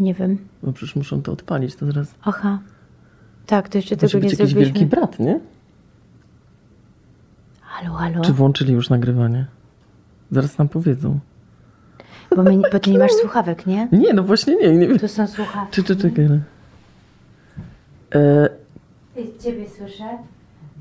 [0.00, 0.38] Nie wiem.
[0.62, 2.14] No przecież muszą to odpalić, to zaraz...
[2.22, 2.58] Aha.
[3.46, 4.80] Tak, to jeszcze Musi tego nie być jakiś zrobiliśmy.
[4.80, 5.40] wielki brat, nie?
[7.60, 8.20] Halo, halo.
[8.24, 9.46] Czy włączyli już nagrywanie?
[10.30, 11.18] Zaraz nam powiedzą.
[12.36, 13.88] Bo, my, bo ty nie masz słuchawek, nie?
[13.92, 14.76] Nie, no właśnie nie.
[14.76, 14.98] nie wiem.
[14.98, 15.74] To są słuchawki.
[15.74, 16.24] Czy, czy, czekaj.
[18.14, 18.48] E,
[19.40, 20.04] Ciebie słyszę.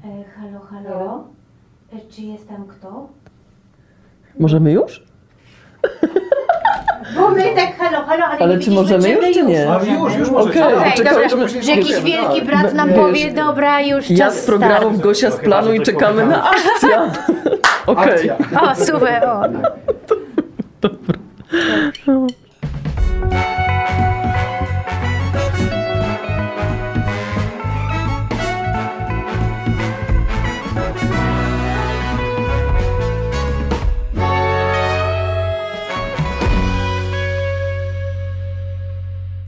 [0.03, 1.27] E, halo, halo.
[1.93, 3.09] E, czy jest tam kto?
[4.39, 5.03] możemy już?
[7.15, 9.71] Bo my tak halo, halo, ale, Ale nie czy możemy my już, czy nie?
[9.71, 10.67] A już, już możecie.
[10.77, 14.45] Okej, dobra, żeby- że jakiś wielki brat nam Wiesz, powie, dobra, już Ja czas z
[14.45, 14.97] programu start.
[14.97, 17.11] Gosia z planu i czekamy na akcja.
[17.85, 18.29] Okej.
[18.29, 18.37] Akcja.
[18.61, 19.41] O, super, o.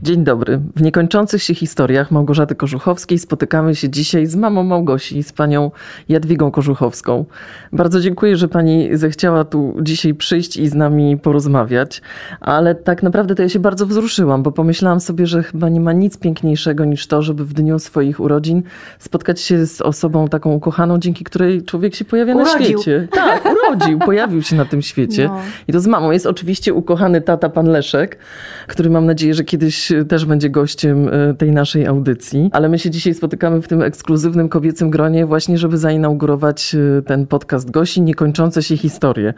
[0.08, 0.60] Dzień dobry.
[0.76, 5.70] W niekończących się historiach Małgorzaty Kożuchowskiej spotykamy się dzisiaj z mamą Małgosi, z panią
[6.08, 7.24] Jadwigą Kożuchowską.
[7.72, 12.02] Bardzo dziękuję, że pani zechciała tu dzisiaj przyjść i z nami porozmawiać,
[12.40, 15.92] ale tak naprawdę to ja się bardzo wzruszyłam, bo pomyślałam sobie, że chyba nie ma
[15.92, 18.62] nic piękniejszego niż to, żeby w dniu swoich urodzin
[18.98, 22.78] spotkać się z osobą taką ukochaną, dzięki której człowiek się pojawia na Urodził.
[22.78, 23.08] świecie.
[23.10, 25.28] Tak, urodził, pojawił się na tym świecie.
[25.28, 25.40] No.
[25.68, 26.10] I to z mamą.
[26.10, 28.18] Jest oczywiście ukochany tata, pan Leszek,
[28.66, 32.50] który mam nadzieję, że kiedyś też będzie gościem e, tej naszej audycji.
[32.52, 37.26] Ale my się dzisiaj spotykamy w tym ekskluzywnym kobiecym gronie właśnie, żeby zainaugurować e, ten
[37.26, 39.34] podcast Gosi, niekończące się historie.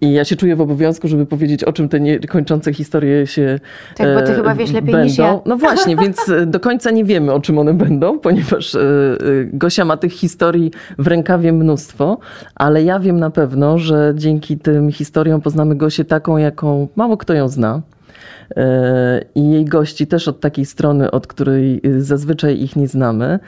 [0.00, 3.60] I ja się czuję w obowiązku, żeby powiedzieć, o czym te niekończące historie się
[3.96, 5.04] Tak, bo ty e, chyba wiesz lepiej będą.
[5.08, 5.40] niż ja.
[5.46, 8.76] No właśnie, więc do końca nie wiemy, o czym one będą, ponieważ
[9.52, 12.18] Gosia ma tych historii w rękawie mnóstwo,
[12.54, 17.34] ale ja wiem na pewno, że dzięki tym historiom poznamy Gosię taką, jaką mało kto
[17.34, 17.82] ją zna.
[18.56, 23.38] E, I jej gości też od takiej strony, od której y, zazwyczaj ich nie znamy.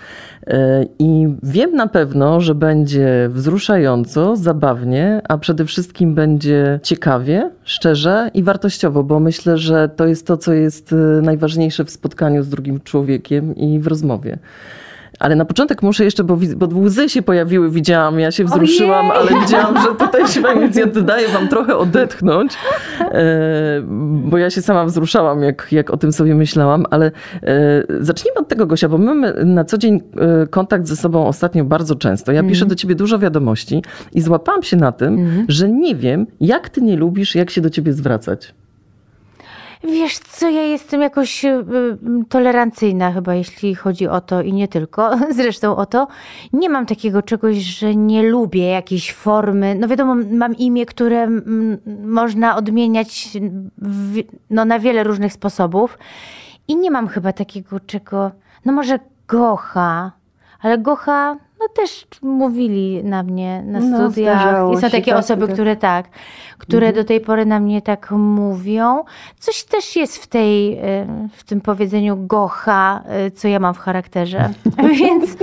[0.47, 8.31] E, I wiem na pewno, że będzie wzruszająco, zabawnie, a przede wszystkim będzie ciekawie, szczerze
[8.35, 12.49] i wartościowo, bo myślę, że to jest to, co jest y, najważniejsze w spotkaniu z
[12.49, 14.39] drugim człowiekiem i w rozmowie.
[15.19, 19.35] Ale na początek muszę jeszcze, bo, bo łzy się pojawiły, widziałam, ja się wzruszyłam, Ojej!
[19.35, 20.23] ale widziałam, że tutaj
[20.61, 22.53] więc ja daję wam trochę odetchnąć,
[23.01, 23.83] e,
[24.25, 28.49] bo ja się sama wzruszałam, jak, jak o tym sobie myślałam, ale e, zacznijmy od
[28.49, 32.33] tego, Gosia, bo my mamy na co dzień e, kontakt ze sobą ostatnio bardzo często.
[32.33, 33.83] Ja piszę do ciebie dużo wiadomości
[34.13, 37.71] i złapałam się na tym, że nie wiem, jak ty nie lubisz, jak się do
[37.71, 38.55] ciebie zwracać.
[39.85, 41.65] Wiesz co, ja jestem jakoś y, y,
[42.29, 46.09] tolerancyjna chyba, jeśli chodzi o to i nie tylko, zresztą o to.
[46.53, 49.75] Nie mam takiego czegoś, że nie lubię jakiejś formy.
[49.75, 51.29] No wiadomo, mam imię, które
[52.05, 53.31] można odmieniać
[53.79, 55.99] w, no, na wiele różnych sposobów
[56.69, 58.31] i nie mam chyba takiego czego,
[58.65, 60.13] no może Gocha,
[60.61, 64.41] ale Gocha, no też mówili na mnie na No, studiach.
[64.41, 65.55] zdarzało I są takie tak, osoby, tak.
[65.55, 66.09] które tak,
[66.59, 69.05] które do tej pory na mnie tak mówią.
[69.39, 73.79] Coś też jest w tej, y, w tym powiedzeniu Gocha, y, co ja mam w
[73.79, 74.51] charakterze.
[75.01, 75.37] Więc,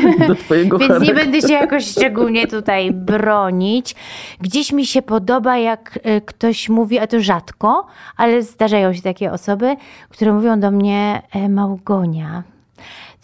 [0.80, 3.94] więc nie będę się jakoś szczególnie tutaj bronić.
[4.40, 9.32] Gdzieś mi się podoba, jak y, ktoś mówi, a to rzadko, ale zdarzają się takie
[9.32, 9.76] osoby,
[10.08, 12.42] które mówią do mnie e, Małgonia.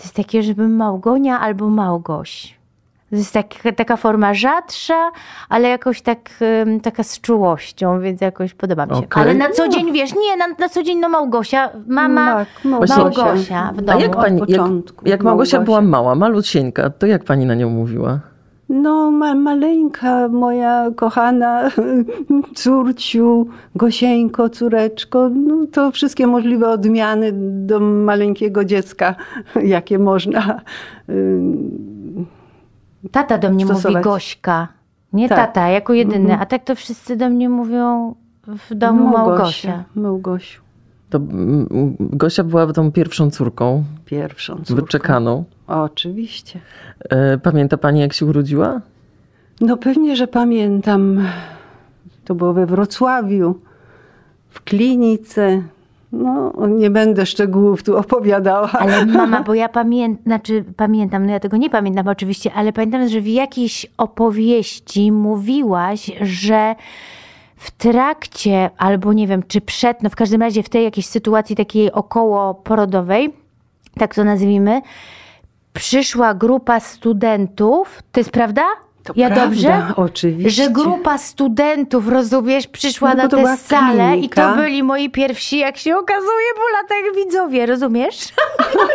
[0.03, 2.55] To jest takie, żeby Małgonia albo Małgoś.
[3.11, 5.11] To jest tak, taka forma rzadsza,
[5.49, 6.19] ale jakoś tak,
[6.83, 8.99] taka z czułością, więc jakoś podoba mi się.
[9.05, 9.23] Okej.
[9.23, 13.73] Ale na co dzień, wiesz, nie, na, na co dzień no Małgosia, mama Tak, Małgosia
[13.75, 14.01] w A domu.
[14.01, 15.61] jak od pani, jak, jak Małgosia Małgosia.
[15.61, 18.19] była mała, malusieńka, to jak pani na nią mówiła?
[18.73, 21.71] No, ma, maleńka moja kochana
[22.55, 23.47] córciu,
[23.77, 27.31] Gosieńko, córeczko, no, to wszystkie możliwe odmiany
[27.67, 29.15] do maleńkiego dziecka,
[29.75, 30.61] jakie można.
[31.09, 32.27] ym,
[33.11, 34.05] Tata do mnie mówi stosować.
[34.05, 34.69] Gośka.
[35.13, 35.39] Nie Tak.
[35.39, 36.19] tata, jako jedyny.
[36.25, 36.41] Mhm.
[36.41, 38.15] A tak to wszyscy do mnie mówią
[38.47, 39.85] w domu Małgosia.
[39.95, 40.63] Małgosiu,
[41.11, 44.75] To mm, Gosia była tą pierwszą córką, pierwszą córką.
[44.75, 45.45] wyczekaną.
[45.73, 46.61] Oczywiście.
[47.11, 48.81] E, Pamięta pani, jak się urodziła?
[49.61, 51.29] No pewnie, że pamiętam.
[52.25, 53.55] To było we Wrocławiu,
[54.49, 55.63] w klinice.
[56.13, 58.71] No, nie będę szczegółów tu opowiadała.
[58.73, 63.09] Ale mama, bo ja pamiętam, znaczy pamiętam, no ja tego nie pamiętam oczywiście, ale pamiętam,
[63.09, 66.75] że w jakiejś opowieści mówiłaś, że
[67.57, 71.57] w trakcie, albo nie wiem, czy przed, no w każdym razie w tej jakiejś sytuacji
[71.57, 73.35] takiej około porodowej,
[73.99, 74.81] tak to nazwijmy,
[75.73, 78.63] przyszła grupa studentów, to jest prawda?
[79.05, 79.83] To ja prawda, dobrze?
[79.97, 80.51] Oczywiście.
[80.65, 85.77] Że grupa studentów, rozumiesz, przyszła No na tę salę i to byli moi pierwsi, jak
[85.77, 88.19] się okazuje, po latach widzowie, rozumiesz?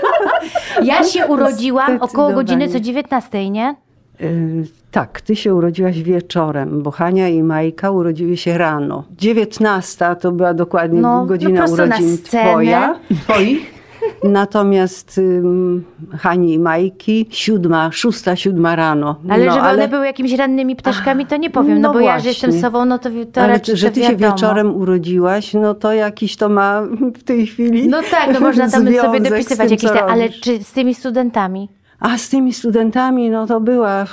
[0.83, 3.03] ja się urodziłam około godziny co Zdecydowanie.
[3.03, 3.75] 19, nie?
[4.21, 9.03] Y, Tak, ty się urodziłaś wieczorem, bo Hania i Majka urodziły się rano.
[9.18, 13.76] 19 to była dokładnie No, no godzina na urodzin twoja, twoich.
[14.24, 15.86] Natomiast ym,
[16.19, 19.15] Hani i Majki siódma, szósta, siódma rano.
[19.30, 22.19] Ale no, żeby one były jakimiś rannymi ptaszkami, to nie powiem, no, no bo ja,
[22.19, 22.68] że jestem właśnie.
[22.68, 24.36] sobą, no to, to ale raczej że ty się wiadomo.
[24.36, 26.81] wieczorem urodziłaś, no to jakiś to ma
[27.15, 30.71] w tej chwili No tak, no można tam sobie dopisywać jakieś te, ale czy z
[30.71, 31.69] tymi studentami?
[32.00, 34.06] A z tymi studentami, no to była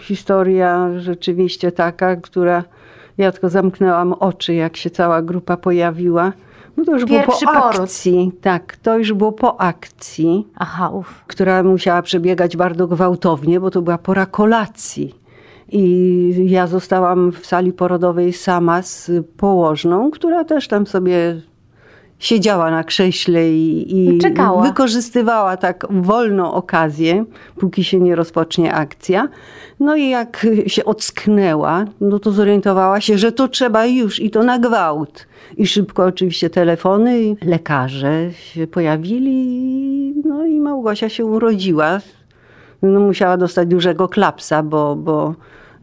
[0.00, 2.64] historia rzeczywiście taka, która
[3.18, 6.32] ja tylko zamknęłam oczy, jak się cała grupa pojawiła.
[6.76, 7.80] No to już Pierwszy było po poród.
[7.80, 8.32] akcji.
[8.40, 11.24] Tak, to już było po akcji, Aha, uf.
[11.26, 15.14] która musiała przebiegać bardzo gwałtownie, bo to była pora kolacji.
[15.72, 21.40] I ja zostałam w sali porodowej sama z położną, która też tam sobie
[22.18, 24.62] siedziała na krześle i, i Czekała.
[24.62, 27.24] wykorzystywała tak wolną okazję,
[27.58, 29.28] póki się nie rozpocznie akcja.
[29.80, 34.42] No i jak się ocknęła, no to zorientowała się, że to trzeba już i to
[34.42, 35.26] na gwałt.
[35.56, 42.00] I szybko oczywiście telefony, i lekarze się pojawili, no i Małgosia się urodziła.
[42.82, 45.34] No, musiała dostać dużego klapsa, bo, bo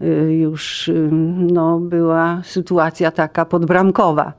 [0.02, 1.10] y, już y,
[1.52, 4.34] no, była sytuacja taka podbramkowa.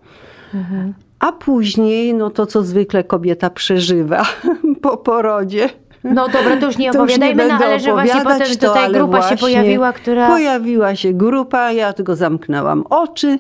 [1.25, 4.23] A później, no to co zwykle kobieta przeżywa
[4.83, 5.69] po porodzie.
[6.05, 8.93] No dobra, to już nie To już opowiadajmy, no ale że właśnie potem to, tutaj
[8.93, 10.29] grupa się pojawiła, która...
[10.29, 13.39] Pojawiła się grupa, ja tylko zamknęłam oczy.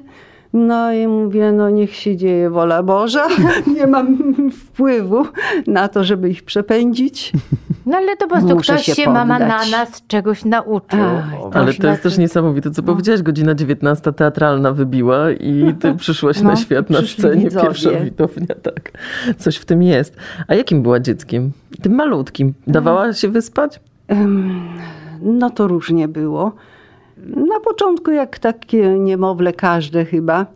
[0.52, 3.26] No i mówię, no niech się dzieje wola Boża.
[3.76, 4.18] Nie mam
[4.50, 5.26] wpływu
[5.66, 7.32] na to, żeby ich przepędzić.
[7.86, 10.98] No ale to po prostu Muszę ktoś się się, mama na nas czegoś nauczył.
[11.52, 13.22] Ale to jest też niesamowite, co powiedziałaś.
[13.22, 17.66] Godzina 19 teatralna wybiła i ty przyszłaś No, na świat na scenie, widzowie.
[17.66, 18.90] pierwsza widownia, tak.
[19.38, 20.16] Coś w tym jest.
[20.48, 21.52] A jakim była dzieckiem?
[21.82, 22.54] Tym malutkim.
[22.66, 23.80] Dawała się wyspać?
[25.22, 26.52] No to różnie było.
[27.26, 30.46] Na początku, jak takie niemowlę, każde chyba,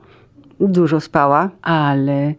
[0.60, 2.34] dużo spała, ale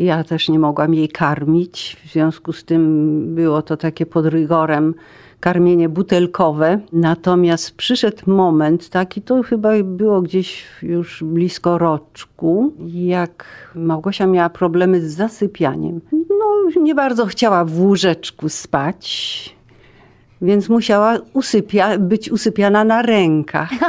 [0.00, 1.96] ja też nie mogłam jej karmić.
[2.04, 4.94] W związku z tym było to takie pod rygorem
[5.40, 6.80] karmienie butelkowe.
[6.92, 13.44] Natomiast przyszedł moment taki, to chyba było gdzieś już blisko roczku, jak
[13.74, 16.00] Małgosia miała problemy z zasypianiem.
[16.12, 19.56] No, nie bardzo chciała w łóżeczku spać.
[20.42, 23.70] Więc musiała usypia, być usypiana na rękach.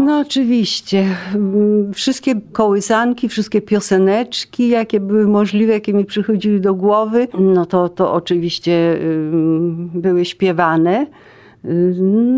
[0.00, 1.06] No oczywiście.
[1.34, 7.88] Mm, Wszystkie kołysanki, wszystkie pioseneczki, jakie były możliwe, jakie mi przychodziły do głowy, no to,
[7.88, 8.98] to oczywiście
[9.94, 11.06] były śpiewane.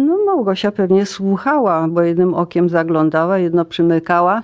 [0.06, 4.43] No Małgosia pewnie słuchała, bo jednym okiem zaglądała, jedno przymykała.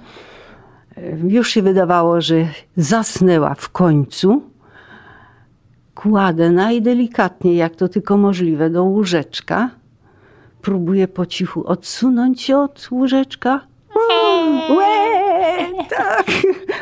[0.99, 2.46] Ym, Już się wydawało, że
[2.76, 4.43] zasnęła w końcu
[5.94, 9.70] kładę najdelikatniej, jak to tylko możliwe, do łóżeczka.
[10.62, 13.61] Próbuję po cichu odsunąć się od łóżeczka.
[14.70, 14.93] Łe,
[15.90, 16.26] tak,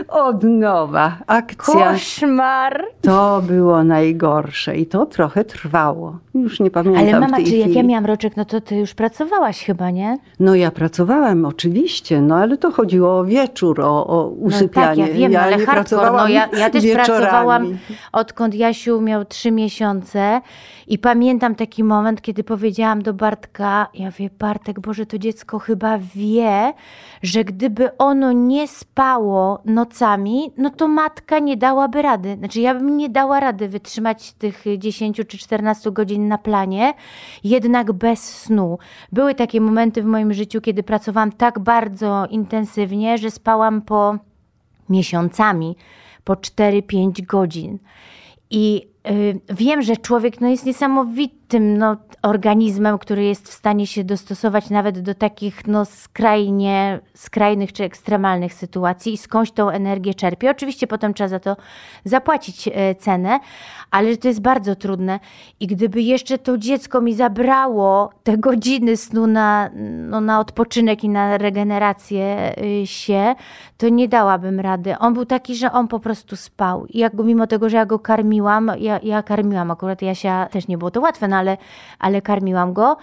[0.09, 1.17] od nowa.
[1.27, 1.93] Akcja.
[1.93, 2.85] Koszmar!
[3.03, 6.19] To było najgorsze i to trochę trwało.
[6.35, 9.65] Już nie pamiętam Ale mama, czy jak ja miałam roczek, no to ty już pracowałaś
[9.65, 10.19] chyba, nie?
[10.41, 15.03] No ja pracowałem oczywiście, no ale to chodziło o wieczór, o, o usypianie.
[15.03, 15.67] No tak, ja wiem, ale nie hardcore.
[15.67, 17.09] No, pracowałam ja, ja też wieczorami.
[17.09, 17.79] pracowałam
[18.13, 20.41] odkąd Jasiu miał trzy miesiące
[20.87, 25.99] i pamiętam taki moment, kiedy powiedziałam do Bartka, ja wie, Bartek, Boże, to dziecko chyba
[26.15, 26.73] wie,
[27.23, 28.90] że gdyby ono nie spało
[29.65, 32.37] nocami, no to matka nie dałaby rady.
[32.39, 36.95] Znaczy ja bym nie dała rady wytrzymać tych 10 czy 14 godzin na planie,
[37.45, 38.79] jednak bez snu.
[39.13, 44.19] Były takie momenty w moim życiu, kiedy pracowałam tak bardzo intensywnie, że spałam po
[44.89, 45.77] miesiącami,
[46.25, 47.79] po 4-5 godzin.
[48.51, 48.90] I
[49.49, 55.01] wiem, że człowiek no, jest niesamowitym no, organizmem, który jest w stanie się dostosować nawet
[55.01, 60.51] do takich no, skrajnie, skrajnych czy ekstremalnych sytuacji i skądś tą energię czerpie.
[60.51, 61.57] Oczywiście potem trzeba za to
[62.05, 63.41] zapłacić e, cenę,
[63.91, 65.21] ale to jest bardzo trudne.
[65.61, 69.71] I gdyby jeszcze to dziecko mi zabrało te godziny snu na,
[70.09, 73.35] no, na odpoczynek i na regenerację y, się,
[73.77, 74.99] to nie dałabym rady.
[74.99, 76.87] On był taki, że on po prostu spał.
[76.87, 80.79] I jak mimo tego, że ja go karmiłam, ja, ja karmiłam akurat Jasia, też nie
[80.79, 81.57] było to łatwe, no ale,
[81.99, 82.97] ale karmiłam go.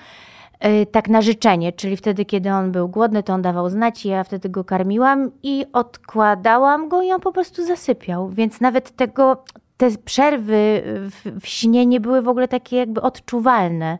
[0.66, 4.24] y, Tak na życzenie, czyli wtedy, kiedy on był głodny, to on dawał znać ja
[4.24, 8.30] wtedy go karmiłam i odkładałam go i on po prostu zasypiał.
[8.30, 9.44] Więc nawet tego,
[9.78, 13.98] te przerwy w, w śnie nie były w ogóle takie jakby odczuwalne.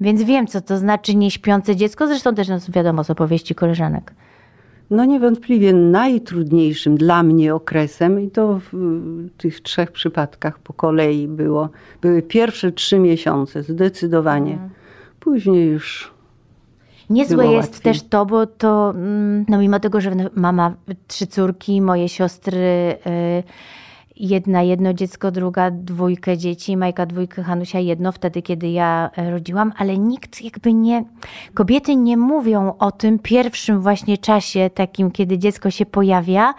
[0.00, 2.06] Więc wiem, co to znaczy nieśpiące dziecko.
[2.06, 4.14] Zresztą też no, wiadomo z opowieści koleżanek.
[4.90, 8.76] No niewątpliwie najtrudniejszym dla mnie okresem, i to w
[9.38, 11.68] tych trzech przypadkach po kolei było,
[12.02, 14.52] były pierwsze trzy miesiące, zdecydowanie.
[14.52, 14.70] Mhm.
[15.20, 16.12] Później już
[17.10, 17.92] Niezłe jest łatwiej.
[17.92, 20.74] też to, bo to, mm, no mimo tego, że mama
[21.08, 23.42] trzy córki, moje siostry, y,
[24.16, 29.72] jedna jedno dziecko, druga dwójkę dzieci, Majka dwójkę, Hanusia jedno, wtedy kiedy ja e, rodziłam,
[29.76, 31.04] ale nikt jakby nie,
[31.54, 36.54] kobiety nie mówią o tym pierwszym właśnie czasie, takim kiedy dziecko się pojawia,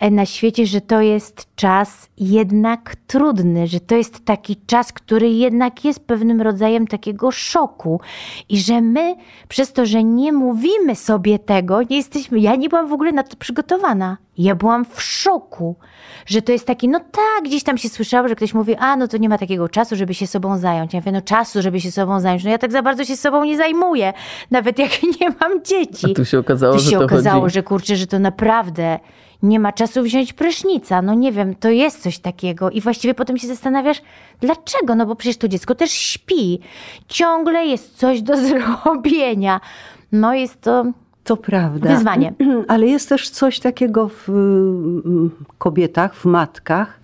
[0.00, 5.84] na świecie, że to jest czas jednak trudny, że to jest taki czas, który jednak
[5.84, 8.00] jest pewnym rodzajem takiego szoku
[8.48, 9.16] i że my
[9.48, 13.22] przez to, że nie mówimy sobie tego, nie jesteśmy, ja nie byłam w ogóle na
[13.22, 14.16] to przygotowana.
[14.38, 15.76] Ja byłam w szoku,
[16.26, 19.08] że to jest taki, no tak, gdzieś tam się słyszało, że ktoś mówi, a no
[19.08, 20.94] to nie ma takiego czasu, żeby się sobą zająć.
[20.94, 22.44] Ja mówię, no czasu, żeby się sobą zająć.
[22.44, 24.12] No ja tak za bardzo się sobą nie zajmuję,
[24.50, 24.90] nawet jak
[25.20, 26.06] nie mam dzieci.
[26.10, 27.54] A tu się okazało, Tu że się to okazało, chodzi...
[27.54, 28.98] że kurczę, że to naprawdę
[29.42, 31.02] nie ma czasu wziąć prysznica.
[31.02, 32.70] No nie wiem, to jest coś takiego.
[32.70, 34.02] I właściwie potem się zastanawiasz,
[34.40, 34.94] dlaczego?
[34.94, 36.60] No bo przecież to dziecko też śpi.
[37.08, 39.60] Ciągle jest coś do zrobienia.
[40.12, 40.84] No jest to
[41.24, 41.94] To prawda.
[41.94, 42.32] Wyzwanie.
[42.68, 44.28] Ale jest też coś takiego w
[45.58, 47.00] kobietach, w matkach,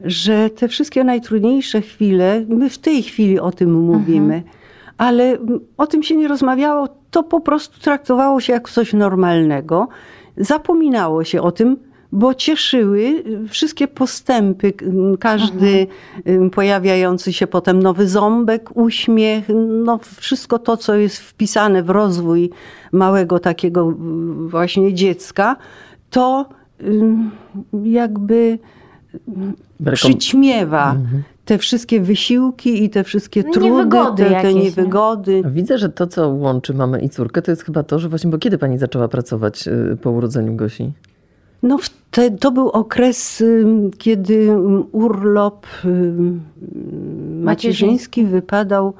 [0.00, 4.42] że te wszystkie najtrudniejsze chwile, my w tej chwili o tym mówimy,
[4.98, 9.88] ale mm, o tym się nie rozmawiało, to po prostu traktowało się jak coś normalnego.
[10.36, 11.76] Zapominało się o tym,
[12.12, 14.72] bo cieszyły wszystkie postępy,
[15.20, 15.86] każdy
[16.24, 19.44] m, pojawiający się potem nowy ząbek, uśmiech,
[19.84, 22.50] no wszystko to, co jest wpisane w rozwój
[22.92, 25.56] małego takiego m, właśnie dziecka,
[26.10, 26.48] to
[26.82, 27.30] ym,
[27.84, 28.58] jakby
[29.94, 30.96] przyćmiewa
[31.46, 34.62] te wszystkie wysiłki i te wszystkie No, trudy, niewygody te, te nie?
[34.62, 35.42] niewygody.
[35.46, 38.38] Widzę, że to, co łączy mamę i córkę, to jest chyba to, że właśnie, bo
[38.38, 40.92] kiedy pani zaczęła pracować y, po urodzeniu Gosi?
[41.62, 41.78] No,
[42.10, 43.44] te, to był okres,
[43.98, 44.56] kiedy
[44.92, 45.66] urlop
[47.40, 48.94] macierzyński wypadał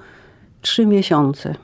[0.61, 1.55] trzy miesiące.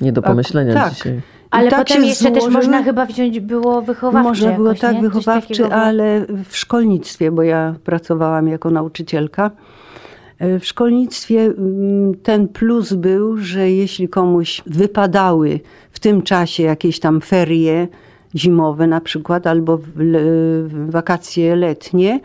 [0.00, 0.94] Nie do A, pomyślenia tak.
[0.94, 1.20] dzisiaj.
[1.54, 5.00] Ale tak potem jeszcze też można chyba wziąć było wychowawcze Można było jakoś, tak nie?
[5.00, 9.50] Wychowawczy, ale w szkolnictwie, bo ja pracowałam jako nauczycielka.
[10.38, 17.00] e, W szkolnictwie mm, ten plus był, że jeśli komuś wypadały w tym czasie jakieś
[17.00, 17.88] tam ferie
[18.34, 19.78] zimowe na przykład, albo
[20.88, 22.20] wakacje letnie,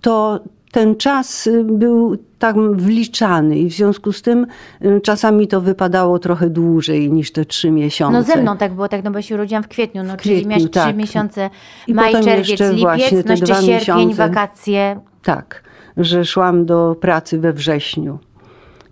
[0.00, 0.40] to
[0.72, 4.46] ten czas y, był tam wliczany i w związku z tym
[4.84, 8.18] y, czasami to wypadało trochę dłużej niż te trzy miesiące.
[8.18, 10.48] No ze mną tak było, tak, no bo się urodziłam w kwietniu, no czyli kwietniu,
[10.50, 10.96] miałeś trzy tak.
[10.96, 11.50] miesiące,
[11.86, 14.16] I maj, czerwiec, lipiec, no jeszcze sierpień, miesiące.
[14.16, 15.00] wakacje.
[15.22, 15.62] Tak,
[15.96, 18.18] że szłam do pracy we wrześniu.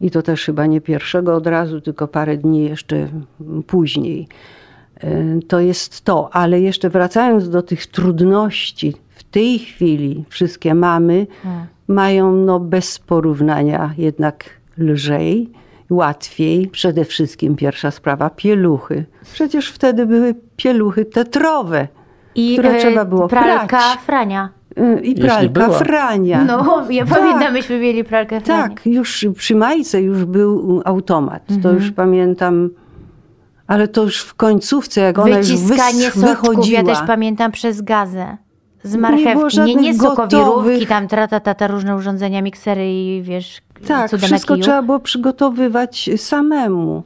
[0.00, 3.08] I to też chyba nie pierwszego od razu, tylko parę dni jeszcze
[3.66, 4.28] później.
[5.04, 11.26] Y, To jest to, ale jeszcze wracając do tych trudności, w tej chwili wszystkie mamy
[11.42, 11.66] Hmm.
[11.88, 14.44] mają no bez porównania jednak
[14.78, 15.50] lżej,
[15.90, 16.66] łatwiej.
[16.68, 19.04] Przede wszystkim pierwsza sprawa pieluchy.
[19.32, 21.88] Przecież wtedy były pieluchy tetrowe
[22.34, 23.98] I które e, trzeba było pralka prać.
[24.06, 24.48] Frania.
[24.78, 26.44] y, i pralka frania.
[26.44, 27.18] No, ja Tak.
[27.18, 28.68] pamiętam, myśmy mieli pralkę Frania.
[28.68, 31.46] Tak, już przy Majce już był automat.
[31.46, 31.76] To Mhm.
[31.76, 32.70] już pamiętam,
[33.66, 36.80] ale to już w końcówce, jak ona już Wyciskanie wys- soczków, wychodziła.
[36.80, 38.36] ja też pamiętam przez gazę.
[38.82, 44.22] Z marchewki, nie, nie sokowirówki, tam trata, tata, różne urządzenia, miksery i wiesz, Tak, cuda
[44.22, 44.64] na wszystko kiju.
[44.64, 47.02] trzeba było przygotowywać samemu.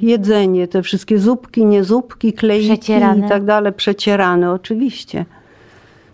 [0.00, 3.26] Jedzenie, te wszystkie zupki, nie zupki, kleiki Przecierane.
[3.26, 5.24] i tak dalej, przecierane oczywiście.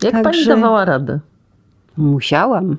[0.03, 1.19] Jak pani Także- dawała radę?
[1.97, 2.77] Musiałam.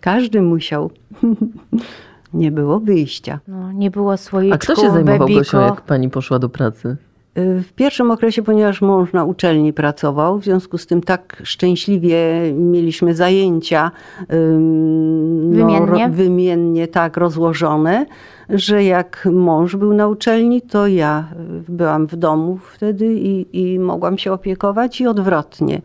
[0.00, 0.90] Każdy musiał.
[2.34, 3.38] Nie było wyjścia.
[3.48, 5.38] No, nie było słoiczku, A kto się zajmował bebiko.
[5.40, 6.96] Gosią, jak pani poszła do pracy?
[7.36, 12.16] W pierwszym okresie, ponieważ mąż na uczelni pracował, w związku z tym tak szczęśliwie
[12.54, 13.90] mieliśmy zajęcia
[14.32, 15.86] ym, Wymiennie?
[16.06, 18.06] ro- wymiennie tak rozłożone,
[18.48, 21.24] że jak mąż był na uczelni, to ja
[21.68, 25.82] y, byłam w domu wtedy i, i mogłam się opiekować i odwrotnie.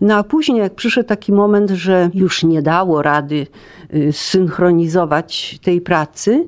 [0.00, 3.46] No a później, jak przyszedł taki moment, że już nie dało rady
[3.94, 6.46] y, synchronizować tej pracy,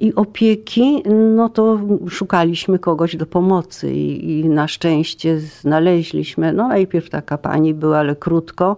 [0.00, 1.02] i opieki,
[1.36, 1.78] no to
[2.08, 6.52] szukaliśmy kogoś do pomocy i, i na szczęście znaleźliśmy.
[6.52, 8.76] No najpierw taka pani była, ale krótko,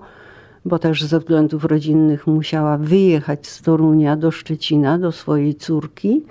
[0.65, 6.23] bo też ze względów rodzinnych musiała wyjechać z Torunia do Szczecina, do swojej córki.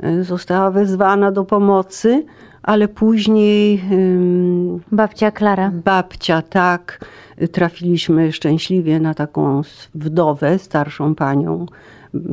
[0.00, 2.24] E, Została wezwana do pomocy,
[2.62, 3.82] ale później
[4.92, 5.70] Babcia Klara.
[5.84, 7.04] babcia, tak,
[7.52, 9.62] trafiliśmy szczęśliwie na taką
[9.94, 11.66] wdowę, starszą panią,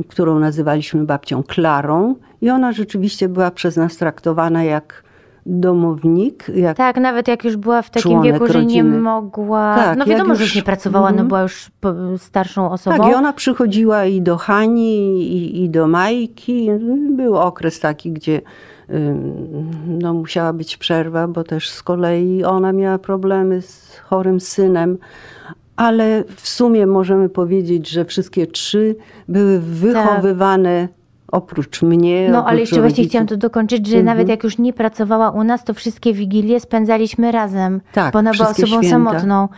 [0.08, 5.02] którą nazywaliśmy babcią Klarą i ona rzeczywiście była przez nas traktowana jak
[5.46, 9.74] domownik, jak Tak, nawet jak już była w takim wieku, że nie mogła.
[9.76, 11.28] Tak, no wiadomo, jak że już- już nie pracowała, no Mhm.
[11.28, 11.70] była już
[12.18, 12.96] starszą osobą.
[12.96, 16.70] Tak, i ona przychodziła i do Hani, i, i do Majki.
[17.10, 18.40] Był okres taki, gdzie
[19.86, 24.98] no, musiała być przerwa, bo też z kolei ona miała problemy z chorym synem.
[25.78, 28.96] Ale w sumie możemy powiedzieć, że wszystkie trzy
[29.28, 30.88] były wychowywane
[31.32, 32.28] oprócz mnie.
[32.30, 34.06] No ale oprócz jeszcze właśnie chciałam to dokończyć, że Mhm.
[34.06, 37.80] nawet jak już nie pracowała u nas, to wszystkie wigilie spędzaliśmy razem.
[37.92, 38.88] Tak, bo ona była osobą święta.
[38.90, 39.48] samotną.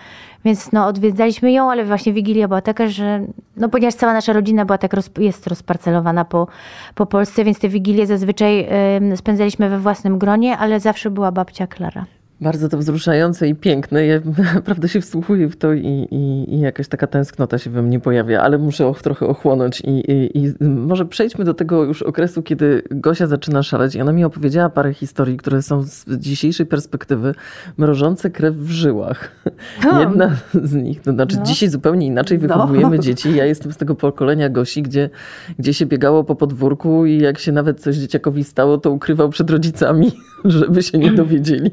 [0.44, 3.20] Więc no, odwiedzaliśmy ją, ale właśnie Wigilia była taka, że
[3.56, 6.46] no ponieważ cała nasza rodzina była tak roz, jest rozparcelowana po,
[6.94, 11.66] po Polsce, więc te Wigilie zazwyczaj ym, spędzaliśmy we własnym gronie, ale zawsze była babcia
[11.66, 12.06] Klara.
[12.40, 14.06] Bardzo to wzruszające i piękne.
[14.06, 14.20] Ja
[14.54, 18.42] naprawdę się wsłuchuję w to i, i, i jakaś taka tęsknota się we mnie pojawia,
[18.42, 22.82] ale muszę och, trochę ochłonąć i, i, i może przejdźmy do tego już okresu, kiedy
[22.90, 23.94] Gosia zaczyna szaleć.
[23.94, 27.34] I ona mi opowiedziała parę historii, które są z dzisiejszej perspektywy
[27.76, 29.30] mrożące krew w żyłach.
[29.92, 30.00] O.
[30.00, 31.42] Jedna z nich, to znaczy No.
[31.44, 32.48] dzisiaj zupełnie inaczej No.
[32.48, 33.36] wychowujemy dzieci.
[33.36, 35.10] Ja jestem z tego pokolenia Gosi, gdzie,
[35.58, 39.50] gdzie się biegało po podwórku i jak się nawet coś dzieciakowi stało, to ukrywał przed
[39.50, 40.12] rodzicami,
[40.58, 41.70] żeby się nie dowiedzieli.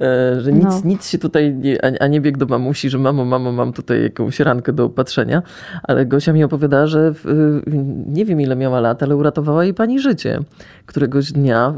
[0.00, 0.80] E, Że nic, No.
[0.84, 4.02] nic się tutaj, nie, a- a nie biegł do mamusi, że mamo, mamo, mam tutaj
[4.02, 5.42] jakąś rankę do opatrzenia.
[5.82, 7.62] Ale Gosia mi opowiadała, że w, w-
[8.06, 10.38] nie wiem ile miała lat, ale uratowała jej pani życie.
[10.86, 11.72] Któregoś dnia e,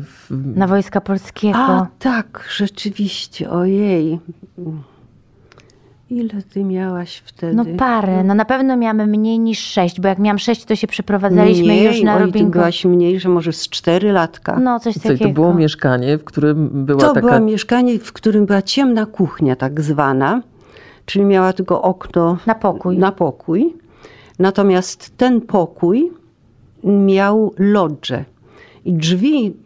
[0.00, 1.58] w, Na Wojska Polskiego.
[1.58, 4.18] A tak, rzeczywiście, ojej.
[6.10, 7.54] Ile ty miałaś wtedy?
[7.54, 8.24] No parę.
[8.24, 11.84] No na pewno miamy mniej niż sześć, bo jak miałam sześć, to się przeprowadzaliśmy mniej,
[11.84, 14.60] już na oj, ty byłaś mniej, że może z cztery latka.
[14.60, 15.24] No coś co, i takiego.
[15.24, 17.26] to było mieszkanie, w którym była to taka...
[17.26, 20.42] było mieszkanie, w którym była ciemna kuchnia tak zwana,
[21.06, 22.98] czyli miała tylko okno Na pokój.
[22.98, 23.76] na pokój.
[24.38, 26.12] Natomiast ten pokój
[26.84, 28.24] miał lodże.
[28.84, 29.56] I drzwi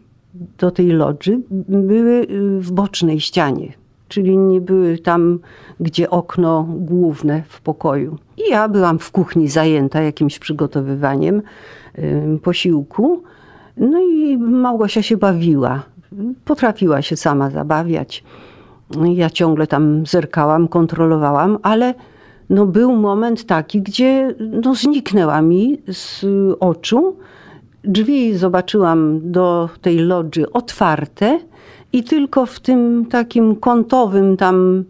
[0.59, 2.27] do tej lodży były
[2.59, 3.82] w bocznej ścianie.
[4.13, 5.39] Czyli nie były tam,
[5.81, 8.19] gdzie okno główne w pokoju.
[8.37, 11.43] I ja byłam w kuchni zajęta jakimś przygotowywaniem
[12.43, 13.23] posiłku.
[13.77, 15.83] No i Małgosia się bawiła.
[16.45, 18.25] Potrafiła się sama zabawiać.
[19.15, 21.95] Ja ciągle tam zerkałam, kontrolowałam, ale
[22.51, 26.25] no był moment taki, gdzie no zniknęła mi z
[26.61, 27.17] oczu.
[27.85, 31.39] Drzwi zobaczyłam do tej lodży otwarte
[31.93, 34.85] i tylko w tym takim kątowym tam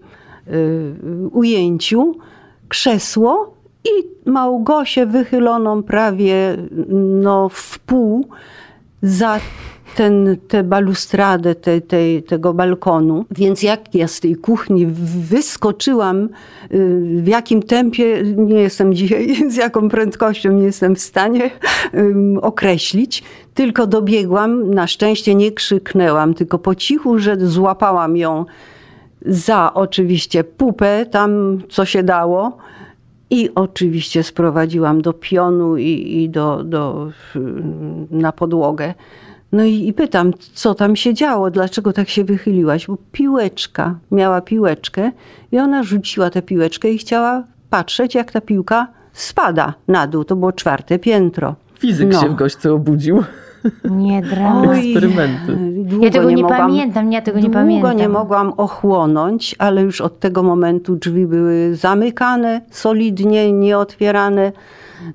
[0.48, 0.94] y,
[1.32, 2.14] ujęciu
[2.68, 6.56] krzesło i Małgosię wychyloną prawie
[7.22, 8.28] no, w pół
[9.02, 9.40] za
[9.96, 13.24] ten, tę balustradę te, te, tego balkonu.
[13.30, 14.86] Więc jak ja z tej kuchni
[15.30, 16.28] wyskoczyłam, y,
[17.22, 21.50] w jakim tempie, nie jestem dzisiaj, z jaką prędkością nie jestem w stanie
[22.42, 23.22] określić,
[23.54, 28.44] tylko dobiegłam, na szczęście nie krzyknęłam, tylko po cichu, że złapałam ją
[29.26, 32.56] za oczywiście pupę, tam co się dało.
[33.30, 37.10] I oczywiście sprowadziłam do pionu i, i do, do,
[38.10, 38.94] na podłogę.
[39.52, 42.86] No i, i pytam, co tam się działo, dlaczego tak się wychyliłaś?
[42.86, 45.10] Bo piłeczka, miała piłeczkę
[45.52, 50.24] i ona rzuciła tę piłeczkę i chciała patrzeć, jak ta piłka spada na dół.
[50.24, 51.54] To było czwarte piętro.
[51.78, 52.20] Fizyk No.
[52.20, 53.24] się w goście obudził.
[53.90, 54.70] Nie drama.
[54.70, 54.78] Oj.
[54.92, 55.56] Eksperymenty.
[55.84, 57.96] długo Ja tego nie, mogłam- pamiętam, ja tego nie Długo pamiętam.
[57.96, 64.52] nie mogłam ochłonąć, ale już od tego momentu drzwi były zamykane, solidnie, nieotwierane.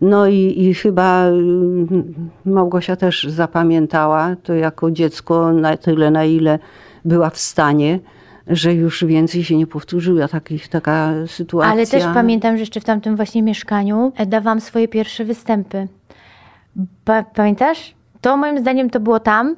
[0.01, 2.13] No i, i chyba mm,
[2.45, 6.59] Małgosia też zapamiętała to jako dziecko na tyle, na ile
[7.05, 7.99] była w stanie,
[8.47, 11.71] że już więcej się nie powtórzyła takich, taka sytuacja.
[11.71, 15.87] Ale też pamiętam, że jeszcze w tamtym właśnie mieszkaniu e, dawałam swoje pierwsze występy.
[17.05, 17.96] Pa, pamiętasz?
[18.21, 19.55] To moim zdaniem to było tam,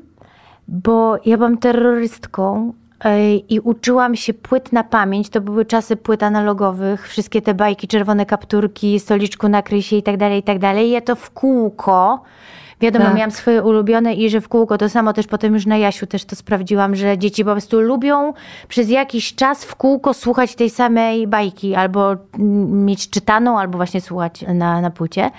[0.67, 5.29] bo ja byłam terrorystką e, i uczyłam się płyt na pamięć.
[5.29, 10.17] To były czasy płyt analogowych, wszystkie te bajki, czerwone kapturki, stoliczku nakryj się i tak
[10.17, 10.91] dalej, i tak dalej.
[10.91, 12.23] Ja to w kółko,
[12.81, 13.15] wiadomo, Tak.
[13.15, 16.25] miałam swoje ulubione i że w kółko to samo też potem już na Jasiu też
[16.25, 18.33] to sprawdziłam, że dzieci po prostu lubią
[18.67, 22.15] przez jakiś czas w kółko słuchać tej samej bajki, albo
[22.69, 25.31] mieć czytaną, albo właśnie słuchać na, na płycie.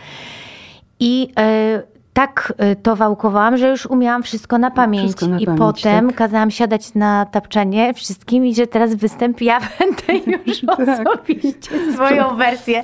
[1.00, 1.83] I e,
[2.20, 5.04] tak y, to wałkowałam, że już umiałam wszystko na pamięć.
[5.04, 6.16] Wszystko na I pamięć, potem tak.
[6.16, 10.80] kazałam siadać na tapczanie wszystkim i że teraz występ ja będę już Tak.
[11.09, 12.83] osobiście swoją wersję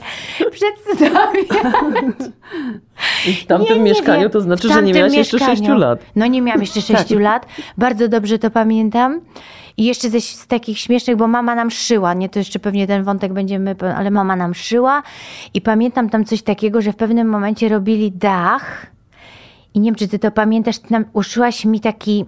[0.51, 1.46] przedstawiać.
[3.42, 4.31] W tamtym Nie, nie mieszkaniu wiem.
[4.31, 5.57] to znaczy, że nie miałaś jeszcze mieszkaniu.
[5.57, 6.01] 6 lat.
[6.16, 6.99] No nie miałam jeszcze Tak.
[6.99, 7.46] 6 lat.
[7.79, 9.20] Bardzo dobrze to pamiętam.
[9.77, 13.05] I jeszcze ze, z takich śmiesznych, bo mama nam szyła, nie, to jeszcze pewnie ten
[13.05, 15.03] wątek będziemy, ale mama nam szyła
[15.55, 18.95] i pamiętam tam coś takiego, że w pewnym momencie robili dach
[19.76, 22.24] i nie wiem, czy ty to pamiętasz, ty nam uszyłaś mi taki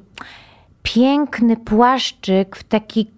[0.82, 3.11] piękny płaszczyk w taki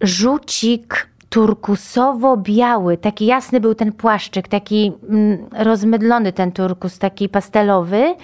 [0.00, 2.96] żucik turkusowo-biały.
[2.96, 8.14] Taki jasny był ten płaszczyk, taki mm, rozmydlony ten turkus, taki pastelowy.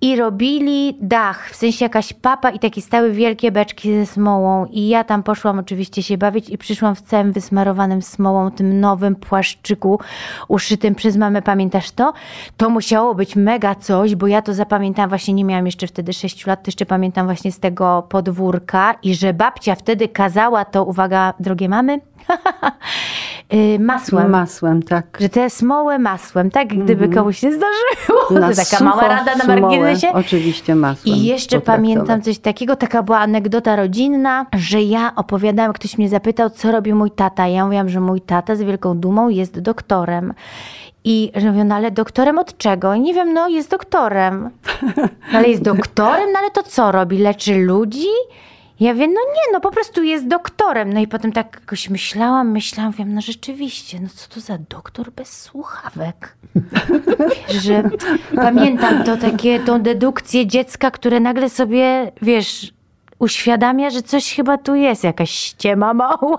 [0.00, 4.66] I robili dach, w sensie jakaś papa i takie stały wielkie beczki ze smołą.
[4.66, 9.16] I ja tam poszłam oczywiście się bawić i przyszłam w całym wysmarowanym smołą, tym nowym
[9.16, 10.00] płaszczyku
[10.48, 11.42] uszytym przez mamę.
[11.42, 12.12] Pamiętasz to?
[12.56, 16.46] To musiało być mega coś, bo ja to zapamiętałam, właśnie nie miałam jeszcze wtedy 6
[16.46, 21.34] lat, to jeszcze pamiętam właśnie z tego podwórka i że babcia wtedy kazała to, uwaga,
[21.40, 22.00] drogie mamy,
[23.78, 24.30] masłem.
[24.30, 25.18] Masłem, tak.
[25.20, 26.68] że te smołę masłem, tak?
[26.68, 28.26] Gdyby komuś się zdarzyło.
[28.40, 30.12] Na to taka mała rada na marginesie.
[30.12, 31.16] Oczywiście masłem.
[31.16, 36.50] I jeszcze pamiętam coś takiego, taka była anegdota rodzinna, że ja opowiadałam, ktoś mnie zapytał,
[36.50, 37.46] co robi mój tata.
[37.46, 40.34] Ja mówiłam, że mój tata z wielką dumą jest doktorem.
[41.08, 42.94] I że mówią, no ale doktorem od czego?
[42.94, 44.50] I nie wiem, no jest doktorem.
[45.32, 47.18] No ale jest doktorem, no ale to co robi?
[47.18, 48.06] Leczy ludzi?
[48.80, 50.92] Ja wiem, no nie, no po prostu jest doktorem.
[50.92, 55.10] No i potem tak jakoś myślałam, myślałam, wiem, no rzeczywiście, no co to za doktor
[55.10, 56.36] bez słuchawek?
[57.48, 57.82] Wiesz, że
[58.34, 62.72] pamiętam to takie, tą dedukcję dziecka, które nagle sobie, wiesz,
[63.18, 66.38] uświadamia, że coś chyba tu jest, jakaś ściema mała.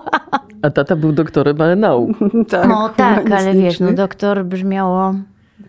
[0.62, 2.10] A tata był doktorem, ale nauk.
[2.48, 5.14] tak, No tak, ale wiesz, no doktor brzmiało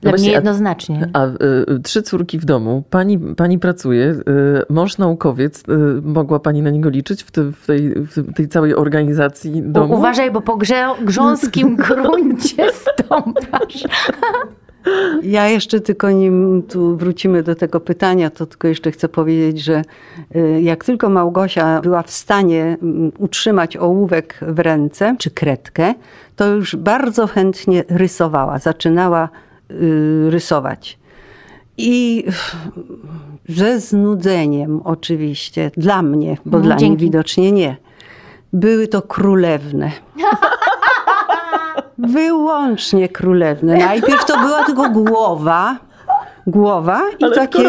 [0.02, 1.10] dla właśnie, mnie a- jednoznacznie.
[1.14, 1.30] A y,
[1.76, 2.84] y, trzy córki w domu.
[2.90, 4.22] Pani, pani pracuje, y,
[4.70, 5.64] mąż naukowiec.
[5.70, 9.72] Y, mogła pani na niego liczyć w, te, w, tej, w tej całej organizacji U,
[9.72, 9.94] domu?
[9.96, 13.84] uważaj, bo po grze, grząskim gruncie stąpasz.
[15.24, 19.82] Ja jeszcze tylko nim tu wrócimy do tego pytania, to tylko jeszcze chcę powiedzieć, że
[20.36, 25.94] y, jak tylko Małgosia była w stanie mm, utrzymać ołówek w ręce czy kredkę,
[26.36, 29.30] to już bardzo chętnie rysowała, zaczynała
[30.30, 31.00] rysować.
[31.78, 32.26] I
[33.50, 37.04] ze znudzeniem oczywiście, dla mnie, bo No, dla niej dzięki.
[37.06, 37.76] widocznie nie,
[38.54, 39.92] były to królewne.
[41.98, 43.78] Wyłącznie królewne.
[43.78, 45.78] Najpierw to była tylko głowa.
[46.50, 47.64] Głowa i Ale takie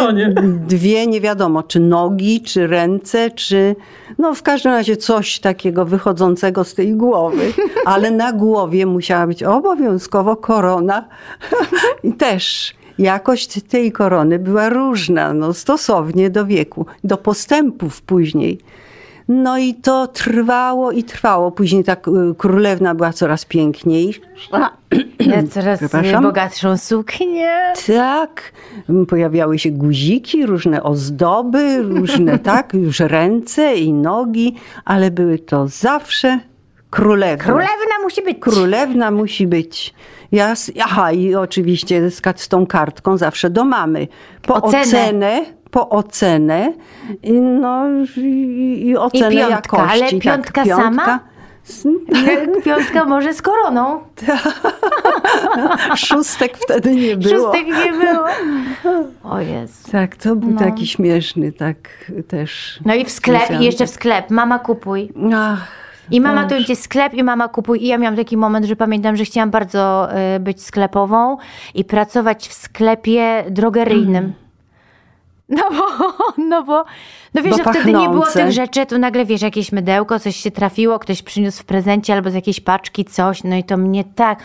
[0.67, 3.77] dwie, nie wiadomo, czy nogi, czy ręce, czy
[4.19, 7.53] no w każdym razie coś takiego wychodzącego z tej głowy.
[7.85, 11.09] Ale na głowie musiała być obowiązkowo korona.
[12.05, 18.59] I też jakość tej korony była różna, no, stosownie do wieku, do postępów później.
[19.33, 21.51] No i to trwało i trwało.
[21.53, 24.21] Później ta k- królewna była coraz piękniejsza.
[25.19, 25.81] Ja coraz
[26.23, 27.53] bogatszą suknię.
[27.87, 28.53] Tak,
[29.09, 36.41] pojawiały się guziki, różne ozdoby, różne tak, już ręce i nogi, ale były to zawsze
[36.91, 37.45] królewne.
[37.45, 38.39] Królewna musi być.
[38.41, 39.95] Królewna musi być.
[40.33, 44.09] Ja, aha, i oczywiście z, z tą kartką zawsze do mamy.
[44.43, 44.83] Po Ocenę.
[44.83, 46.73] ocenę, po ocenę,
[47.23, 47.85] i no
[48.17, 50.05] i, i ocenę piątka, jakości.
[50.05, 51.21] ale piątka tak, sama?
[51.69, 51.87] S-
[52.65, 54.01] Piątka może z koroną.
[55.97, 57.53] Szóstek wtedy nie było.
[57.53, 58.25] Szóstek nie było.
[59.25, 59.91] O Jezu.
[59.93, 60.59] Tak, to był No.
[60.59, 61.77] taki śmieszny, tak
[62.29, 62.81] też.
[62.85, 64.31] No i w sklep, i jeszcze w sklep.
[64.31, 65.13] Mama kupuj.
[65.35, 65.69] Ach,
[66.11, 67.85] I mama to idzie sklep i mama kupuj.
[67.85, 71.37] I ja miałam taki moment, że pamiętam, że chciałam bardzo y, być sklepową
[71.75, 74.33] i pracować w sklepie drogeryjnym.
[75.51, 76.85] No bo, no bo,
[77.35, 80.37] no wiesz, Bo że wtedy nie było tych rzeczy, tu nagle wiesz, jakieś mydełko, coś
[80.37, 84.05] się trafiło, ktoś przyniósł w prezencie albo z jakiejś paczki coś, no i to mnie
[84.05, 84.39] tak,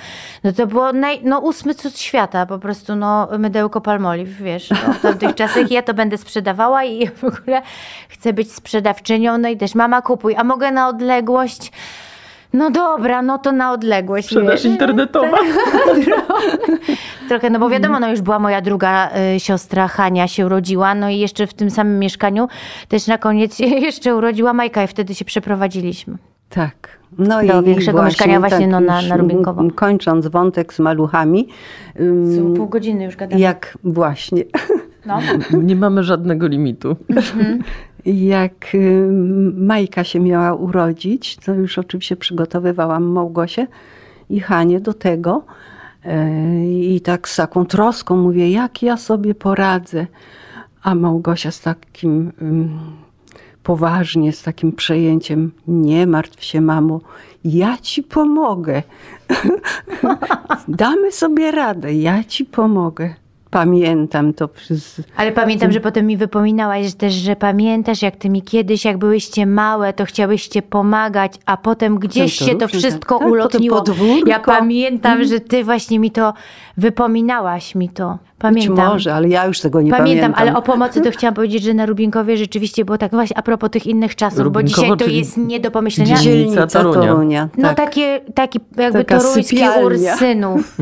[0.43, 4.93] no to było naj, no ósmy cud świata, po prostu no mydełko palmolive, wiesz, no,
[4.93, 7.61] w tamtych czasach ja to będę sprzedawała i ja w ogóle
[8.09, 11.71] chcę być sprzedawczynią, no i też mama kupuj, a mogę na odległość,
[12.55, 15.37] no dobra, no to na odległość, Sprzedaż internetowa.
[17.29, 21.09] Trochę, no bo wiadomo, no już była moja druga y, siostra Hania się urodziła, no
[21.09, 22.47] i jeszcze w tym samym mieszkaniu
[22.87, 26.17] też na koniec się jeszcze urodziła Majka i wtedy się przeprowadziliśmy.
[26.49, 26.89] Tak.
[27.17, 29.63] No Do większego mieszkania właśnie, no, na- na Rubinkowo.
[29.75, 31.47] Kończąc wątek z maluchami,
[31.99, 33.41] ym, pół godziny już gadamy.
[33.41, 34.43] jak właśnie,
[35.05, 35.19] No.
[35.63, 36.95] Nie mamy żadnego limitu.
[38.05, 43.67] Jak ym, Majka się miała urodzić, to już oczywiście przygotowywałam Małgosię
[44.29, 45.43] i Hanię do tego,
[46.05, 50.07] E, I tak z taką troską mówię, jak ja sobie poradzę.
[50.83, 52.31] A Małgosia z takim
[53.63, 57.01] poważnie, z takim przejęciem, nie martw się, mamo,
[57.45, 58.83] ja ci pomogę.
[60.67, 63.13] Damy sobie radę, ja ci pomogę
[63.59, 65.01] pamiętam to przez...
[65.17, 69.45] Ale pamiętam, że potem mi wypominałaś też, że pamiętasz, jak ty mi kiedyś, jak byłyście
[69.45, 73.27] małe, to chciałyście pomagać, a potem gdzieś to się to wszystko tak.
[73.27, 73.83] ulotniło.
[74.25, 75.29] Ja pamiętam, Mhm.
[75.29, 76.33] że ty właśnie mi to
[76.77, 78.11] wypominałaś mi to.
[78.35, 78.87] Być Pamiętam.
[78.87, 80.41] może, ale ja już tego nie Pamiętam, pamiętam.
[80.41, 83.41] ale o pomocy to chciałam powiedzieć, że na Rubinkowie rzeczywiście było tak, no właśnie a
[83.41, 86.17] propos tych innych czasów, bo Rubinkowo, dzisiaj to jest nie do pomyślenia.
[86.17, 87.07] dzielnica Torunia.
[87.07, 87.49] Torunia.
[87.57, 89.85] No tak, takie, taki jakby Taka toruński sypialnia.
[90.13, 90.77] Ursynów.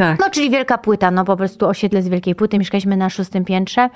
[0.00, 0.20] Tak.
[0.20, 2.58] No, czyli wielka płyta, no po prostu osiedle z wielkiej płyty.
[2.58, 3.88] Mieszkaliśmy na szóstym piętrze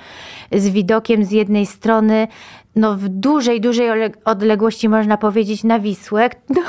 [0.52, 2.28] z widokiem z jednej strony,
[2.76, 3.88] no w dużej, dużej
[4.24, 6.28] odległości można powiedzieć na Wisłę.
[6.54, 6.62] No,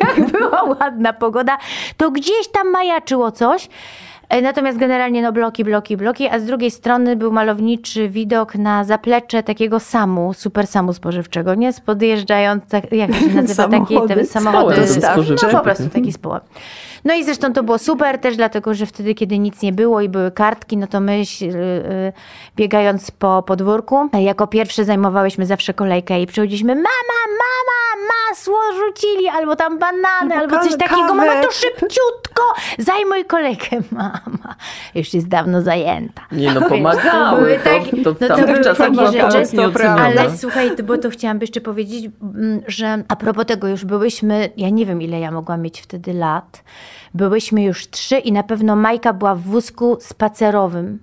[0.00, 1.58] jak była ładna pogoda,
[1.96, 3.68] to gdzieś tam majaczyło coś.
[4.28, 8.84] E, Natomiast generalnie no bloki, bloki, bloki, a z drugiej strony był malowniczy widok na
[8.84, 11.70] zaplecze takiego samu, super samu spożywczego, nie?
[11.86, 14.80] Podjeżdżając, tak, jak się nazywa, takie Samochody te samochody.
[14.80, 15.34] dostawcze.
[15.42, 16.42] No po prostu taki społek.
[17.04, 20.08] No i zresztą to było super też dlatego, że wtedy, kiedy nic nie było i
[20.08, 22.12] były kartki, no to my y, y,
[22.56, 29.56] biegając po podwórku, jako pierwsze zajmowałyśmy zawsze kolejkę i przychodziliśmy, mama, mama, masło rzucili, albo
[29.56, 30.78] tam banany, Albo coś kawę.
[30.78, 32.42] takiego, mama to szybciutko,
[32.78, 34.54] zajmuj kolejkę, mama.
[34.94, 36.22] Już jest dawno zajęta.
[36.32, 37.30] Nie no, pomagały.
[37.30, 40.98] To były To, takie, to w no to tamtych były takie rzeczy, ale słuchaj, bo
[40.98, 45.20] to chciałam jeszcze powiedzieć, mm, że a propos tego już byłyśmy, ja nie wiem ile
[45.20, 46.62] ja mogłam mieć wtedy lat,
[47.14, 50.98] byłyśmy już trzy i na pewno Majka była w wózku spacerowym.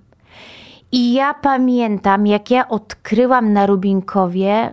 [0.92, 4.72] I ja pamiętam, jak ja odkryłam na Rubinkowie,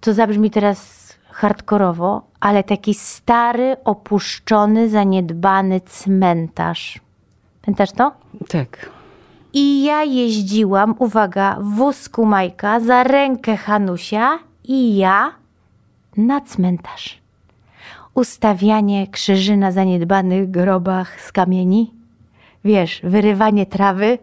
[0.00, 1.01] to zabrzmi teraz
[1.32, 7.00] hardkorowo, ale taki stary, opuszczony, zaniedbany cmentarz.
[7.62, 8.12] Pamiętasz to?
[8.48, 8.90] tak.
[9.52, 15.32] I ja jeździłam, uwaga, w wózku Majka za rękę Hanusia i ja
[16.16, 17.22] na cmentarz.
[18.14, 22.01] Ustawianie krzyży na zaniedbanych grobach z kamieni.
[22.64, 24.18] Wiesz, wyrywanie trawy.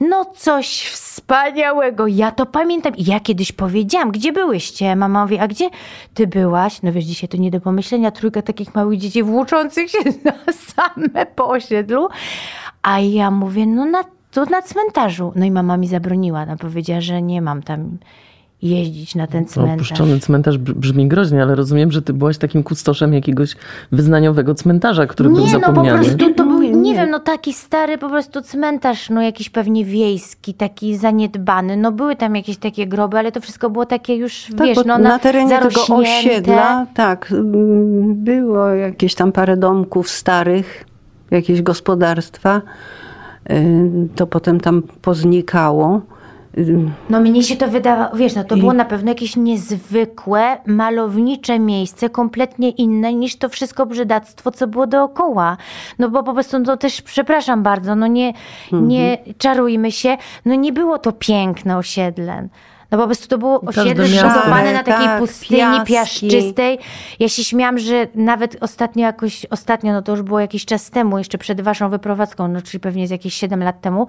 [0.00, 2.06] No coś wspaniałego.
[2.06, 2.96] Ja to pamiętam.
[2.96, 4.96] I ja kiedyś powiedziałam, gdzie byłyście?
[4.96, 5.70] Mama mówi, a gdzie
[6.14, 6.82] ty byłaś?
[6.82, 8.10] No wiesz, dzisiaj to nie do pomyślenia.
[8.10, 12.08] Trójka takich małych dzieci włóczących się na same po osiedlu.
[12.82, 15.32] A ja mówię, no na, tu na cmentarzu.
[15.36, 16.42] No i mama mi zabroniła.
[16.42, 17.98] Ona powiedziała, że nie mam tam
[18.62, 19.74] jeździć na ten No, cmentarz.
[19.92, 23.56] Opuszczony cmentarz br- brzmi groźnie, ale rozumiem, że ty byłaś takim kustoszem jakiegoś
[23.92, 26.04] wyznaniowego cmentarza, który był Nie, no po zapomniany.
[26.04, 26.41] prostu to
[26.82, 31.76] Nie, wiem, no taki stary po prostu cmentarz, no jakiś pewnie wiejski, taki zaniedbany.
[31.76, 34.98] No były tam jakieś takie groby, ale to wszystko było takie już, Tak, wiesz, no
[34.98, 40.84] na terenie tego osiedla, tak, mm, było jakieś tam parę domków starych,
[41.30, 42.62] jakieś gospodarstwa.
[43.50, 46.00] Y, To potem tam poznikało.
[47.10, 51.58] No mnie się to wydawało, wiesz, no to I- było na pewno jakieś niezwykłe, malownicze
[51.58, 55.56] miejsce, kompletnie inne niż to wszystko brzydactwo, co było dookoła.
[55.98, 58.32] No bo po prostu, no też, przepraszam bardzo, no nie,
[58.72, 62.48] nie czarujmy się, no nie było to piękne osiedle.
[62.92, 66.28] No po prostu to było osiedle zbudowane na takiej Tak, pustyni piaski.
[66.28, 66.78] piaszczystej.
[67.18, 71.18] Ja się śmiałam, że nawet ostatnio jakoś, ostatnio, no to już było jakiś czas temu,
[71.18, 74.06] jeszcze przed waszą wyprowadzką, no czyli pewnie z jakieś 7 lat temu,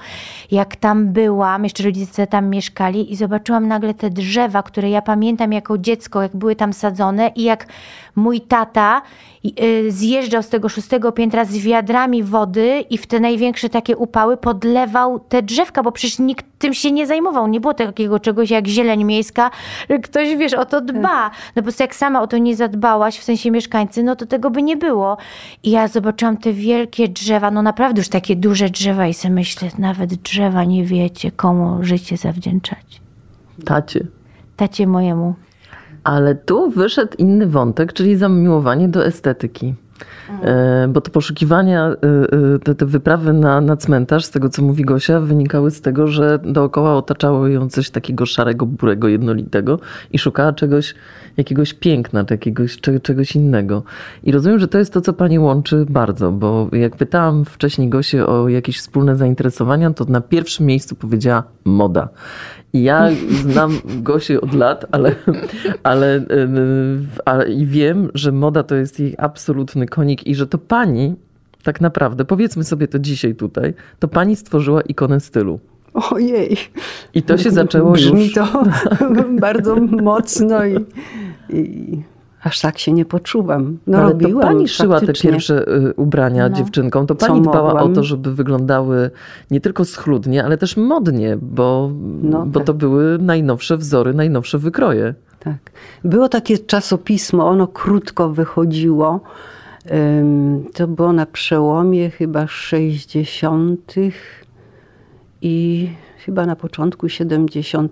[0.51, 5.53] jak tam byłam, jeszcze rodzice tam mieszkali i zobaczyłam nagle te drzewa, które ja pamiętam
[5.53, 7.67] jako dziecko, jak były tam sadzone i jak
[8.15, 9.01] mój tata
[9.61, 14.37] y, zjeżdżał z tego szóstego piętra z wiadrami wody i w te największe takie upały
[14.37, 17.47] podlewał te drzewka, bo przecież nikt tym się nie zajmował.
[17.47, 19.51] Nie było takiego czegoś jak zieleń miejska,
[19.89, 21.29] że ktoś, wiesz, o to dba.
[21.29, 24.49] No po prostu jak sama o to nie zadbałaś, w sensie mieszkańcy, no to tego
[24.49, 25.17] by nie było.
[25.63, 29.69] I ja zobaczyłam te wielkie drzewa, no naprawdę już takie duże drzewa i sobie myślę,
[29.77, 33.01] nawet drzewa nie wiecie, komu życie zawdzięczać.
[33.65, 34.07] Tacie.
[34.57, 35.35] Tacie mojemu.
[36.03, 39.73] Ale tu wyszedł inny wątek, czyli zamiłowanie do estetyki.
[40.43, 41.93] E, Bo te poszukiwania, e,
[42.55, 46.07] e, te, te wyprawy na, na cmentarz, z tego co mówi Gosia, wynikały z tego,
[46.07, 49.79] że dookoła otaczało ją coś takiego szarego, burego, jednolitego
[50.11, 50.95] i szukała czegoś,
[51.37, 53.83] jakiegoś piękna, jakiegoś, cze- czegoś innego.
[54.23, 58.25] I rozumiem, że to jest to, co pani łączy bardzo, bo jak pytałam wcześniej Gosię
[58.27, 62.09] o jakieś wspólne zainteresowania, to na pierwszym miejscu powiedziała moda.
[62.73, 63.09] Ja
[63.41, 65.15] znam Gosię od lat, ale,
[65.83, 66.25] ale,
[67.25, 71.15] ale i wiem, że moda to jest jej absolutny konik i że to pani,
[71.63, 75.59] tak naprawdę, powiedzmy sobie to dzisiaj tutaj, to pani stworzyła ikonę stylu.
[75.93, 76.57] Ojej.
[77.13, 78.33] I to się zaczęło Brzmi już...
[78.33, 78.63] to
[79.41, 80.85] bardzo mocno i,
[81.49, 82.01] i
[82.43, 83.77] aż tak się nie poczuwam.
[83.87, 86.55] No, Ale robiłam to pani szyła te pierwsze y, ubrania No.
[86.55, 87.07] dziewczynkom.
[87.07, 87.93] To Co pani dbała o mogłam.
[87.93, 89.11] to, żeby wyglądały
[89.51, 92.67] nie tylko schludnie, ale też modnie, bo, No bo tak.
[92.67, 95.13] to były najnowsze wzory, najnowsze wykroje.
[95.39, 95.57] Tak.
[96.03, 99.19] Było takie czasopismo, ono krótko wychodziło.
[100.73, 103.93] To było na przełomie chyba 60.
[105.41, 105.89] i
[106.25, 107.91] chyba na początku 70.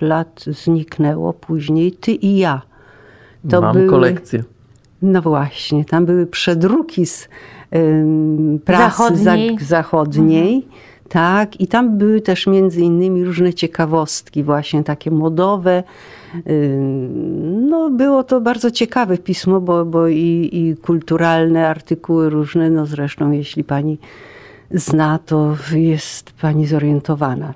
[0.00, 2.62] lat zniknęło później Ty i ja.
[3.44, 4.44] Mam były- kolekcję.
[5.02, 7.28] No właśnie, tam były przedruki z
[7.76, 9.58] ym, prasy Zachodniej.
[9.58, 10.66] Za, zachodniej.
[11.08, 15.82] Tak, i tam były też między innymi różne ciekawostki, właśnie takie modowe.
[17.68, 22.70] No, było to bardzo ciekawe pismo, bo, bo i, i kulturalne artykuły różne.
[22.70, 23.98] No zresztą, jeśli pani
[24.70, 27.54] zna, to jest pani zorientowana.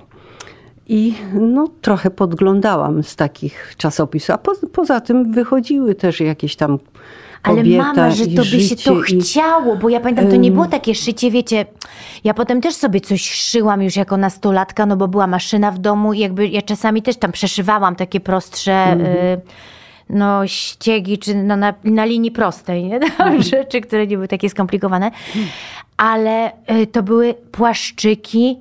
[0.89, 4.29] I no, trochę podglądałam z takich czasopisów.
[4.29, 6.79] A po, poza tym wychodziły też jakieś tam
[7.43, 10.65] Ale mama, że to by się to i- chciało, bo ja pamiętam, to nie było
[10.65, 11.65] takie szycie, wiecie,
[12.23, 16.13] ja potem też sobie coś szyłam już jako nastolatka, no bo była maszyna w domu
[16.13, 18.93] i jakby ja czasami też tam przeszywałam takie prostsze...
[18.93, 19.41] Y,
[20.09, 22.99] no, ściegi, czy no, na, na linii prostej, nie?
[23.43, 25.11] rzeczy, które nie były takie skomplikowane.
[25.97, 28.57] Ale y, to były płaszczyki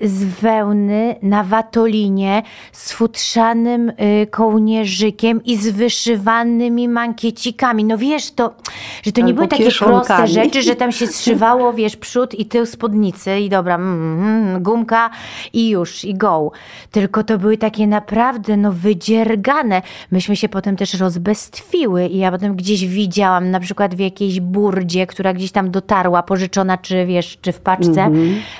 [0.00, 3.88] z wełny na watolinie z futrzanym
[4.22, 7.84] y, kołnierzykiem i z wyszywanymi mankiecikami.
[7.84, 8.54] No wiesz, to,
[9.02, 12.46] że to nie Albo były takie proste rzeczy, że tam się zszywało, wiesz, przód i
[12.46, 15.10] tył spódnicy i dobra, mm, mm, gumka
[15.52, 16.52] i już, i go.
[16.90, 19.82] Tylko to były takie naprawdę, no, wydziergane.
[20.10, 25.06] Myśmy się potem też rozbestwiły i ja potem gdzieś widziałam, na przykład w jakiejś burdzie,
[25.06, 28.10] która gdzieś tam dotarła, pożyczona, czy wiesz, czy w paczce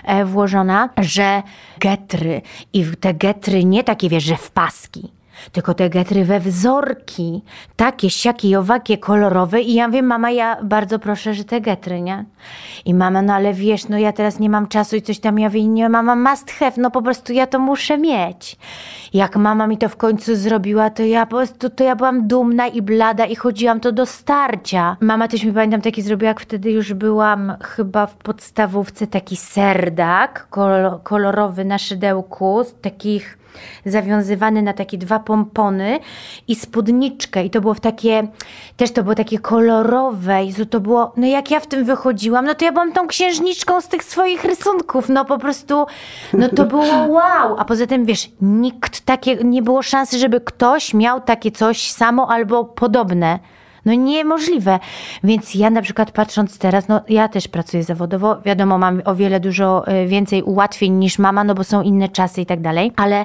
[0.05, 1.43] e, włożona, że
[1.79, 2.43] getry
[2.73, 5.13] i te getry nie takie, wiesz, że w paski.
[5.53, 7.43] Tylko te getry we wzorki,
[7.77, 9.61] takie, siakie, i owakie, kolorowe.
[9.61, 12.25] I ja wiem, mama, ja bardzo proszę, że te getry, nie?
[12.85, 15.51] I mama, no ale wiesz, no ja teraz nie mam czasu i coś tam, ja
[15.51, 18.57] wiem, nie, mama, must have, no po prostu ja to muszę mieć.
[19.15, 22.67] Jak mama mi to w końcu zrobiła, to ja po prostu, to ja byłam dumna
[22.67, 24.97] i blada i chodziłam to do starcia.
[25.01, 30.47] Mama też mi, pamiętam, taki zrobiła, jak wtedy już byłam chyba w podstawówce, taki serdak
[30.51, 33.39] kolo- kolorowy na szydełku, z takich
[33.87, 35.99] zawiązywany na takie dwa pompony
[36.49, 37.45] i spódniczkę.
[37.45, 38.27] I to było w takie,
[38.77, 40.45] też to było takie kolorowe.
[40.45, 43.07] I to- to było, no jak ja w tym wychodziłam, no to ja byłam tą
[43.07, 45.87] księżniczką z tych swoich rysunków, no po prostu,
[46.33, 46.85] no to było
[47.17, 51.91] wow, a poza tym wiesz, nikt takie, nie było szansy, żeby ktoś miał takie coś
[51.91, 53.39] samo albo podobne.
[53.85, 54.79] No niemożliwe.
[55.25, 59.41] Więc ja na przykład patrząc teraz, no ja też pracuję zawodowo, wiadomo, mam o wiele
[59.41, 63.25] dużo e, więcej ułatwień niż mama, no bo są inne czasy i tak dalej, ale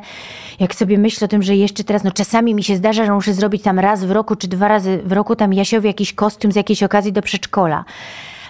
[0.59, 3.33] jak sobie myślę o tym, że jeszcze teraz, no czasami mi się zdarza, że muszę
[3.33, 6.55] zrobić tam raz w roku, czy dwa razy w roku tam Jasiowi jakiś kostium z
[6.55, 7.85] jakiejś okazji do przedszkola.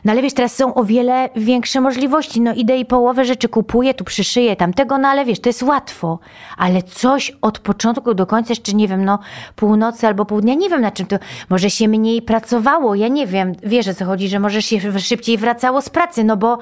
[0.05, 2.41] No ale wiesz, teraz są o wiele większe możliwości.
[2.41, 6.19] No idę i połowę rzeczy kupuję, tu przyszyję tamtego, no ale wiesz, to jest łatwo.
[6.57, 9.19] Ale coś od początku do końca, jeszcze nie wiem, no
[9.55, 11.15] północy albo południa, nie wiem na czym to,
[11.49, 13.53] może się mniej pracowało, ja nie wiem.
[13.63, 16.57] Wiesz o co chodzi, że może się szybciej wracało z pracy, no bo,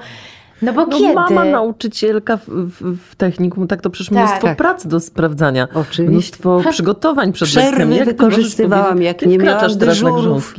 [0.62, 1.14] no bo No, kiedy?
[1.14, 4.18] mama nauczycielka w, w, w technikum, tak to przecież Tak.
[4.18, 4.56] mnóstwo Tak.
[4.56, 5.68] prac do sprawdzania.
[5.74, 6.02] Oczywiście.
[6.02, 7.96] Mnóstwo przygotowań przed Przerwy lekcjami.
[7.96, 10.54] Jak wykorzystywałam, jak nie miałam teraz na dyżurów.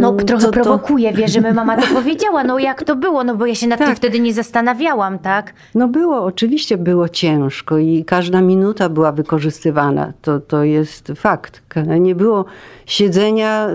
[0.00, 3.34] No trochę to- prowokuje, wiesz, że my mama to powiedziała, no jak to było, no
[3.36, 3.96] bo ja się nad tym Tak.
[3.96, 5.52] wtedy nie zastanawiałam, tak?
[5.74, 10.12] No było, oczywiście było ciężko i każda minuta była wykorzystywana.
[10.22, 11.62] To, to jest fakt.
[12.00, 12.44] Nie było
[12.86, 13.68] siedzenia,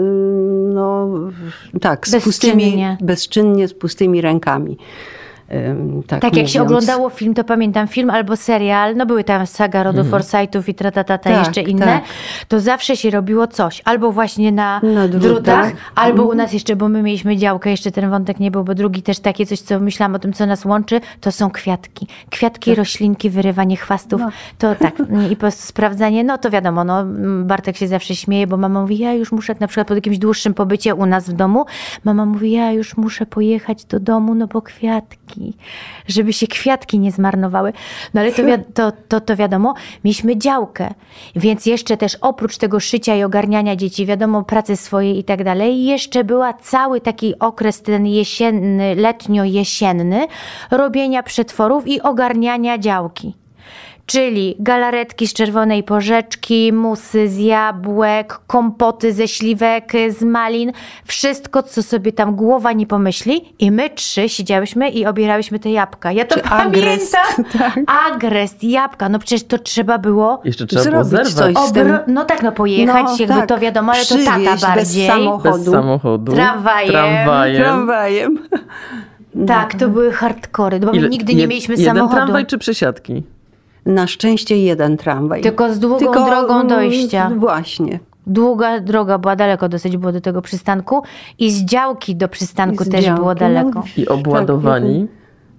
[0.74, 1.10] no
[1.82, 2.98] tak, z pustymi, Bezczynnie.
[3.02, 4.78] bezczynnie, z pustymi rękami.
[6.08, 9.84] Tak, Tak jak się oglądało film, to pamiętam film albo serial, no były tam saga
[9.84, 12.04] rodu Forsythów i tratatata, Tak, jeszcze inne, tak.
[12.48, 15.72] to zawsze się robiło coś, albo właśnie na, Na drutach, drutach.
[15.96, 19.02] albo u nas jeszcze, bo my mieliśmy działkę, jeszcze ten wątek nie był, bo drugi
[19.02, 22.08] też takie coś, co myślałam o tym, co nas łączy, to są kwiatki.
[22.30, 24.30] Kwiatki, roślinki, wyrywanie chwastów, No.
[24.58, 24.94] to tak.
[25.32, 27.04] I po prostu sprawdzanie, no to wiadomo, no
[27.44, 30.54] Bartek się zawsze śmieje, bo mama mówi, ja już muszę, na przykład po jakimś dłuższym
[30.54, 31.66] pobycie u nas w domu,
[32.04, 35.35] mama mówi, ja już muszę pojechać do domu, no bo kwiatki,
[36.08, 37.74] żeby się kwiatki nie zmarnowały.
[38.14, 38.42] No ale to,
[38.74, 40.94] to, to, to wiadomo, mieliśmy działkę,
[41.36, 45.86] więc jeszcze też oprócz tego szycia i ogarniania dzieci, wiadomo, pracy swojej i tak dalej,
[45.86, 50.28] jeszcze była cały taki okres ten jesienny, letnio-jesienny,
[50.72, 53.45] robienia przetworów i ogarniania działki.
[54.06, 60.72] Czyli galaretki z czerwonej porzeczki, musy z jabłek, kompoty ze śliwek, z malin,
[61.06, 63.54] wszystko, co sobie tam głowa nie pomyśli.
[63.60, 66.12] I my trzy siedziałyśmy i obierałyśmy te jabłka.
[66.12, 67.86] Ja to Czy agrest, pamiętam.
[68.14, 69.10] Agrest, jabłka.
[69.10, 71.56] No przecież to trzeba było Jeszcze trzeba było Zrobić zerwać.
[71.56, 71.68] coś.
[71.70, 73.50] z tym- Obro- no tak, no pojechać, No, jakby tak.
[73.50, 75.08] to wiadomo, ale to tata Przywieźć bardziej.
[75.08, 75.58] bez samochodu.
[75.58, 76.32] Bez samochodu.
[76.34, 76.92] Tramwajem.
[76.92, 77.62] Tramwajem.
[77.64, 78.40] Tramwajem.
[79.48, 82.16] Tak, to były hardkory, bo my Ile- nigdy nie jed- mieliśmy jeden samochodu.
[82.16, 83.24] tramwaj czy przesiadki?
[83.86, 85.42] Na szczęście jeden tramwaj.
[85.42, 87.32] Tylko z długą Tylko, drogą mm, dojścia.
[87.38, 88.00] Właśnie.
[88.28, 91.02] Długa droga była daleko dosyć było do tego przystanku
[91.40, 93.40] i z działki do przystanku I z też działki, było no.
[93.40, 93.84] daleko.
[93.98, 95.08] I obładowani.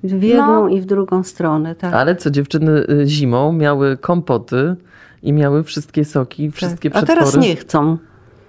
[0.03, 0.68] W jedną No.
[0.68, 1.95] i w drugą stronę, tak.
[1.95, 4.77] Ale co dziewczyny y, zimą miały kompoty
[5.22, 7.03] i miały wszystkie soki, wszystkie tak.
[7.03, 7.31] A przetwory.
[7.33, 7.99] teraz nie chcą.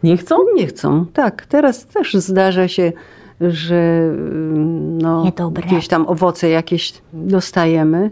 [0.04, 0.36] Nie chcą?
[0.56, 1.46] Nie chcą, tak.
[1.46, 2.92] Teraz też zdarza się,
[3.42, 3.76] że
[4.10, 5.64] mm, no, Niedobre.
[5.68, 8.12] gdzieś tam owoce jakieś dostajemy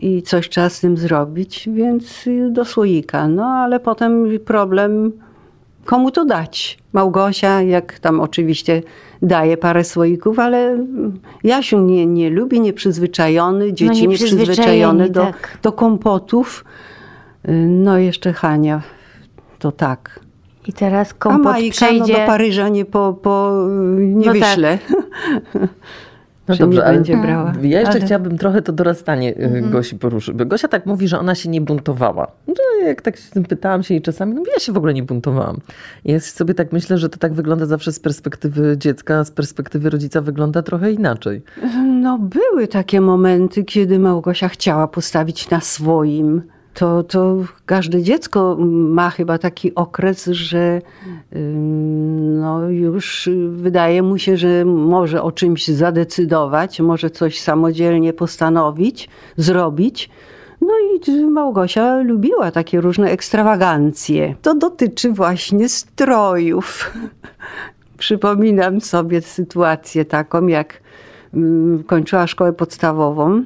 [0.00, 3.28] i coś trzeba z tym zrobić, więc do słoika.
[3.28, 5.12] No ale potem problem,
[5.84, 6.78] komu to dać?
[6.92, 8.82] Małgosia, jak tam oczywiście
[9.22, 10.86] daje parę słoików, ale
[11.44, 15.58] Jasiu nie, nie lubi, nieprzyzwyczajony, dzieci nieprzyzwyczajeni, nieprzyzwyczajone do, tak.
[15.62, 16.64] do kompotów.
[17.68, 18.82] No jeszcze Hania,
[19.58, 20.20] to tak.
[20.66, 22.12] I teraz A kompot Majka no, przejdzie...
[22.12, 23.64] do Paryża nie, po, po,
[23.98, 24.58] nie No tak.
[26.48, 27.52] No dobrze, nie ale będzie brała.
[27.62, 29.70] ja jeszcze Ale- chciałabym trochę to dorastanie y, Mhm.
[29.70, 30.34] Gosi poruszyć.
[30.34, 32.26] Bo Gosia tak mówi, że ona się nie buntowała.
[32.48, 35.56] Że jak tak się pytałam się jej czasami, no ja się w ogóle nie buntowałam.
[36.04, 39.90] Ja sobie tak myślę, że to tak wygląda zawsze z perspektywy dziecka, a z perspektywy
[39.90, 41.42] rodzica wygląda trochę inaczej.
[41.86, 46.42] No były takie momenty, kiedy Małgosia chciała postawić na swoim.
[46.74, 50.80] To, to każde dziecko ma chyba taki okres, że
[52.40, 60.10] no już wydaje mu się, że może o czymś zadecydować, może coś samodzielnie postanowić, zrobić.
[60.60, 64.34] No i Małgosia lubiła takie różne ekstrawagancje.
[64.42, 66.92] To dotyczy właśnie strojów.
[67.98, 70.80] Przypominam sobie sytuację taką, jak
[71.86, 73.44] kończyła szkołę podstawową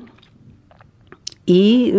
[1.46, 1.94] i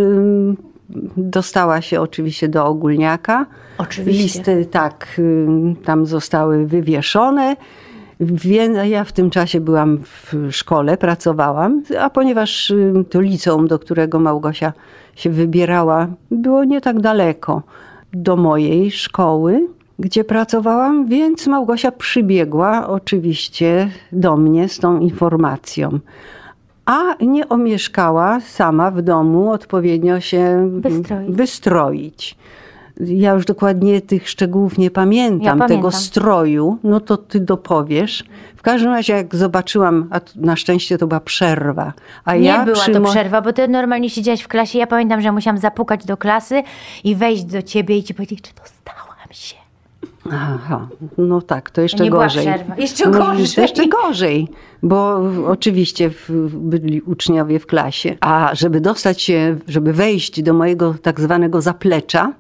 [1.18, 3.46] dostała się oczywiście do ogólniaka.
[3.78, 4.24] Oczywiście.
[4.24, 5.22] Listy tak
[5.86, 7.56] tam zostały wywieszone.
[8.20, 12.74] Wie- Ja w tym czasie byłam w szkole, pracowałam, a ponieważ
[13.10, 14.74] to liceum, do którego Małgosia
[15.16, 17.62] się wybierała, było nie tak daleko
[18.14, 19.68] do mojej szkoły,
[20.00, 26.00] gdzie pracowałam, więc Małgosia przybiegła oczywiście do mnie z tą informacją.
[26.90, 31.36] A nie omieszkała sama w domu odpowiednio się Wystroić.
[31.36, 32.36] wystroić.
[33.00, 35.68] Ja już dokładnie tych szczegółów nie pamiętam, Ja pamiętam.
[35.68, 38.24] tego stroju, no to ty dopowiesz.
[38.56, 41.94] W każdym razie jak zobaczyłam, a na szczęście to była przerwa,
[42.26, 44.80] a Nie ja była przy to przerwa, bo ty normalnie siedziałaś w klasie.
[44.80, 46.64] Ja pamiętam, że musiałam zapukać do klasy
[47.04, 49.56] i wejść do ciebie i ci powiedzieć, czy dostałam się.
[50.32, 52.46] Aha, no tak, to jeszcze nie była gorzej.
[52.46, 52.76] przerwa.
[52.78, 53.48] Jeszcze No, gorzej.
[53.56, 54.48] To jeszcze gorzej,
[54.84, 56.12] bo oczywiście
[56.54, 62.34] byli uczniowie w klasie, a żeby dostać się, żeby wejść do mojego tak zwanego zaplecza,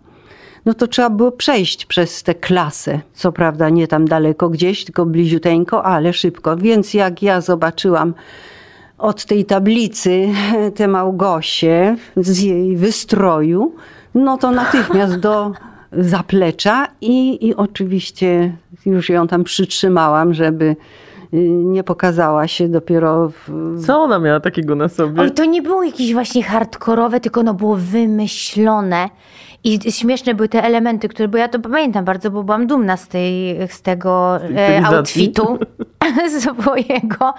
[0.65, 2.99] no to trzeba było przejść przez tę klasę.
[3.13, 6.57] Co prawda nie tam daleko gdzieś, tylko bliziuteńko, ale szybko.
[6.57, 8.13] Więc jak ja zobaczyłam
[8.97, 10.27] od tej tablicy
[10.75, 13.75] tę Małgosię z jej wystroju,
[14.15, 15.51] no to natychmiast do
[15.91, 20.75] zaplecza i, i oczywiście już ją tam przytrzymałam, żeby
[21.33, 25.21] y, nie pokazała się dopiero w, Co ona miała takiego na sobie?
[25.21, 29.09] Oj, to nie było jakieś właśnie hardkorowe, tylko ono było wymyślone.
[29.63, 33.07] I śmieszne były te elementy, które, bo ja to pamiętam bardzo, bo byłam dumna z,
[33.07, 34.95] tej, z tego e, stylizacji.
[34.95, 35.57] outfitu
[36.39, 37.33] swojego.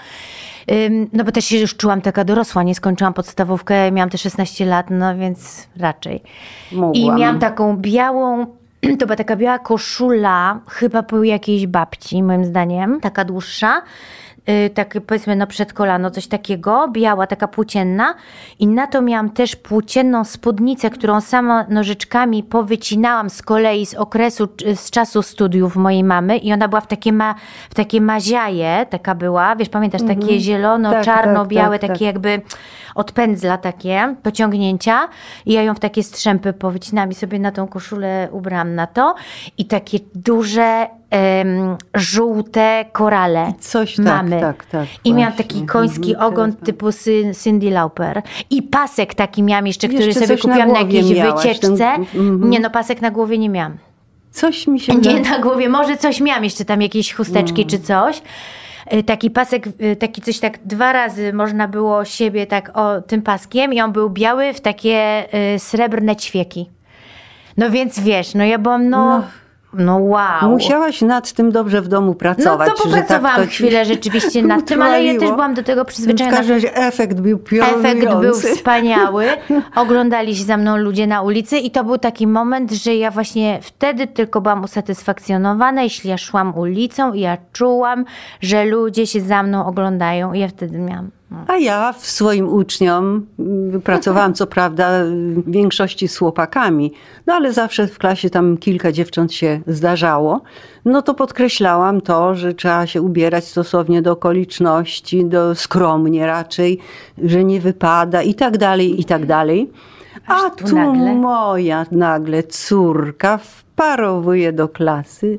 [1.12, 4.86] No bo też się już czułam taka dorosła, nie skończyłam podstawówkę, miałam te 16 lat,
[4.90, 6.22] no więc raczej.
[6.72, 7.18] I Mogłam.
[7.18, 8.46] miałam taką białą,
[8.98, 13.82] to była taka biała koszula, chyba po jakiejś babci, moim zdaniem, taka dłuższa.
[14.48, 18.14] Y, Tak powiedzmy no przed kolano, coś takiego, biała, taka płócienna.
[18.58, 24.48] I na to miałam też płócienną spódnicę, którą sama nożyczkami powycinałam z kolei z okresu,
[24.74, 26.38] z czasu studiów mojej mamy.
[26.38, 27.34] I ona była w takie, ma,
[27.70, 32.04] w takie maziaje, taka była, wiesz, pamiętasz, takie zielono, Tak, czarno, tak, białe, tak, takie
[32.06, 32.14] tak.
[32.14, 32.40] jakby
[32.94, 35.08] od pędzla takie, pociągnięcia.
[35.46, 39.14] I ja ją w takie strzępy powycinałam i sobie na tą koszulę ubrałam na to.
[39.58, 44.40] I takie duże em, żółte korale Coś tak, mamy.
[44.40, 46.86] tak, tak, I miałam taki koński Mhm, ogon typu
[47.42, 48.22] Cindy Lauper.
[48.50, 51.76] I pasek taki miałam jeszcze, który Jeszcze sobie na kupiłam na, głowie jakiejś miałaś, wycieczce.
[51.76, 52.50] ten- mhm.
[52.50, 53.76] Nie no, pasek na głowie nie miałam.
[54.30, 58.22] Coś mi się Nie na głowie, może coś miałam jeszcze tam, jakieś chusteczki czy coś.
[58.92, 63.22] y, taki pasek, y, taki coś tak dwa razy można było siebie tak o tym
[63.22, 66.70] paskiem i on był biały w takie y, srebrne ćwieki.
[67.56, 69.18] No więc wiesz, no ja byłam no...
[69.18, 69.24] No.
[69.74, 70.50] No wow.
[70.50, 72.68] Musiałaś nad tym dobrze w domu No pracować.
[72.68, 75.62] to że tak popracowałam to ci chwilę rzeczywiście nad tym, ale ja też byłam do
[75.62, 76.36] tego W przyzwyczajona.
[76.36, 77.88] każdym razie efekt był piorunujący.
[77.88, 79.26] Efekt był wspaniały.
[79.76, 83.58] Oglądali się za mną ludzie na ulicy i to był taki moment, że ja właśnie
[83.62, 88.04] wtedy tylko byłam usatysfakcjonowana, jeśli ja szłam ulicą i ja czułam,
[88.40, 91.10] że ludzie się za mną oglądają i ja wtedy miałam...
[91.46, 93.26] A ja w swoim uczniom
[93.84, 96.92] pracowałam co prawda w większości z chłopakami,
[97.26, 100.40] no ale zawsze w klasie tam kilka dziewcząt się zdarzało.
[100.84, 106.78] No to podkreślałam to, że trzeba się ubierać stosownie do okoliczności, do skromnie raczej,
[107.18, 109.70] że nie wypada i tak dalej, i tak dalej.
[110.26, 111.14] A tu tu nagle.
[111.14, 115.38] moja nagle córka wparowuje do klasy.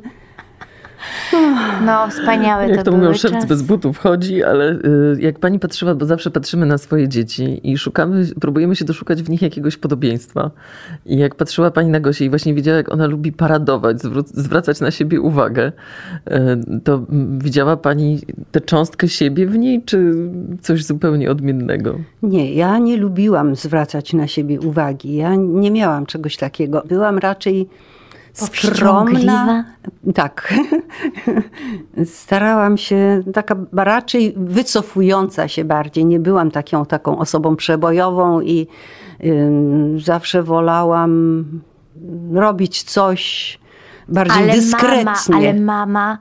[1.86, 5.60] No, wspaniałe Jak to, to były mówią, szewc bez butów chodzi, ale y, jak pani
[5.60, 9.78] patrzyła, bo zawsze patrzymy na swoje dzieci i szukamy, próbujemy się doszukać w nich jakiegoś
[9.78, 10.52] podobieństwa.
[11.06, 14.92] I jak patrzyła pani na Gosię i właśnie widziała, jak ona lubi paradować, zwracać na
[14.92, 15.72] siebie uwagę,
[16.28, 16.32] y,
[16.84, 17.06] to
[17.38, 18.20] widziała pani
[18.52, 20.14] tę cząstkę siebie w niej, czy
[20.62, 21.96] coś zupełnie odmiennego?
[22.24, 25.16] Nie, ja nie lubiłam zwracać na siebie uwagi.
[25.16, 26.84] Ja nie miałam czegoś takiego.
[26.88, 27.70] Byłam raczej
[28.34, 29.66] skromna.
[30.14, 30.54] Tak.
[32.06, 36.06] Starałam się, taka raczej wycofująca się bardziej.
[36.06, 38.68] Nie byłam taką, taką osobą przebojową i
[39.26, 41.44] ym, zawsze wolałam
[42.34, 43.60] robić coś
[44.08, 45.04] bardziej ale dyskretnie.
[45.04, 46.18] Mama, ale mama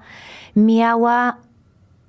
[0.56, 1.36] miała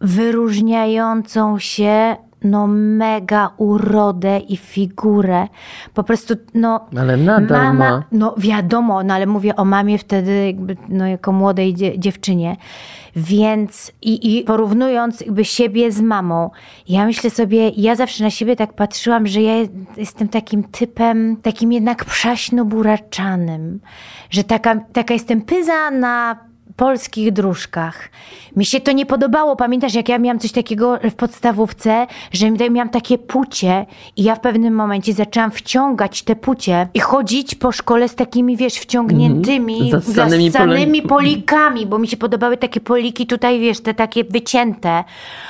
[0.02, 5.48] wyróżniającą się no mega urodę i figurę.
[5.94, 8.04] Po prostu no Ale nadal mama, ma.
[8.12, 12.58] no wiadomo, no ale mówię o mamie wtedy jakby, no jako młodej dzie- dziewczynie.
[13.16, 16.50] Więc i, i porównując jakby siebie z mamą,
[16.90, 19.54] ja myślę sobie, ja zawsze na siebie tak patrzyłam, że ja
[19.98, 23.80] jestem takim typem, takim jednak przaśno-buraczanym,
[24.30, 26.36] że taka, taka jestem pyza na
[26.76, 28.10] polskich dróżkach.
[28.56, 29.56] Mi się to nie podobało.
[29.56, 33.86] Pamiętasz, jak ja miałam coś takiego w podstawówce, że miałam takie pucie
[34.18, 38.58] i ja w pewnym momencie zaczęłam wciągać te pucie i chodzić po szkole z takimi,
[38.58, 39.92] wiesz, wciągniętymi.
[39.92, 45.04] Zassanymi zassanymi pole- polikami, bo mi się podobały takie poliki tutaj, wiesz, te takie wycięte.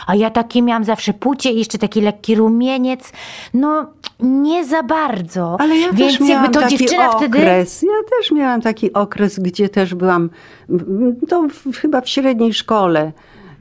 [0.07, 3.11] A ja takie miałam zawsze pucie i jeszcze taki lekki rumieniec.
[3.53, 3.85] No,
[4.19, 5.57] nie za bardzo.
[5.59, 7.37] Ale ja Więc też miałam jakby to taki dziewczyna wtedy...
[7.37, 7.81] okres.
[7.81, 10.29] Ja też miałam taki okres, gdzie też byłam,
[10.69, 13.11] mm, to w, chyba w średniej szkole,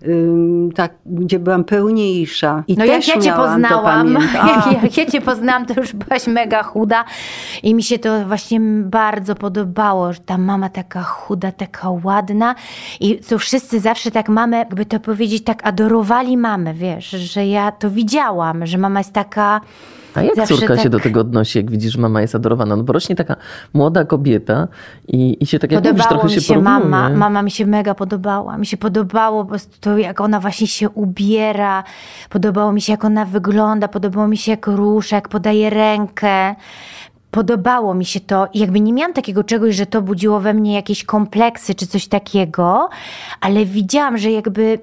[0.07, 2.65] ym, tak, gdzie byłam pełniejsza.
[2.69, 6.27] I No też jak ja cię poznałam, jak, jak ja cię poznałam, to już byłaś
[6.27, 7.05] mega chuda
[7.63, 12.55] i mi się to właśnie bardzo podobało, że ta mama taka chuda, taka ładna
[13.01, 17.73] i to wszyscy zawsze tak mamę, jakby to powiedzieć, tak adorowali mamę, wiesz, że ja
[17.73, 19.61] to widziałam, że mama jest taka...
[20.15, 22.77] A jak zawsze córka się tak- do tego odnosi, jak widzisz, że mama jest adorowana?
[22.77, 23.37] No bo rośnie taka
[23.75, 24.69] młoda kobieta
[25.09, 26.81] i, i się tak jak mówisz, trochę mi się się porównuje.
[26.81, 28.59] mama, mama mi się mega podobała.
[28.59, 31.85] Mi się podobało po prostu to, jak ona właśnie się ubiera,
[32.31, 36.55] podobało mi się, jak ona wygląda, podobało mi się, jak rusza, jak podaje rękę.
[37.31, 40.75] Podobało mi się to i jakby nie miałam takiego czegoś, że to budziło we mnie
[40.75, 42.89] jakieś kompleksy czy coś takiego,
[43.41, 44.79] ale widziałam, że jakby,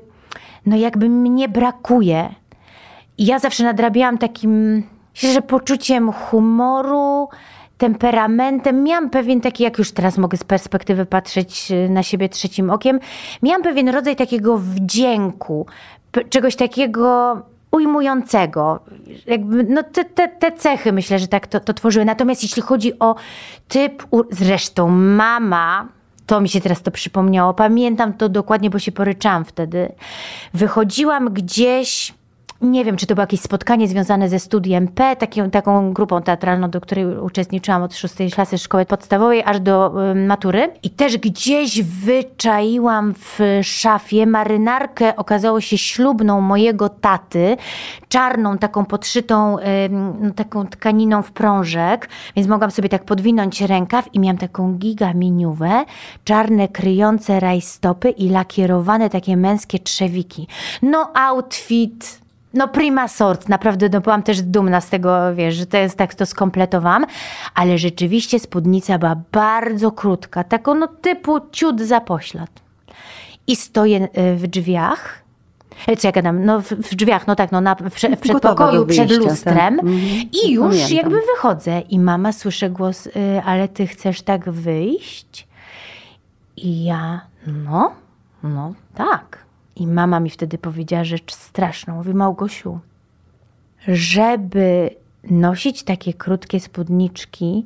[0.65, 2.29] no jakby mnie brakuje.
[3.17, 4.83] I ja zawsze nadrabiałam takim,
[5.17, 7.29] myślę, że poczuciem humoru,
[7.77, 8.83] temperamentem.
[8.83, 12.99] Miałam pewien taki, jak już teraz mogę z perspektywy patrzeć y, na siebie trzecim okiem,
[13.43, 15.65] miałam pewien rodzaj takiego wdzięku,
[16.29, 17.37] czegoś takiego
[17.71, 18.79] ujmującego.
[19.25, 22.05] Jakby, no te, te, te cechy myślę, że tak to, to tworzyły.
[22.05, 23.15] Natomiast jeśli chodzi o
[23.67, 25.87] typ, zresztą mama,
[26.25, 27.53] to mi się teraz to przypomniało.
[27.53, 29.91] Pamiętam to dokładnie, bo się poryczałam wtedy.
[30.53, 32.13] Wychodziłam gdzieś,
[32.61, 36.69] nie wiem, czy to było jakieś spotkanie związane ze studiem P, taką, taką grupą teatralną,
[36.69, 40.73] do której uczestniczyłam od szóstej klasy szkoły podstawowej aż do matury.
[40.83, 47.57] I też gdzieś wyczaiłam w szafie marynarkę, okazało się ślubną mojego taty,
[48.09, 54.19] czarną, taką podszytą, ym, taką tkaniną w prążek, więc mogłam sobie tak podwinąć rękaw i
[54.19, 55.85] miałam taką gigaminiówę,
[56.23, 60.47] czarne kryjące rajstopy i lakierowane takie męskie trzewiki.
[60.81, 62.26] No outfit...
[62.53, 66.15] No prima sort, naprawdę no, byłam też dumna z tego, wiesz, że to jest tak,
[66.15, 67.05] to skompletowałam,
[67.55, 72.49] ale rzeczywiście spódnica była bardzo krótka, taką no typu ciut za poślad.
[73.47, 75.27] I stoję y, w drzwiach,
[75.87, 78.17] E, co ja gadam, no w, w drzwiach, no tak, no na, w, w Gotowa
[78.17, 79.29] przedpokoju wyjścia, przed tak.
[79.29, 79.99] lustrem Mhm.
[80.45, 80.97] i już Pamiętam.
[80.97, 83.11] jakby wychodzę i mama słyszy głos, y,
[83.45, 85.47] ale ty chcesz tak wyjść?
[86.57, 87.91] I ja, no,
[88.43, 89.46] no tak.
[89.79, 91.95] I mama mi wtedy powiedziała rzecz straszną.
[91.95, 92.79] Mówi, Małgosiu,
[93.87, 94.89] żeby
[95.23, 97.65] nosić takie krótkie spódniczki,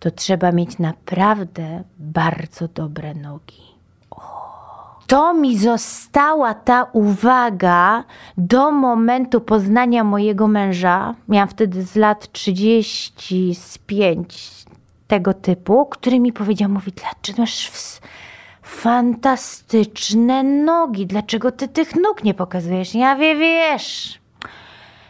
[0.00, 3.62] to trzeba mieć naprawdę bardzo dobre nogi.
[5.06, 8.04] To mi została ta uwaga
[8.36, 11.14] do momentu poznania mojego męża.
[11.28, 14.64] Miałam wtedy z lat 35
[15.08, 17.70] tego typu, który mi powiedział, mówi, dlaczego masz
[18.70, 22.94] fantastyczne nogi, dlaczego ty tych nóg nie pokazujesz?
[22.94, 24.18] Ja wie, wiesz,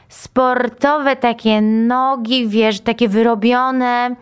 [0.09, 4.17] sportowe takie nogi, wiesz, takie wyrobione.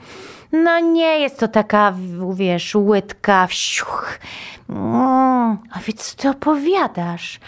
[0.53, 1.95] No nie jest to taka,
[2.35, 4.19] wiesz, łydka, wsiuch.
[4.71, 7.41] Mm, a więc co ty opowiadasz?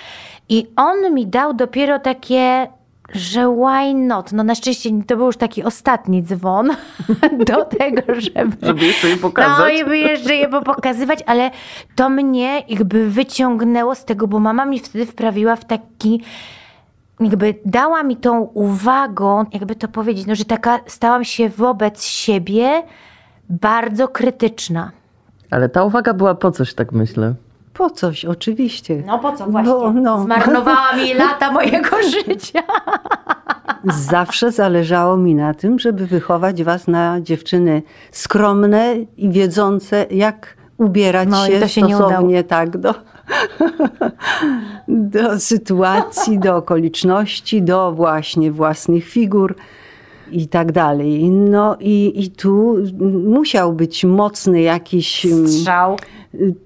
[0.48, 2.68] I on mi dał dopiero takie
[3.14, 4.32] że why not?
[4.32, 6.70] No na szczęście to był już taki ostatni dzwon
[7.46, 8.56] do tego, żeby...
[8.62, 9.58] Żeby jeszcze je pokazać.
[9.58, 11.50] No i by jeszcze je pokazywać, ale
[11.94, 16.22] to mnie jakby wyciągnęło z tego, bo mama mi wtedy wprawiła w taki
[17.20, 22.82] jakby dała mi tą uwagą, jakby to powiedzieć, no, że taka stałam się wobec siebie
[23.50, 24.90] bardzo krytyczna.
[25.50, 27.34] Ale ta uwaga była po coś, tak myślę.
[27.72, 29.02] Po coś, oczywiście.
[29.06, 29.72] No po co właśnie?
[29.72, 30.22] Bo, no.
[30.22, 32.62] Zmarnowała mi lata mojego życia.
[33.84, 41.28] Zawsze zależało mi na tym, żeby wychować was na dziewczyny skromne i wiedzące, jak ubierać
[41.28, 42.94] no, się, się stosownie tak do,
[44.88, 49.54] do sytuacji, do okoliczności, do właśnie własnych figur
[50.32, 51.30] i tak dalej.
[51.30, 52.76] No i, i tu
[53.24, 55.26] musiał być mocny jakiś...
[55.26, 55.96] Mm, Strzał.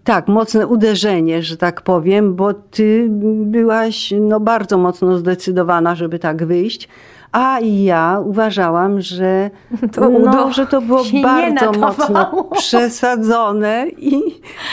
[0.05, 3.07] Tak, mocne uderzenie, że tak powiem, bo ty
[3.45, 6.89] byłaś no, bardzo mocno zdecydowana, żeby tak wyjść.
[7.35, 9.51] A ja uważałam, że
[9.95, 14.15] to, no, że to było bardzo mocno przesadzone i,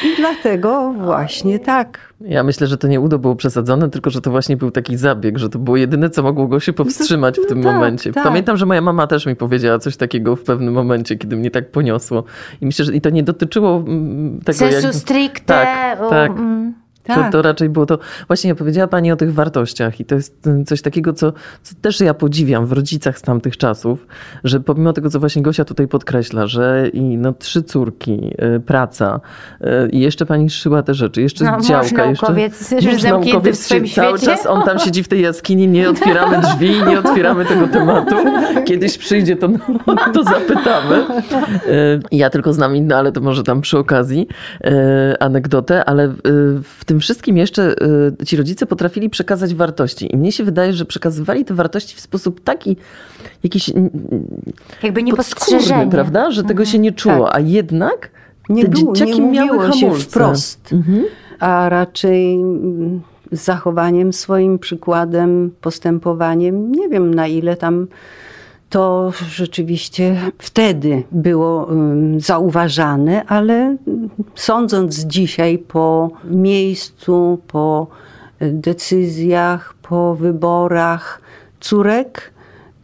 [0.04, 2.12] i dlatego właśnie tak.
[2.22, 5.38] Ja myślę, że to nie udo było przesadzone, tylko że to właśnie był taki zabieg,
[5.38, 8.14] że to było jedyne, co mogło go się powstrzymać w tym no tak, momencie.
[8.14, 8.24] Tak.
[8.24, 11.72] Pamiętam, że moja mama też mi powiedziała coś takiego w pewnym momencie, kiedy mnie tak
[11.72, 12.24] poniosło.
[12.62, 14.60] I myślę, że i to nie dotyczyło mm, tego...
[14.60, 14.96] Sensu jak...
[14.96, 15.54] stricte.
[15.54, 16.32] Tak, tak.
[16.32, 16.81] Mm.
[17.04, 17.26] Tak.
[17.26, 18.00] To, to, raczej było to.
[18.28, 21.34] Właśnie powiedziała Pani o tych wartościach, i to jest y, coś takiego, co,
[21.64, 24.08] co, też ja podziwiam w rodzicach z tamtych czasów,
[24.44, 29.20] że pomimo tego, co właśnie Gosia tutaj podkreśla, że i no, trzy córki, y, praca
[29.62, 32.06] y, i jeszcze Pani szyła te rzeczy, jeszcze no, działka.
[32.06, 34.36] Naukowiec, jeszcze mąż naukowiec, w swoim cały świecie.
[34.36, 38.16] czas on tam siedzi w tej jaskini, nie otwieramy drzwi, nie otwieramy tego tematu.
[38.66, 39.50] Kiedyś przyjdzie, to,
[40.14, 41.06] to zapytamy.
[42.12, 44.28] Ja tylko znam inne, ale to może tam przy okazji
[45.20, 46.14] anegdotę, ale
[46.64, 47.76] w tym wszystkim jeszcze
[48.22, 50.14] y, ci rodzice potrafili przekazać wartości.
[50.14, 52.78] I mnie się wydaje, że przekazywali te wartości w sposób taki
[53.44, 53.72] jakiś
[54.84, 56.32] jakby niepostrzeżenie, prawda?
[56.32, 57.36] Że tego się nie czuło, tak.
[57.36, 58.10] a jednak
[58.50, 59.80] nie te było, dzieciaki nie miały hamulce.
[59.80, 61.04] się wprost, mhm.
[61.40, 62.40] a raczej
[63.32, 66.72] zachowaniem swoim przykładem, postępowaniem.
[66.72, 67.88] Nie wiem na ile tam
[68.72, 71.68] to rzeczywiście wtedy było
[72.18, 73.78] zauważane, ale
[74.36, 77.88] sądząc dzisiaj po miejscu, po
[78.40, 81.22] decyzjach, po wyborach
[81.60, 82.34] córek,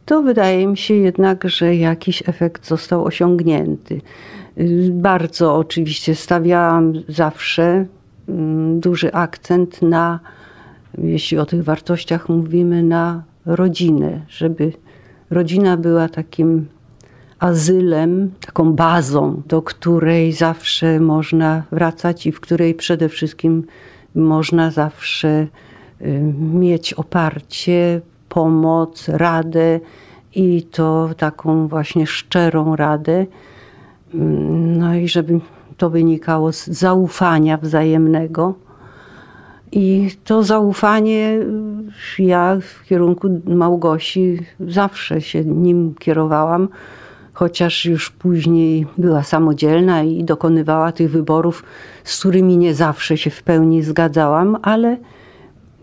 [0.05, 4.01] to wydaje mi się jednak, że jakiś efekt został osiągnięty.
[4.91, 7.85] Bardzo oczywiście stawiałam zawsze
[8.75, 10.19] duży akcent na,
[10.97, 14.71] jeśli o tych wartościach mówimy, na rodzinę, żeby
[15.29, 16.67] rodzina była takim
[17.39, 23.63] azylem, taką bazą, do której zawsze można wracać i w której przede wszystkim
[24.15, 25.47] można zawsze
[26.01, 29.79] y, mieć oparcie, pomoc, radę
[30.35, 33.25] i to taką właśnie szczerą radę.
[34.13, 35.39] Mm, no i żeby
[35.77, 38.53] to wynikało z zaufania wzajemnego
[39.71, 41.39] i to zaufanie
[42.19, 46.69] ja w kierunku Małgosi zawsze się nim kierowałam,
[47.33, 51.63] chociaż już później była samodzielna i dokonywała tych wyborów,
[52.03, 54.97] z którymi nie zawsze się w pełni zgadzałam, ale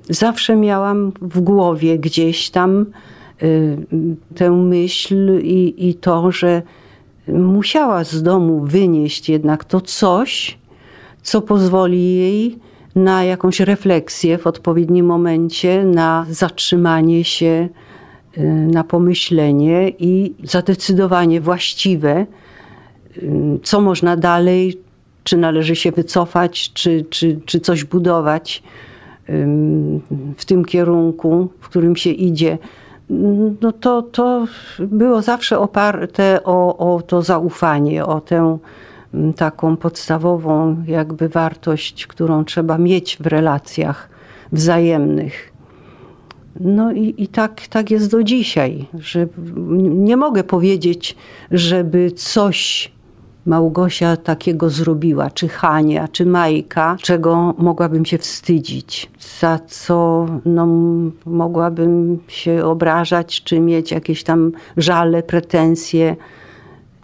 [0.08, 2.86] zawsze miałam w głowie gdzieś tam
[3.42, 3.76] y,
[4.34, 6.62] tę myśl i, i to, że
[7.28, 10.58] musiała z domu wynieść jednak to coś,
[11.22, 12.58] co pozwoli jej
[12.94, 17.68] na jakąś refleksję w odpowiednim momencie, na zatrzymanie się,
[18.38, 18.42] y,
[18.72, 22.26] na pomyślenie i zadecydowanie właściwe,
[23.18, 24.80] y, co można dalej,
[25.24, 28.62] czy należy się wycofać, czy, czy, czy coś budować
[30.36, 32.58] w tym kierunku, w którym się idzie.
[33.60, 34.46] No to, to
[34.78, 38.58] było zawsze oparte o, o to zaufanie, o tę
[39.36, 44.08] taką podstawową jakby wartość, którą trzeba mieć w relacjach
[44.52, 45.52] wzajemnych.
[46.60, 49.26] No i, i tak, tak jest do dzisiaj, że
[49.78, 51.16] nie mogę powiedzieć,
[51.50, 52.92] żeby coś
[53.46, 59.10] Małgosia takiego zrobiła, czy Hania, czy Majka, czego mogłabym się wstydzić,
[59.40, 60.66] za co no,
[61.26, 66.16] mogłabym się obrażać, czy mieć jakieś tam żale, pretensje.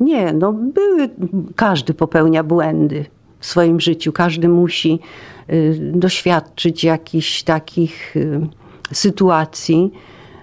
[0.00, 1.08] Nie, no były,
[1.56, 3.04] każdy popełnia błędy
[3.38, 4.98] w swoim życiu, każdy musi
[5.52, 8.40] y, doświadczyć jakichś takich y,
[8.92, 9.92] sytuacji,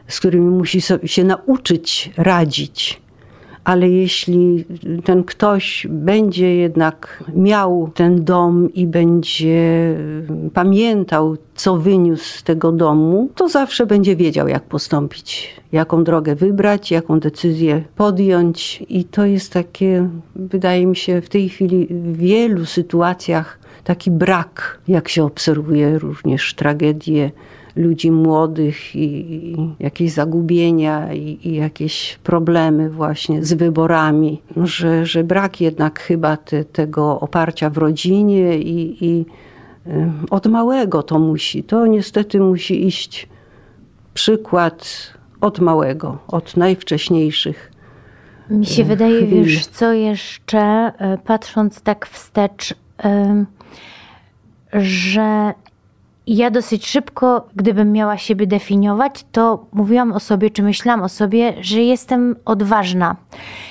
[0.07, 3.01] z którymi musi się nauczyć radzić
[3.68, 4.65] ale jeśli
[5.03, 9.95] ten ktoś będzie jednak miał ten dom i będzie
[10.53, 16.91] pamiętał, co wyniósł z tego domu, to zawsze będzie wiedział, jak postąpić, jaką drogę wybrać,
[16.91, 18.84] jaką decyzję podjąć.
[18.89, 24.80] I to jest takie, wydaje mi się, w tej chwili w wielu sytuacjach taki brak,
[24.88, 27.32] jak się obserwuje również tragedie
[27.78, 35.61] ludzi młodych i, jakieś zagubienia i, i, jakieś problemy właśnie z wyborami, że, że brak
[35.61, 39.25] jednak chyba te, tego oparcia w rodzinie i, i
[40.30, 43.28] od małego to musi, to niestety musi iść
[44.13, 47.71] przykład od małego, od najwcześniejszych.
[48.49, 49.43] Mi się wydaje, chwili.
[49.43, 52.75] wiesz, co jeszcze, e, patrząc tak wstecz,
[54.73, 55.53] że
[56.28, 61.53] ja dosyć szybko, gdybym miała siebie definiować, to mówiłam o sobie, czy myślałam o sobie,
[61.61, 63.15] że jestem odważna.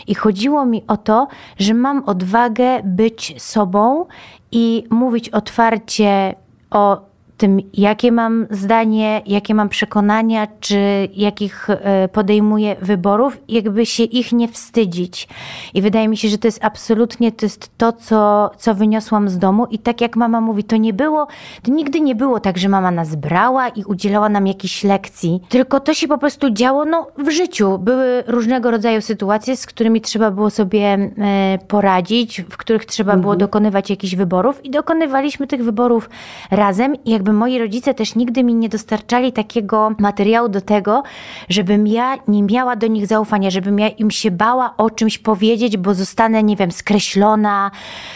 [0.07, 1.29] I chodziło mi o to,
[1.59, 4.07] że mam odwagę być sobą
[4.53, 6.35] i mówić otwarcie
[6.71, 14.03] o tym, jakie mam zdanie, jakie mam przekonania, czy jakich e, podejmuję wyborów, jakby się
[14.03, 15.29] ich nie wstydzić.
[15.75, 19.39] I wydaje mi się, że to jest absolutnie to, jest to co, co wyniosłam z
[19.39, 19.67] domu.
[19.71, 21.27] I tak jak mama mówi, to nie było,
[21.63, 25.81] to nigdy nie było tak, że mama nas brała i udzielała nam jakichś lekcji, tylko
[25.81, 27.79] to się po prostu działo no, w życiu.
[27.79, 33.21] Były różnego rodzaju sytuacje, z którymi trzeba było sobie e, poradzić, w których trzeba mhm.
[33.21, 36.11] było dokonywać jakichś wyborów i dokonywaliśmy tych wyborów
[36.51, 36.95] razem.
[37.05, 41.03] I jak jakby moi rodzice też nigdy mi nie dostarczali takiego materiału do tego,
[41.49, 45.77] żebym ja nie miała do nich zaufania, żebym ja im się bała o czymś powiedzieć,
[45.77, 47.71] bo zostanę, nie wiem, skreślona,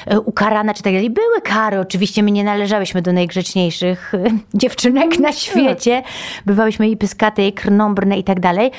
[0.06, 1.10] e, ukarana czy tak dalej.
[1.10, 4.24] Były kary, oczywiście my nie należałyśmy do najgrzeczniejszych e,
[4.60, 6.02] dziewczynek na świecie.
[6.46, 8.70] Bywałyśmy i pyskate, i krnąbrne i tak dalej.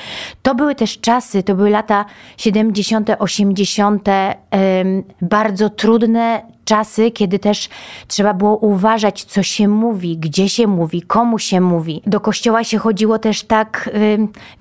[0.42, 2.06] To były też czasy, to były lata
[2.38, 4.08] 70., 80.,
[5.22, 7.70] bardzo trudne czasy, kiedy też
[8.08, 12.02] trzeba było uważać, co się mówi, gdzie się mówi, komu się mówi.
[12.08, 13.90] Do kościoła się chodziło też tak,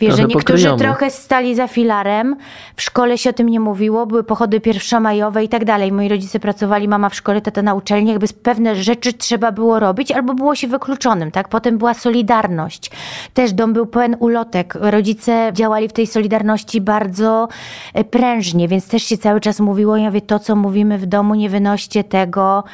[0.01, 2.36] wiesz, że niektórzy trochę stali za filarem,
[2.76, 5.92] w szkole się o tym nie mówiło, były pochody pierwszomajowe i tak dalej.
[5.92, 10.12] Moi rodzice pracowali, mama w szkole, tata na uczelni, jakby pewne rzeczy trzeba było robić,
[10.12, 11.48] albo było się wykluczonym, tak?
[11.48, 12.90] Potem była solidarność.
[13.34, 14.74] Też dom był pełen ulotek.
[14.80, 17.48] Rodzice działali w tej solidarności bardzo
[17.94, 21.34] e, prężnie, więc też się cały czas mówiło, ja wie, to co mówimy w domu
[21.34, 21.51] nie
[21.91, 22.64] wynoście tego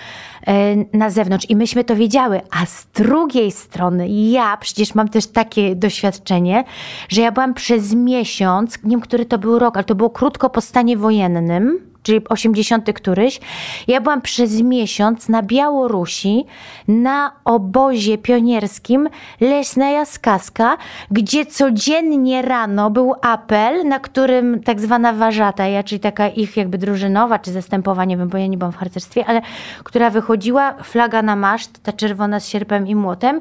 [0.47, 1.51] e, na zewnątrz.
[1.51, 2.41] I myśmy to wiedziały.
[2.51, 6.65] A z drugiej strony, ja przecież mam też takie doświadczenie,
[7.09, 10.51] że ja byłam przez miesiąc, nie wiem, który to był rok, ale to było krótko
[10.51, 13.41] po stanie wojennym czyli 80 któryś,
[13.89, 16.45] ja byłam przez miesiąc na Białorusi
[16.89, 19.09] na obozie pionierskim
[19.41, 20.77] Leśna Skaska,
[21.11, 27.39] gdzie codziennie rano był apel, na którym tak zwana warzata, czyli taka ich jakby drużynowa
[27.39, 29.43] czy zastępowa, nie wiem, bo ja nie byłam w harcerstwie, ale
[29.85, 33.41] która wychodziła, flaga na maszt, ta czerwona z sierpem i młotem,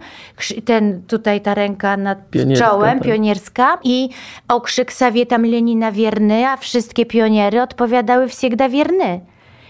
[0.65, 3.07] ten tutaj ta ręka nad pionierska, czołem, tak.
[3.07, 4.09] pionierska i
[4.47, 9.21] okrzyk Sawietam Lenina wierny, a wszystkie pioniery odpowiadały w da wierny.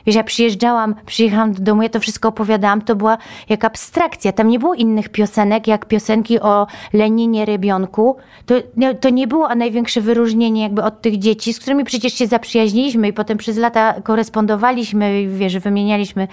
[0.06, 3.18] Wiesz, ja przyjeżdżałam, przyjechałam do domu, ja to wszystko opowiadałam, to była
[3.50, 4.32] jak abstrakcja.
[4.32, 8.16] Tam nie było innych piosenek, jak piosenki o Leninie Rybionku.
[8.46, 12.14] To, no, to nie było a największe wyróżnienie jakby od tych dzieci, z którymi przecież
[12.14, 16.28] się zaprzyjaźniliśmy i potem przez lata korespondowaliśmy, wiesz, wymienialiśmy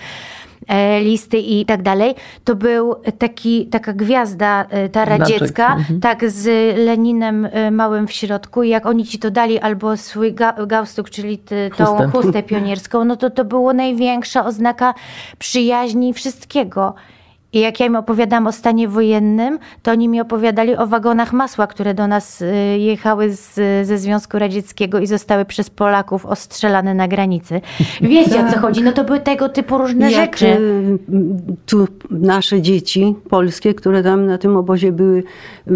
[1.00, 6.00] listy i tak dalej, to był taki, taka gwiazda e, ta radziecka, mhm.
[6.00, 6.46] tak z
[6.78, 11.10] Leninem e, małym w środku i jak oni ci to dali albo swój ga gaustuk,
[11.10, 12.08] czyli ty, tą chustę.
[12.08, 14.94] chustę pionierską, no to to było największa oznaka
[15.38, 16.94] przyjaźni wszystkiego.
[17.53, 21.66] I jak ja im opowiadałam o stanie wojennym, to oni mi opowiadali o wagonach masła,
[21.66, 22.46] które do nas y,
[22.78, 23.55] jechały z,
[23.86, 27.61] ze Związku Radzieckiego i zostały przez Polaków ostrzelane na granicy.
[28.00, 28.82] Wiecie o co chodzi?
[28.82, 30.46] No to były tego typu różne jak rzeczy.
[30.46, 30.98] Y,
[31.66, 35.22] tu nasze dzieci polskie, które tam na tym obozie były,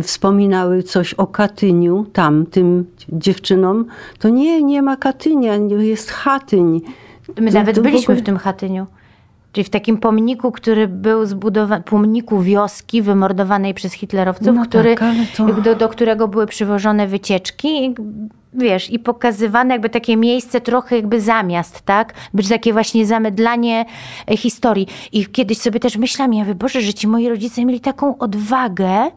[0.03, 3.85] wspominały coś o Katyniu, tam, tym dziewczynom.
[4.18, 6.81] To nie, nie ma Katynia, jest Chatyń.
[7.41, 8.22] My to, nawet to byliśmy w, ogóle...
[8.22, 8.87] w tym Chatyniu.
[9.57, 15.15] Czyli w takim pomniku, który był zbudowany, pomniku wioski wymordowanej przez hitlerowców, No który, tak,
[15.37, 17.95] to- do, do którego były przywożone wycieczki.
[18.55, 22.15] Wiesz, i pokazywane jakby takie miejsce trochę jakby zamiast, tak?
[22.35, 23.85] Być takie właśnie zamydlanie
[24.31, 24.87] e, historii.
[25.13, 29.11] I kiedyś sobie też myślałam, ja Boże, że ci moi rodzice mieli taką odwagę,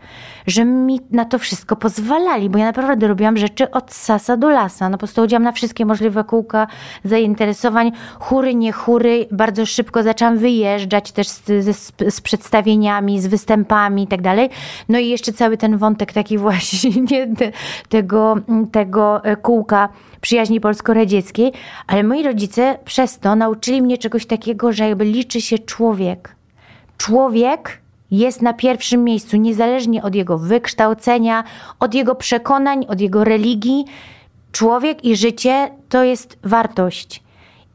[0.50, 4.90] że mi na to wszystko pozwalali, bo ja naprawdę robiłam rzeczy od sasa do lasa.
[4.90, 6.68] No po prostu chodziłam na wszystkie możliwe kółka
[7.04, 9.28] zainteresowań, chóry, nie chóry.
[9.32, 11.42] Bardzo szybko zaczęłam wyjeżdżać też z,
[11.76, 14.50] z, z przedstawieniami, z występami i tak dalej.
[14.90, 16.92] No i jeszcze cały ten wątek taki właśnie
[17.38, 17.52] te,
[17.90, 18.36] tego,
[18.72, 19.90] tego e, kółka
[20.22, 21.52] przyjaźni polsko-radzieckiej,
[21.88, 26.36] ale moi rodzice przez to nauczyli mnie czegoś takiego, że jakby liczy się człowiek.
[26.98, 27.79] Człowiek
[28.12, 31.44] jest na pierwszym miejscu, niezależnie od jego wykształcenia,
[31.80, 33.86] od jego przekonań, od jego religii.
[34.52, 37.24] Człowiek i życie to jest wartość.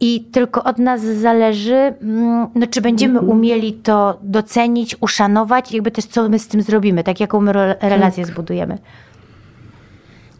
[0.00, 6.04] I tylko od nas zależy, mm, no, czy będziemy umieli to docenić, uszanować, jakby też
[6.04, 8.78] co my z tym zrobimy, tak jaką my re- relację zbudujemy.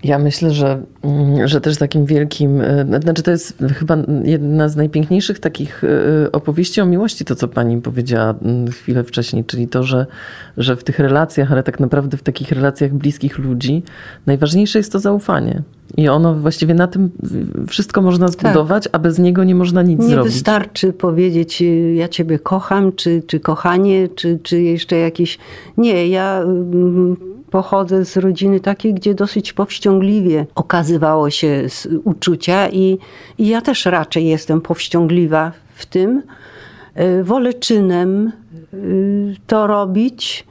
[0.05, 4.77] Ja myślę, że, mm, że też takim wielkim, e, znaczy to jest chyba jedna z
[4.77, 9.83] najpiękniejszych takich e, opowieści o miłości, to co pani powiedziała mm, chwilę wcześniej, czyli to,
[9.83, 10.07] że,
[10.57, 13.83] że w tych relacjach, ale tak naprawdę w takich relacjach bliskich ludzi,
[14.27, 15.63] najważniejsze jest to zaufanie.
[15.97, 17.11] I ono właściwie na tym
[17.69, 20.33] wszystko można zbudować, a bez niego nie można nic Nie zrobić.
[20.33, 25.39] wystarczy powiedzieć, y, ja ciebie kocham, czy, czy kochanie, czy, czy jeszcze jakieś.
[25.77, 31.67] Nie, ja mm, pochodzę z rodziny takiej, gdzie dosyć powściągliwie okazywało się
[32.05, 32.99] uczucia, i,
[33.39, 36.23] i ja też raczej jestem powściągliwa w tym.
[37.01, 38.33] Y, Wolę czynem
[38.75, 40.47] y, to robić.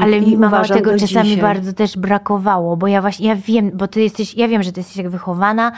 [0.00, 1.42] Ale mi mama tego czasami dzisiaj.
[1.42, 4.80] bardzo też brakowało, bo ja właśnie, ja wiem, bo ty jesteś, ja wiem, że ty
[4.80, 5.72] jesteś jak wychowana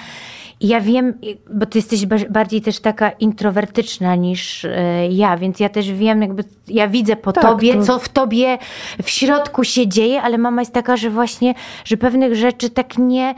[0.60, 1.14] i ja wiem,
[1.50, 6.22] bo ty jesteś ba- bardziej też taka introwertyczna niż e, ja, więc ja też wiem,
[6.22, 8.58] jakby, ja widzę po Tak, tobie, to- co w tobie
[9.02, 11.54] w środku się dzieje, ale mama jest taka, że właśnie,
[11.84, 13.34] że pewnych rzeczy tak nie,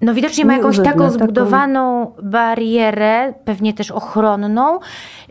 [0.00, 4.78] no widocznie ma jakąś taką- zbudowaną barierę, pewnie też ochronną,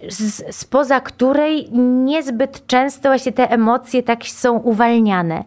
[0.09, 1.69] z, spoza której
[2.03, 5.43] niezbyt często właśnie te emocje tak są uwalniane.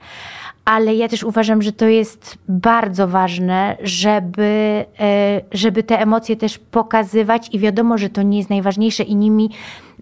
[0.64, 6.58] Ale ja też uważam, że to jest bardzo ważne, żeby, e, żeby te emocje też
[6.58, 9.50] pokazywać i wiadomo, że to nie jest najważniejsze i nimi,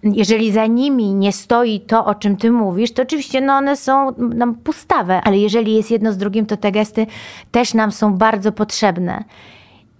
[0.03, 4.11] jeżeli za nimi nie stoi to, o czym ty mówisz, to oczywiście no one są
[4.17, 7.07] nam pustawe, ale jeżeli jest jedno z drugim, to te gesty
[7.51, 9.23] też nam są bardzo potrzebne.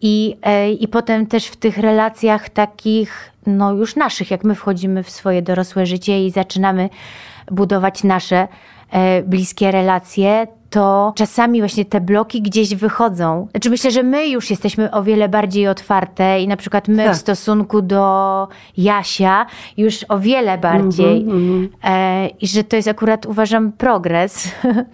[0.02, 5.04] I, e, I potem też w tych relacjach takich, no już naszych, jak my wchodzimy
[5.04, 6.90] w swoje dorosłe życie i zaczynamy
[7.52, 8.48] budować nasze
[9.26, 13.48] bliskie relacje, to czasami właśnie te bloki gdzieś wychodzą.
[13.52, 17.14] Znaczy myślę, że my już jesteśmy o wiele bardziej otwarte i na przykład my Tak.
[17.14, 19.46] w stosunku do Jasia
[19.78, 21.26] już o wiele bardziej.
[21.84, 24.52] E, I że to jest akurat uważam progres.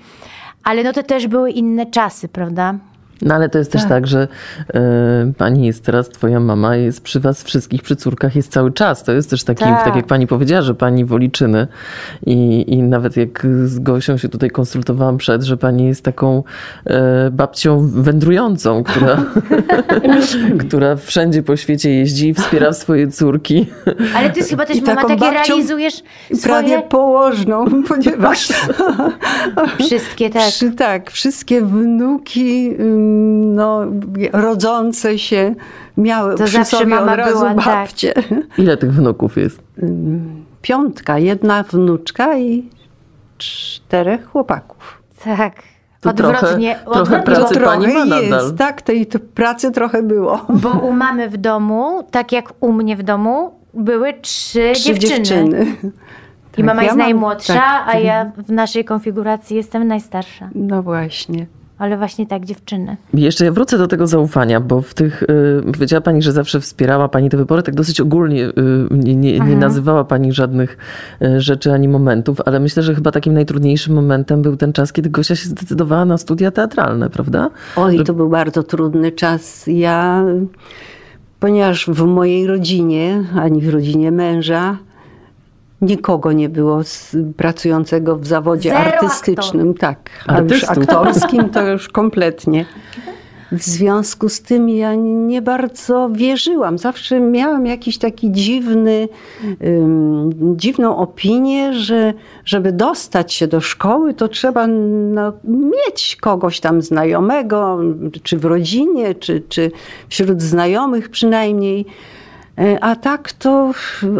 [0.63, 2.75] Ale no to też były inne czasy, prawda?
[3.21, 4.27] No ale to jest też tak, że
[4.73, 9.03] e, pani jest teraz, twoja mama jest przy was wszystkich, przy córkach jest cały czas.
[9.03, 9.85] To jest też taki, Tak.
[9.85, 11.67] tak, jak pani powiedziała, że pani woli czyny.
[12.25, 16.43] I, I nawet jak z Gosią się tutaj konsultowałam przed, że pani jest taką
[16.85, 19.25] e, babcią wędrującą, która,
[20.67, 23.67] która wszędzie po świecie jeździ i wspiera swoje córki.
[24.15, 26.03] Ale ty chyba też I mama taką takie realizujesz
[26.43, 28.49] Prawie swoje położną, ponieważ
[29.79, 30.49] wszystkie tak.
[30.77, 33.08] Tak, wszystkie wnuki ym,
[33.55, 33.81] no,
[34.33, 35.55] rodzące się
[35.97, 37.65] miały To przy sobie mama od razu była, tak.
[37.65, 38.13] babcie.
[38.57, 39.61] Ile tych wnuków jest?
[40.61, 42.69] Piątka, jedna wnuczka i
[43.37, 45.03] czterech chłopaków.
[45.23, 45.53] Tak.
[46.01, 48.53] To Odwrotnie, trochę- trochę odwrotnie pracy bo, pani ma jest, nadal.
[48.53, 50.45] tak, tej pracy trochę było.
[50.63, 55.15] bo u mamy w domu, tak jak u mnie w domu, były trzy, Trzy dziewczyny.
[55.25, 55.65] dziewczyny.
[56.53, 57.83] I Tak, mama ja jest mam- najmłodsza, tak.
[57.87, 60.49] a ja w naszej konfiguracji jestem najstarsza.
[60.55, 61.45] No właśnie.
[61.79, 62.97] Ale właśnie tak, dziewczyny.
[63.13, 67.09] Jeszcze ja wrócę do tego zaufania, bo w tych, y, powiedziała Pani, że zawsze wspierała
[67.09, 68.53] Pani te wybory, tak dosyć ogólnie y,
[68.91, 69.59] nie, nie, nie Mhm.
[69.59, 70.77] nazywała Pani żadnych
[71.21, 75.09] y, rzeczy ani momentów, ale myślę, że chyba takim najtrudniejszym momentem był ten czas, kiedy
[75.09, 77.49] Gosia się zdecydowała na studia teatralne, prawda?
[77.75, 79.67] Oj, to był bardzo trudny czas.
[79.67, 80.25] Ja,
[81.39, 84.77] ponieważ w mojej rodzinie, ani w rodzinie męża,
[85.81, 89.73] nikogo nie było z, pracującego w zawodzie Zero artystycznym.
[89.73, 92.65] Tak, a już aktorskim to już kompletnie.
[93.51, 96.77] W związku z tym ja nie bardzo wierzyłam.
[96.77, 99.07] Zawsze miałam jakiś taki dziwny,
[99.63, 102.13] ym, dziwną opinię, że
[102.45, 107.79] żeby dostać się do szkoły, to trzeba no, mieć kogoś tam znajomego,
[108.23, 109.71] czy w rodzinie, czy, czy
[110.09, 111.85] wśród znajomych przynajmniej.
[112.59, 113.71] E, A tak to,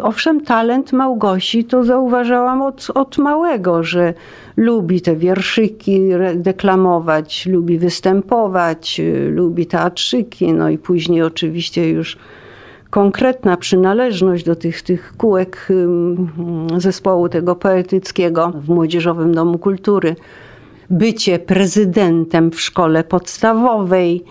[0.02, 4.14] owszem, talent Małgosi to zauważałam od, od małego, że
[4.58, 6.02] lubi te wierszyki
[6.36, 12.18] deklamować, lubi występować, y, lubi teatrzyki, no i później oczywiście już
[12.90, 15.68] konkretna przynależność do tych, tych kółek
[16.78, 20.16] zespołu tego poetyckiego w Młodzieżowym Domu Kultury.
[20.90, 24.24] Bycie prezydentem w szkole podstawowej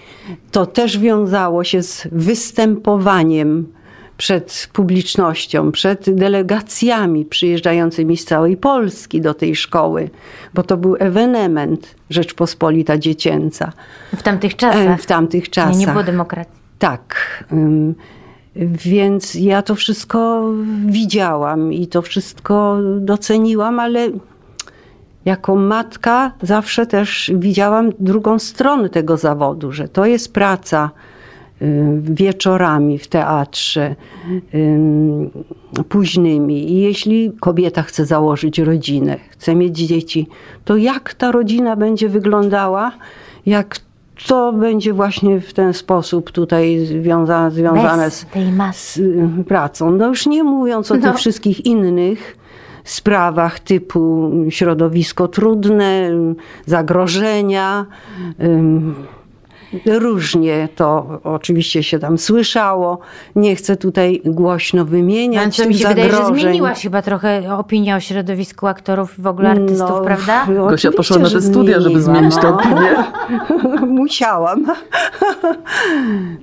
[0.51, 3.78] to też wiązało się z występowaniem
[4.19, 10.11] przed publicznością, przed delegacjami przyjeżdżającymi z całej Polski do tej szkoły,
[10.55, 13.73] bo to był ewenement Rzeczpospolita Dziecięca
[14.17, 15.01] W tamtych czasach.
[15.01, 15.77] w tamtych Nie, czasach.
[15.77, 16.53] nie było demokracji.
[16.79, 17.45] Tak.
[18.85, 20.51] Więc ja to wszystko
[20.87, 24.09] widziałam i to wszystko doceniłam, ale
[25.25, 30.91] jako matka zawsze też widziałam drugą stronę tego zawodu, że to jest praca
[32.01, 33.97] wieczorami w teatrze,
[34.55, 35.31] ym,
[35.89, 36.73] późnymi.
[36.73, 40.27] I jeśli kobieta chce założyć rodzinę, chce mieć dzieci,
[40.65, 42.93] to jak ta rodzina będzie wyglądała,
[43.47, 43.77] jak
[44.27, 48.27] to będzie właśnie w ten sposób tutaj związa, związane Bez
[48.73, 49.91] z, z y, pracą.
[49.91, 51.01] No już nie mówiąc o No.
[51.03, 52.37] tych wszystkich innych
[52.85, 56.11] sprawach typu środowisko trudne,
[56.67, 57.87] zagrożenia.
[58.43, 58.95] ym,
[59.87, 62.99] Różnie to oczywiście się tam słyszało.
[63.37, 66.41] Nie chcę tutaj głośno No, wymieniać co tych mi się wydaje, że zagrożeń.
[66.41, 70.47] zmieniła się chyba trochę opinia o środowisku aktorów i w ogóle artystów, No, prawda?
[70.47, 72.55] Gosia oczywiście, poszła na te studia, żeby zmienić tę no.
[72.55, 72.91] opinię.
[74.03, 74.67] Musiałam.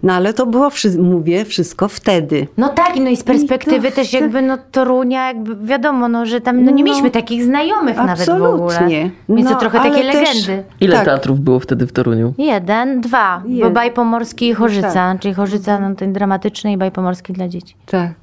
[0.03, 0.69] No ale to było,
[0.99, 2.47] mówię, wszystko wtedy.
[2.57, 6.25] No tak, no i z perspektywy I to- też jakby no Torunia, jakby wiadomo, no,
[6.25, 8.47] że tam no, nie No, mieliśmy takich znajomych nawet w ogóle.
[8.65, 9.11] absolutnie.
[9.29, 10.15] Więc to No, trochę ale takie też-
[10.45, 10.63] legendy.
[10.81, 11.05] Ile Tak.
[11.05, 12.33] teatrów było wtedy w Toruniu?
[12.37, 13.73] Jeden, dwa, bo Jeden.
[13.73, 15.19] Baj Pomorski i Chorzyca, Tak.
[15.19, 17.75] czyli Chorzyca no, ten dramatyczny i Baj Pomorski dla dzieci.
[17.85, 18.13] Tak.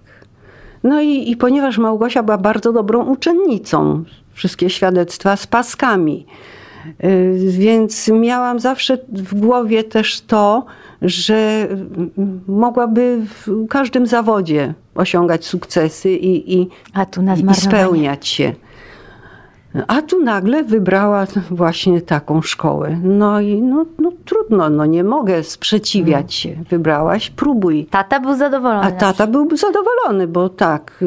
[0.85, 6.27] No i, i ponieważ Małgosia była bardzo dobrą uczennicą, wszystkie świadectwa z paskami,
[7.05, 10.65] y, więc miałam zawsze w głowie też to,
[11.03, 12.11] że mm,
[12.49, 16.69] mogłaby w każdym zawodzie osiągać sukcesy i, i,
[17.51, 18.53] i spełniać się.
[19.87, 22.99] A tu nagle wybrała właśnie taką szkołę.
[23.03, 26.57] No i no, no trudno, no nie mogę sprzeciwiać się.
[26.71, 27.87] Wybrałaś, próbuj.
[27.91, 28.87] Tata był zadowolony.
[28.87, 31.05] A tata byłby zadowolony, bo tak,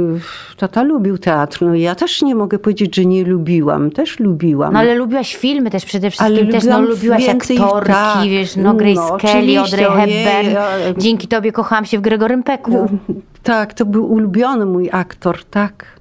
[0.57, 1.61] tata lubił teatr.
[1.61, 3.91] No ja też nie mogę powiedzieć, że nie lubiłam.
[3.91, 4.74] Też lubiłam.
[4.74, 8.24] No ale lubiłaś filmy też przede wszystkim, Ale też no, lubiłaś więcej- aktorki, tak.
[8.28, 10.55] wiesz, no Grace No, Kelly, Audrey Hepburn.
[11.01, 12.88] Dzięki tobie kochałam się w Gregorym Peku.
[13.43, 15.95] Tak, to był ulubiony mój aktor, tak.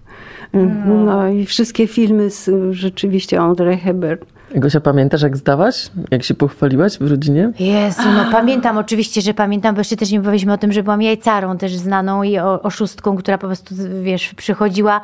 [0.86, 4.24] No, i wszystkie filmy z rzeczywiście Audrey Hepburn.
[4.56, 5.88] Gosia, pamiętasz jak zdałaś?
[6.10, 7.52] Jak się pochwaliłaś w rodzinie?
[7.60, 11.02] Jezu, no pamiętam oczywiście, że pamiętam, bo jeszcze też nie powiedzieliśmy o tym, że byłam
[11.02, 15.00] jajcarą też znaną i o- oszustką, która po prostu, wiesz, przychodziła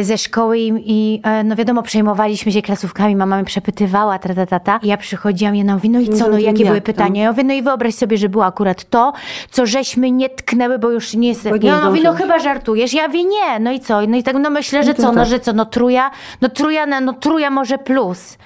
[0.00, 4.46] ze szkoły i, i e, no wiadomo, przejmowaliśmy się klasówkami, mama mnie przepytywała, ta, ta,
[4.46, 4.80] ta, ta.
[4.82, 7.22] I ja przychodziłam i ona mówi, no i co, No no jakie jak były pytania?
[7.22, 9.12] Ja mówię, no i wyobraź sobie, że było akurat to,
[9.50, 11.44] co żeśmy nie tknęły, bo już nie jest...
[11.44, 12.92] Ja ona mówi, no chyba żartujesz.
[12.92, 14.00] Ja mówię, nie, no i co?
[14.08, 15.28] No i tak, no myślę, że No co, no tak.
[15.28, 16.10] że co, no truja,
[16.40, 18.38] no truja, no, no truja może plus.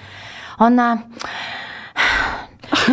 [0.59, 0.97] Ona...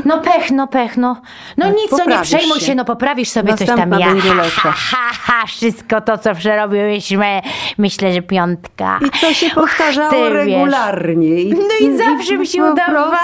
[0.05, 1.23] No pech, no pech, no.
[1.57, 2.67] No Tak, nic, no nie przejmuj się.
[2.67, 4.01] się, no poprawisz sobie coś Następna tam.
[4.01, 7.41] Ja, będzie ha, ha, ha, wszystko to, co przerobiłyśmy,
[7.79, 8.99] myślę, że piątka.
[9.07, 11.41] I to się powtarzało ty regularnie.
[11.41, 13.15] I, No i zawsze mi się udawało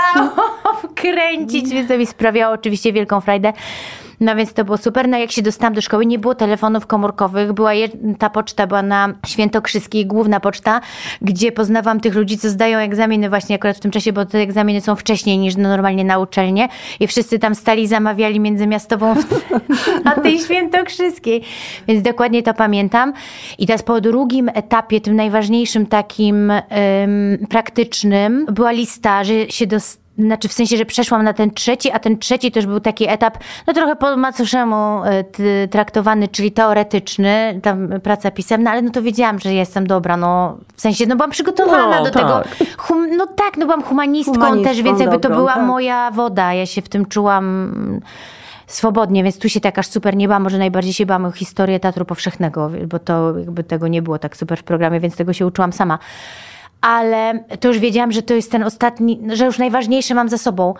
[0.83, 3.53] wkręcić, więc to mi sprawiało oczywiście wielką frajdę.
[4.21, 5.09] No więc to było super.
[5.09, 7.53] No jak się dostałam do szkoły, nie było telefonów komórkowych.
[7.53, 7.71] Była
[8.19, 10.81] ta poczta była na Świętokrzyskiej, główna poczta,
[11.23, 14.81] gdzie poznawałam tych ludzi, co zdają egzaminy właśnie akurat w tym czasie, bo te egzaminy
[14.81, 16.69] są wcześniej niż normalnie na uczelnie.
[17.01, 19.15] I wszyscy tam stali, zamawiali międzymiastową
[20.05, 21.43] na tej Świętokrzyskiej.
[21.89, 23.13] Więc dokładnie to pamiętam.
[23.59, 30.06] I teraz po drugim etapie, tym najważniejszym takim em, praktycznym, była lista, że się dos-
[30.19, 33.39] znaczy w sensie, że przeszłam na ten trzeci, a ten trzeci też był taki etap,
[33.67, 39.39] no trochę po macoszemu e, traktowany, czyli teoretyczny, tam praca pisemna, ale no to wiedziałam,
[39.39, 42.23] że jestem dobra, no w sensie, no byłam przygotowana No, do tak.
[42.23, 42.43] tego.
[42.79, 45.67] Hum, no tak, no byłam humanistką, Humanistką też, więc jakby to dobrą, była tak.
[45.67, 47.73] moja woda, ja się w tym czułam
[48.67, 51.81] swobodnie, więc tu się tak aż super nie bałam, może najbardziej się bałam o historię
[51.81, 55.47] Teatru Powszechnego, bo to jakby tego nie było tak super w programie, więc tego się
[55.47, 55.99] uczyłam sama.
[56.81, 60.75] Ale to już wiedziałam, że to jest ten ostatni, że już najważniejsze mam za sobą.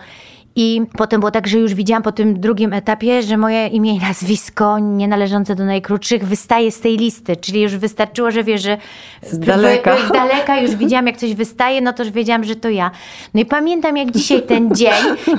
[0.59, 3.99] I potem było tak, że już widziałam po tym drugim etapie, że moje imię i
[3.99, 7.35] nazwisko, nie należące do najkrótszych, wystaje z tej listy.
[7.35, 8.77] Czyli już wystarczyło, że wiesz, że
[9.21, 9.95] Z daleka.
[10.07, 12.91] z daleka już widziałam, jak coś wystaje, no to już wiedziałam, że to ja.
[13.33, 14.93] No i pamiętam jak dzisiaj ten dzień,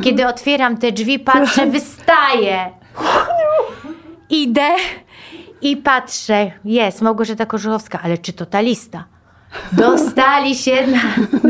[0.05, 2.71] kiedy otwieram te drzwi, patrzę, wystaje.
[4.31, 4.69] Idę
[5.61, 9.05] I patrzę, jest Małgorzata Korzuchowska, ale czy to ta lista?
[9.72, 11.01] Dostali się na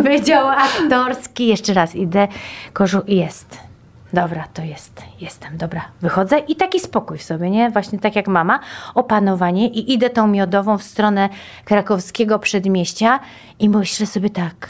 [0.02, 1.46] wydział aktorski.
[1.46, 2.28] Jeszcze raz idę,
[2.72, 3.68] Korzu, jest.
[4.12, 5.84] Dobra, to jest, jestem, dobra.
[6.00, 7.70] Wychodzę i taki spokój w sobie, nie?
[7.70, 8.60] Właśnie tak jak mama,
[8.94, 11.28] opanowanie i idę tą miodową w stronę
[11.64, 13.20] krakowskiego przedmieścia
[13.58, 14.68] i myślę sobie tak,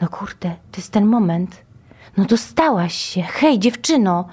[0.00, 1.56] no kurde, to jest ten moment.
[2.16, 4.28] No dostałaś się, hej dziewczyno,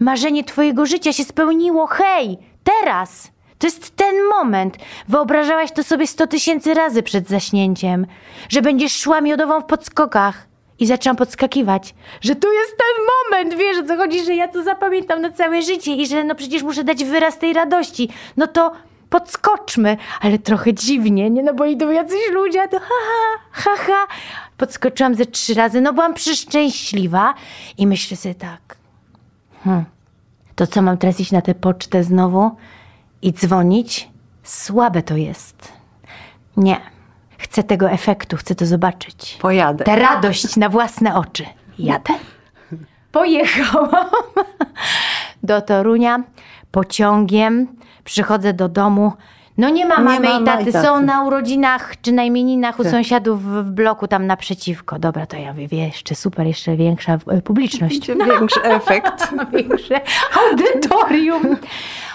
[0.00, 3.35] marzenie twojego życia się spełniło, hej, teraz!
[3.58, 4.76] To jest ten moment.
[5.08, 8.06] Wyobrażałaś to sobie sto tysięcy razy przed zaśnięciem,
[8.48, 10.46] że będziesz szła miodową w podskokach.
[10.78, 14.62] I zaczęłam podskakiwać, że tu jest ten moment, wiesz o co chodzi, że ja to
[14.62, 18.08] zapamiętam na całe życie i że no przecież muszę dać wyraz tej radości.
[18.36, 18.72] No to
[19.10, 21.42] podskoczmy, ale trochę dziwnie, nie?
[21.42, 22.94] No bo idą jacyś ludzie, a to ha,
[23.50, 24.06] ha, ha.
[24.56, 27.34] Podskoczyłam ze trzy razy, no byłam przeszczęśliwa
[27.78, 28.76] i myślę sobie tak,
[29.64, 29.84] hmm,
[30.54, 32.50] to co mam teraz iść na tę pocztę znowu
[33.22, 34.08] i dzwonić?
[34.42, 35.72] Słabe to jest.
[36.56, 36.80] Nie.
[37.38, 39.38] Chcę tego efektu, chcę to zobaczyć.
[39.40, 39.84] Pojadę.
[39.84, 41.46] Tę radość na własne oczy.
[41.78, 42.14] Jadę.
[43.12, 44.10] Pojechałam
[45.42, 46.22] do Torunia
[46.70, 47.76] pociągiem.
[48.04, 49.12] Przychodzę do domu.
[49.58, 50.72] No nie ma Nie mamy ma i taty.
[50.72, 50.86] taty.
[50.86, 52.92] Są na urodzinach czy na imieninach u Tak.
[52.92, 54.98] sąsiadów w bloku tam naprzeciwko.
[54.98, 58.06] Dobra, to ja mówię, jeszcze super, jeszcze większa e, publiczność.
[58.06, 59.28] Większy efekt.
[59.52, 60.00] Większe
[60.50, 61.56] audytorium.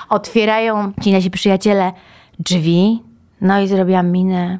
[0.09, 1.91] Otwierają ci nasi przyjaciele
[2.39, 3.03] drzwi.
[3.41, 4.59] No i zrobiłam minę.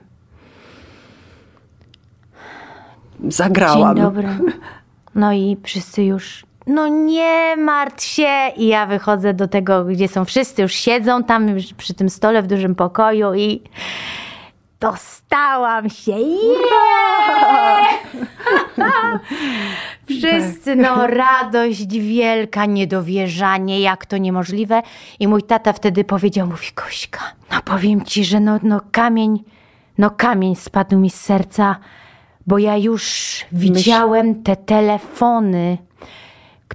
[3.27, 3.95] Zagrałam.
[3.95, 4.27] Dzień dobry.
[5.15, 6.45] No i wszyscy już.
[6.67, 8.51] No nie martw się!
[8.57, 12.41] I ja wychodzę do tego, gdzie są wszyscy, już siedzą tam już przy tym stole
[12.41, 13.61] w dużym pokoju i
[14.79, 16.11] dostałam się.
[16.11, 16.41] Yeah!
[20.09, 24.81] Wszyscy, no radość wielka, niedowierzanie, jak to niemożliwe.
[25.19, 29.43] I mój tata wtedy powiedział, mówi Kośka, no powiem ci, że no, no kamień,
[29.97, 31.75] no kamień spadł mi z serca,
[32.47, 35.77] bo ja już widziałem te telefony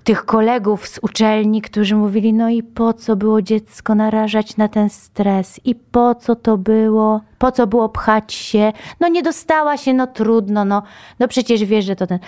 [0.01, 4.90] tych kolegów z uczelni, którzy mówili, no i po co było dziecko narażać na ten
[4.90, 5.61] stres?
[5.64, 7.20] I po co to było?
[7.38, 8.72] Po co było pchać się?
[9.01, 10.82] No nie dostała się, no trudno, no,
[11.18, 12.18] no przecież wiesz, że to ten...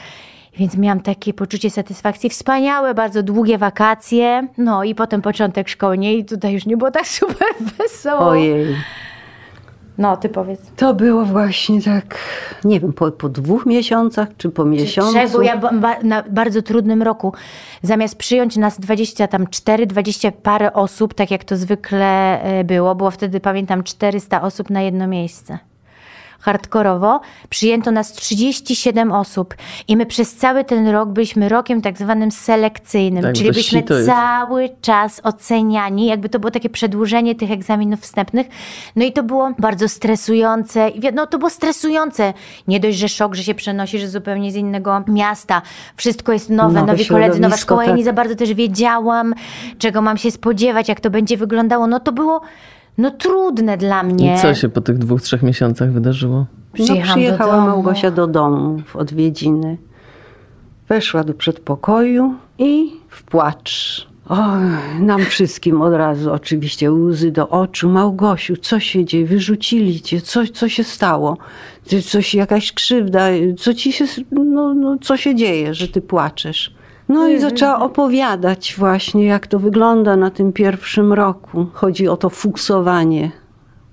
[0.59, 2.31] Więc miałam takie poczucie satysfakcji.
[2.31, 4.49] Wspaniałe, bardzo długie wakacje.
[4.59, 5.99] No i potem początek szkoły.
[5.99, 7.49] Nie, i tutaj już nie było tak super
[7.79, 8.29] wesoło.
[8.29, 8.77] Ojej.
[9.99, 10.61] No, ty powiedz.
[10.77, 12.19] To było właśnie tak,
[12.65, 15.11] nie wiem, po, po dwóch miesiącach, czy po miesiącu.
[15.13, 17.33] Trzech, bo ja ba- na bardzo trudnym roku.
[17.83, 22.95] Zamiast przyjąć nas 20, tam 4, 20 parę osób, tak jak to zwykle e, było,
[22.95, 25.59] było wtedy, pamiętam, 400 osób na jedno miejsce.
[26.41, 29.55] Hardkorowo przyjęto nas 37 osób
[29.89, 34.69] i my przez cały ten rok byliśmy rokiem tak zwanym selekcyjnym, Tak, czyli byliśmy cały
[34.81, 38.47] czas oceniani, jakby to było takie przedłużenie tych egzaminów wstępnych.
[38.97, 40.91] No i to było bardzo stresujące.
[41.15, 42.35] No to było stresujące.
[42.69, 45.63] Nie dość, że szok, że się przenosisz zupełnie z innego miasta.
[45.97, 47.83] Wszystko jest nowe, Nowe nowi koledzy, nowa szkoła.
[47.83, 47.99] Ja tak.
[47.99, 49.35] nie za bardzo też wiedziałam,
[49.79, 51.87] czego mam się spodziewać, jak to będzie wyglądało.
[51.87, 52.41] No to było
[52.99, 54.35] no trudne dla mnie.
[54.35, 56.37] I co się po tych dwóch, trzech miesiącach wydarzyło?
[56.39, 57.67] No, Przyjechałam do przyjechała domu.
[57.67, 59.77] Małgosia do domu w odwiedziny.
[60.89, 64.07] Weszła do przedpokoju i w płacz.
[64.29, 64.39] Oj,
[65.01, 67.89] nam wszystkim od razu oczywiście łzy do oczu.
[67.89, 69.27] Małgosiu, co się dzieje?
[69.27, 70.21] Wyrzucili cię.
[70.21, 71.37] Co, co się stało?
[72.07, 73.29] Coś, jakaś krzywda?
[73.59, 76.75] Co ci się, no, no, co się dzieje, że ty płaczesz?
[77.09, 81.67] No i zaczęła opowiadać właśnie, jak to wygląda na tym pierwszym roku.
[81.73, 83.31] Chodzi o to fuksowanie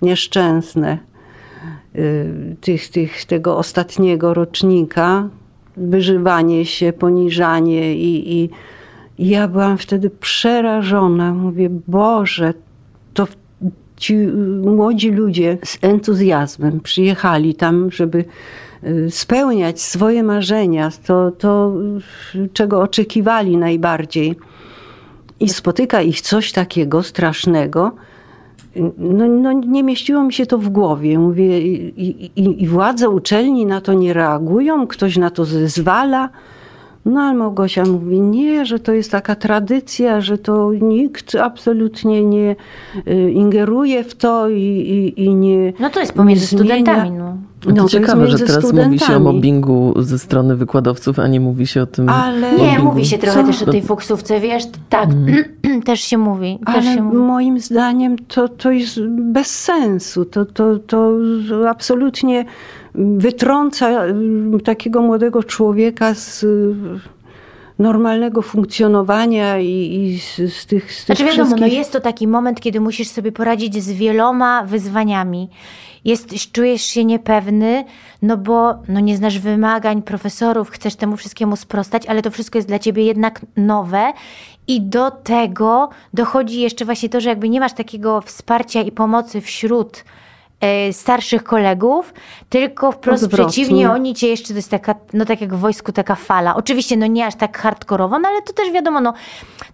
[0.02, 0.98] nieszczęsne
[1.96, 5.30] y, tych, tych, tego ostatniego rocznika,
[5.78, 8.50] wyżywanie się, poniżanie i, i,
[9.20, 11.34] ja byłam wtedy przerażona.
[11.34, 12.54] Mówię, Boże,
[13.14, 13.28] to
[13.98, 14.18] ci
[14.62, 18.26] młodzi ludzie z entuzjazmem przyjechali tam, żeby
[19.10, 21.74] spełniać swoje marzenia, to, to
[22.36, 24.36] y, czego oczekiwali najbardziej.
[25.40, 27.92] I spotyka ich coś takiego strasznego,
[28.98, 31.20] no, no, nie mieściło mi się to w głowie.
[31.20, 36.30] Mówię, i, i, i władze uczelni na to nie reagują, ktoś na to zezwala.
[37.06, 42.56] No ale Małgosia mówi, nie, że to jest taka tradycja, że to nikt absolutnie nie
[43.08, 45.74] y, ingeruje w to i, i, i nie.
[45.80, 47.12] No to jest pomiędzy studentami.
[47.12, 47.38] No.
[47.68, 51.68] No to ciekawe, że teraz mówi się o mobbingu ze strony wykładowców, a nie mówi
[51.68, 52.86] się o tym Ale- Nie, mobbingu.
[52.86, 53.48] mówi się trochę Co?
[53.48, 54.64] też o tej fuksówce, wiesz?
[54.90, 55.10] Tak,
[55.86, 56.60] też się mówi.
[56.66, 57.18] Też Ale się mówi.
[57.18, 59.00] moim zdaniem to, to jest
[59.32, 60.26] bez sensu.
[60.26, 61.18] To, to, to
[61.70, 62.46] absolutnie
[62.96, 66.46] wytrąca mm, takiego młodego człowieka z,
[67.80, 71.78] normalnego funkcjonowania i, i z, z tych, z tych Znaczy wiadomo, no wszystkich...
[71.78, 75.50] jest to taki moment, kiedy musisz sobie poradzić z wieloma wyzwaniami.
[76.06, 77.86] Jest, czujesz się niepewny,
[78.22, 82.68] no bo no nie znasz wymagań profesorów, chcesz temu wszystkiemu sprostać, ale to wszystko jest
[82.68, 84.14] dla ciebie jednak nowe.
[84.68, 89.42] I do tego dochodzi jeszcze właśnie to, że jakby nie masz takiego wsparcia i pomocy
[89.42, 90.04] wśród
[90.92, 92.14] starszych kolegów,
[92.50, 93.46] tylko wprost Odwrotnie.
[93.46, 96.56] przeciwnie, oni cię jeszcze, to jest taka, no tak jak w wojsku taka fala.
[96.56, 99.14] Oczywiście no nie aż tak hardkorowo, no ale to też wiadomo, no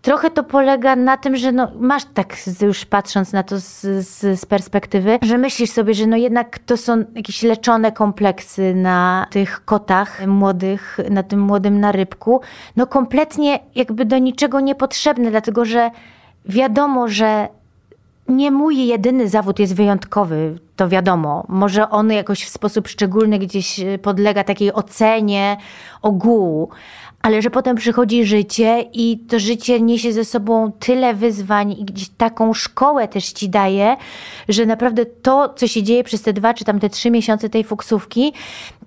[0.02, 4.40] trochę to polega na tym, że no masz tak już patrząc na to z, z,
[4.40, 9.66] z perspektywy, że myślisz sobie, że no jednak to są jakieś leczone kompleksy na tych
[9.66, 12.42] kotach młodych, na tym młodym narybku,
[12.76, 15.92] no kompletnie jakby do niczego niepotrzebne, dlatego że
[16.46, 17.48] wiadomo, że
[18.28, 21.46] nie mój jedyny zawód jest wyjątkowy, to wiadomo.
[21.48, 25.58] Może on jakoś w sposób szczególny gdzieś y, podlega takiej ocenie
[26.02, 26.70] ogółu,
[27.22, 31.86] ale że potem przychodzi życie i to życie niesie ze sobą tyle wyzwań i
[32.18, 33.98] taką szkołę też ci daje,
[34.50, 37.64] że naprawdę to, co się dzieje przez te dwa czy tam te trzy miesiące tej
[37.64, 38.34] fuksówki,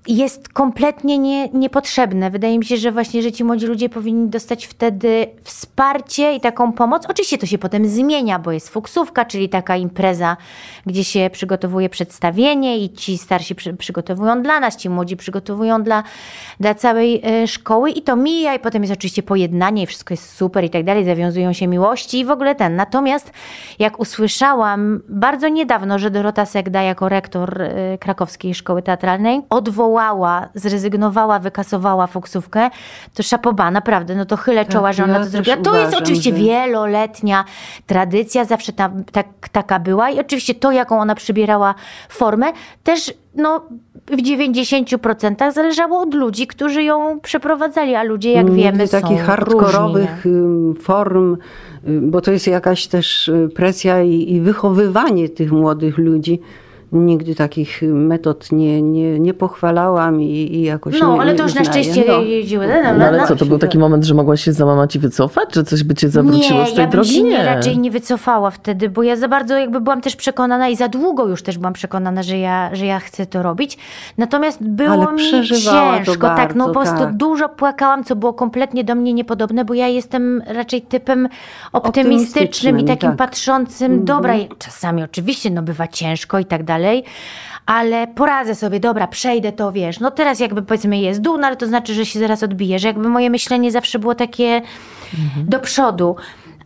[0.08, 2.30] jest kompletnie nie, niepotrzebne.
[2.30, 6.72] Wydaje mi się, że właśnie, że ci młodzi ludzie powinni dostać wtedy wsparcie i taką
[6.72, 7.06] pomoc.
[7.08, 10.36] Oczywiście to się potem zmienia, bo jest fuksówka, czyli taka impreza,
[10.86, 16.02] gdzie się przygotowuje przedstawienie i ci starsi przy, przygotowują dla nas, ci młodzi przygotowują dla,
[16.60, 20.36] dla całej e, szkoły i to mija i potem jest oczywiście pojednanie i wszystko jest
[20.36, 22.76] super i tak dalej, zawiązują się miłości i w ogóle ten.
[22.76, 23.32] Natomiast
[23.78, 31.38] jak usłyszałam bardzo niedawno, że Dorota Segda jako rektor e, krakowskiej szkoły teatralnej odwołała, zrezygnowała,
[31.38, 32.70] wykasowała fuksówkę,
[33.14, 35.56] to szapoba, naprawdę, no to chylę czoła, że ja ona to też zrobiła.
[35.56, 37.44] To jest oczywiście że- wieloletnia
[37.86, 41.74] tradycja, zawsze ta, tak, taka była i oczywiście to, jaką ona przybierała
[42.08, 42.46] formę,
[42.82, 43.60] też no,
[44.06, 49.20] w 90% zależało od ludzi, którzy ją przeprowadzali, a ludzie, jak Nigdy wiemy, są takich
[49.20, 50.80] hardkorowych różni.
[50.80, 51.36] form,
[51.88, 56.40] y, bo to jest jakaś też y, presja i, i wychowywanie tych młodych ludzi.
[56.92, 61.44] Nigdy takich metod nie, nie, nie pochwalałam i, i jakoś No, nie, ale nie to
[61.44, 62.20] już na szczęście No.
[62.20, 62.66] jeździły.
[62.66, 65.48] No, No ale no, co, to był taki moment, że mogłaś się załamać i wycofać?
[65.52, 67.10] Czy coś by cię zawróciło nie, z tej ja bym drogi?
[67.10, 70.76] się nie, raczej nie wycofała wtedy, bo ja za bardzo jakby byłam też przekonana i
[70.76, 73.78] za długo już też byłam przekonana, że ja, że ja chcę to robić.
[74.18, 77.16] Natomiast było Ale mi ciężko, tak, no po bardzo, prostu tak.
[77.16, 81.28] dużo płakałam, co było kompletnie do mnie niepodobne, bo ja jestem raczej typem
[81.72, 83.18] optymistycznym, Optymistycznym, i takim tak.
[83.18, 86.83] patrzącym, dobra, czasami oczywiście no bywa ciężko i tak dalej,
[87.66, 91.56] ale poradzę sobie, dobra, przejdę to, wiesz, no teraz jakby powiedzmy jest dół, no ale
[91.56, 94.62] to znaczy, że się zaraz odbije, że jakby moje myślenie zawsze było takie
[95.36, 96.16] do przodu.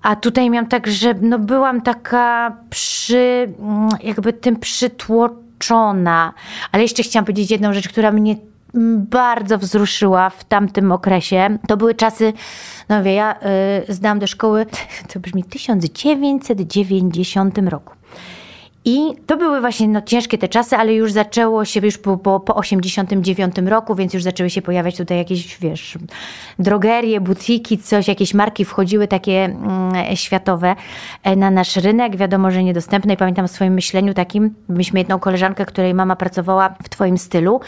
[0.02, 6.32] A tutaj miałam tak, że no byłam taka przy, mm, jakby tym przytłoczona.
[6.72, 8.36] Ale jeszcze chciałam powiedzieć jedną rzecz, która mnie
[8.74, 11.58] mm, bardzo wzruszyła w tamtym okresie.
[11.68, 12.32] To były czasy,
[12.88, 13.36] no wie, ja
[13.88, 14.66] y, zdałam do szkoły,
[15.12, 17.97] to brzmi 1990 roku.
[18.84, 22.40] I to były właśnie no, ciężkie te czasy, ale już zaczęło się już po, po,
[22.40, 25.98] po 89 roku, więc już zaczęły się pojawiać tutaj jakieś, wiesz,
[26.58, 30.76] drogerie, butiki, coś, jakieś marki wchodziły takie mm, światowe
[31.22, 32.16] e, na nasz rynek.
[32.16, 36.74] Wiadomo, że niedostępne i pamiętam w swoim myśleniu takim, mieliśmy jedną koleżankę, której mama pracowała
[36.82, 37.60] w twoim stylu,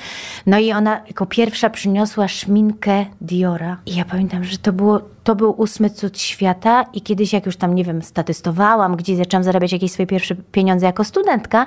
[0.46, 3.76] no i ona jako pierwsza przyniosła szminkę Diora.
[3.86, 7.56] I ja pamiętam, że to było to był ósmy cud świata i kiedyś jak już
[7.56, 11.66] tam, nie wiem, statystowałam, gdzieś zaczęłam zarabiać jakieś swoje pierwsze pieniądze jako studentka,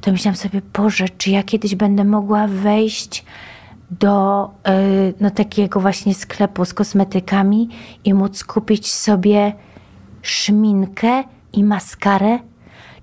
[0.00, 3.24] to myślałam sobie, Boże, czy ja kiedyś będę mogła wejść
[4.00, 7.68] do y, no, takiego właśnie sklepu z kosmetykami
[8.04, 9.52] i móc kupić sobie
[10.22, 12.38] szminkę i maskarę,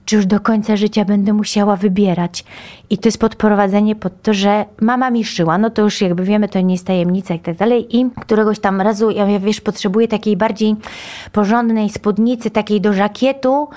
[0.10, 2.44] czy już do końca życia będę musiała wybierać.
[2.90, 6.50] I to jest podprowadzenie pod to, że mama mi szyła, no to już jakby wiemy,
[6.50, 7.98] to nie jest tajemnica i tak dalej.
[7.98, 10.76] I któregoś tam razu, ja ja, wiesz, potrzebuję takiej bardziej
[11.32, 13.68] porządnej spódnicy, takiej do żakietu,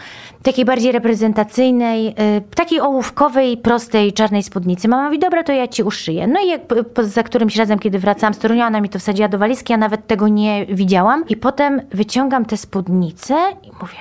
[0.42, 2.14] takiej bardziej reprezentacyjnej, y,
[2.54, 4.88] takiej ołówkowej, prostej, czarnej spódnicy.
[4.88, 6.26] Mama mówi, dobra, to ja ci uszyję.
[6.26, 8.98] No i jak po- po- za którymś razem, kiedy wracałam z Torunia, ona mi to
[8.98, 11.24] wsadziła do walizki, ja nawet tego nie widziałam.
[11.28, 13.98] I potem wyciągam tę spódnicę i mówię,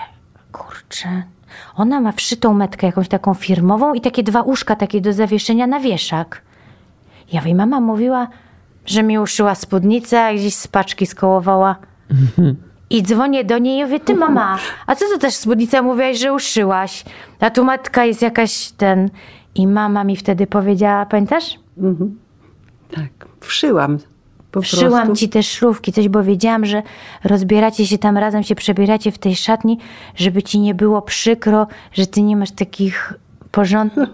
[0.51, 1.23] kurczę,
[1.75, 5.79] ona ma wszytą metkę jakąś taką firmową i takie dwa uszka takie do zawieszenia na
[5.79, 6.41] wieszak.
[7.33, 8.27] Ja wiem, mama mówiła,
[8.85, 11.75] że mi uszyła spódnicę, a gdzieś z paczki skołowała.
[12.89, 14.57] I dzwonię do niej i mówię, ty mama,
[14.87, 17.03] a co to też spódnica mówiłaś, że uszyłaś?
[17.39, 19.09] A tu matka jest jakaś ten...
[19.55, 21.59] I mama mi wtedy powiedziała, pamiętasz?
[22.95, 23.97] Tak, wszyłam
[24.51, 25.15] po Wszyłam prostu.
[25.25, 26.83] ci te szlówki, coś, bo wiedziałam, że
[27.23, 29.77] rozbieracie się tam razem, się przebieracie w tej szatni,
[30.15, 33.13] żeby ci nie było przykro, że ty nie masz takich
[33.51, 34.09] porządnych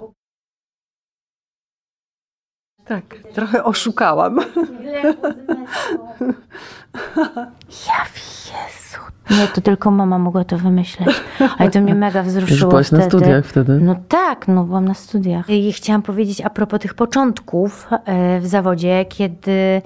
[2.86, 3.04] Tak,
[3.34, 4.40] trochę oszukałam.
[7.88, 8.06] Ja
[8.48, 9.00] Jezu.
[9.30, 11.22] Nie, to tylko mama mogła to wymyśleć.
[11.58, 13.02] Ale to mnie mega Już wzruszyło byłaś wtedy.
[13.04, 13.80] na studiach wtedy?
[13.82, 15.50] No tak, no byłam na studiach.
[15.50, 19.82] I chciałam powiedzieć a propos tych początków e, w zawodzie, kiedy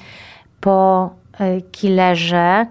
[0.62, 1.10] po
[1.40, 2.66] e, killerze,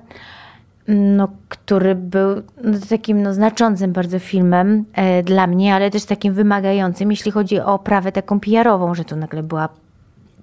[0.89, 6.35] no, który był no, takim no, znaczącym bardzo filmem e, dla mnie, ale też takim
[6.35, 9.69] wymagającym, jeśli chodzi o oprawę taką PR-ową, że to nagle była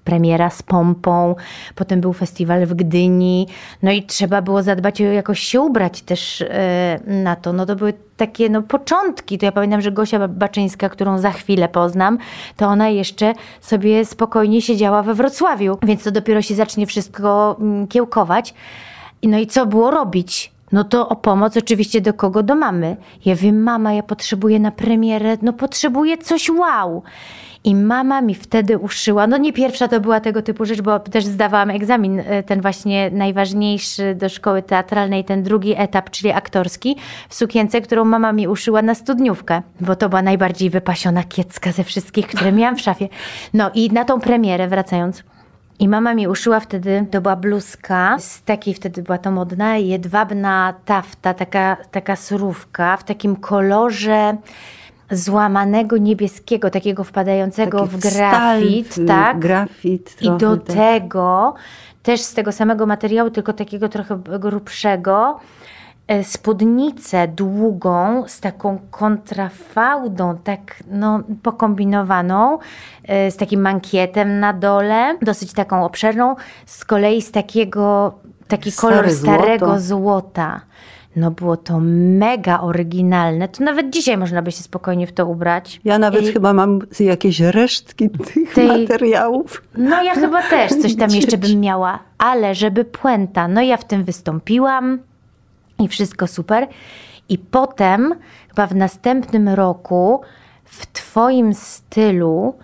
[0.08, 1.34] premiera z pompą,
[1.74, 3.46] potem był festiwal w Gdyni,
[3.82, 7.52] no i trzeba było zadbać o jakoś się ubrać też e, na to.
[7.52, 9.38] No to były takie no, początki.
[9.38, 12.18] To ja pamiętam, że Gosia Baczyńska, którą za chwilę poznam,
[12.56, 17.86] to ona jeszcze sobie spokojnie siedziała we Wrocławiu, więc to dopiero się zacznie wszystko mm,
[17.86, 18.54] kiełkować.
[19.22, 20.52] No i co było robić?
[20.72, 22.42] No to o pomoc oczywiście do kogo?
[22.42, 22.96] Do mamy.
[23.24, 27.02] Ja wiem, mama, ja potrzebuję na premierę, no potrzebuję coś wow.
[27.68, 31.24] I mama mi wtedy uszyła, no nie pierwsza to była tego typu rzecz, bo też
[31.24, 36.96] zdawałam egzamin, e, ten właśnie najważniejszy do szkoły teatralnej, ten drugi etap, czyli aktorski,
[37.28, 41.84] w sukience, którą mama mi uszyła na studniówkę, bo to była najbardziej wypasiona kiecka ze
[41.84, 43.08] wszystkich, które miałam w szafie.
[43.54, 45.22] No i na tą premierę wracając,
[45.78, 50.74] i mama mi uszyła wtedy, to była bluzka, z takiej wtedy była to modna, jedwabna
[50.84, 54.36] tafta, taka, taka surówka w takim kolorze
[55.10, 59.38] złamanego niebieskiego, takiego wpadającego Taki w grafit, stal, tak?
[59.38, 60.76] Grafit I do trochę, tak.
[60.76, 61.54] tego
[62.02, 65.40] też z tego samego materiału, tylko takiego trochę grubszego,
[66.06, 70.60] e, spódnicę długą z taką kontrafałdą, tak
[70.90, 72.58] no, pokombinowaną,
[73.04, 76.36] e, z takim mankietem na dole, dosyć taką obszerną,
[76.66, 78.14] z kolei z takiego,
[78.48, 79.80] taki Stare kolor starego złoto.
[79.80, 80.60] złota.
[81.18, 81.78] No było to
[82.18, 83.48] mega oryginalne.
[83.48, 85.80] To nawet dzisiaj można by się spokojnie w to ubrać.
[85.84, 89.62] Ja nawet I- chyba mam jakieś resztki tych Tej- materiałów.
[89.78, 93.84] No ja chyba też coś tam jeszcze bym miała, ale żeby puenta, no ja w
[93.84, 94.98] tym wystąpiłam
[95.78, 96.66] i wszystko super.
[97.28, 98.14] I potem,
[98.48, 100.20] chyba w następnym roku,
[100.64, 102.54] w Twoim stylu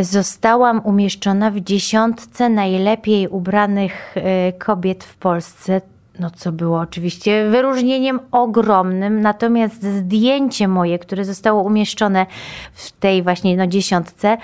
[0.00, 5.80] zostałam umieszczona w dziesiątce najlepiej ubranych e, kobiet w Polsce.
[6.20, 12.26] No, co było oczywiście wyróżnieniem ogromnym, natomiast zdjęcie moje, które zostało umieszczone
[12.72, 14.36] w tej właśnie no, dziesiątce,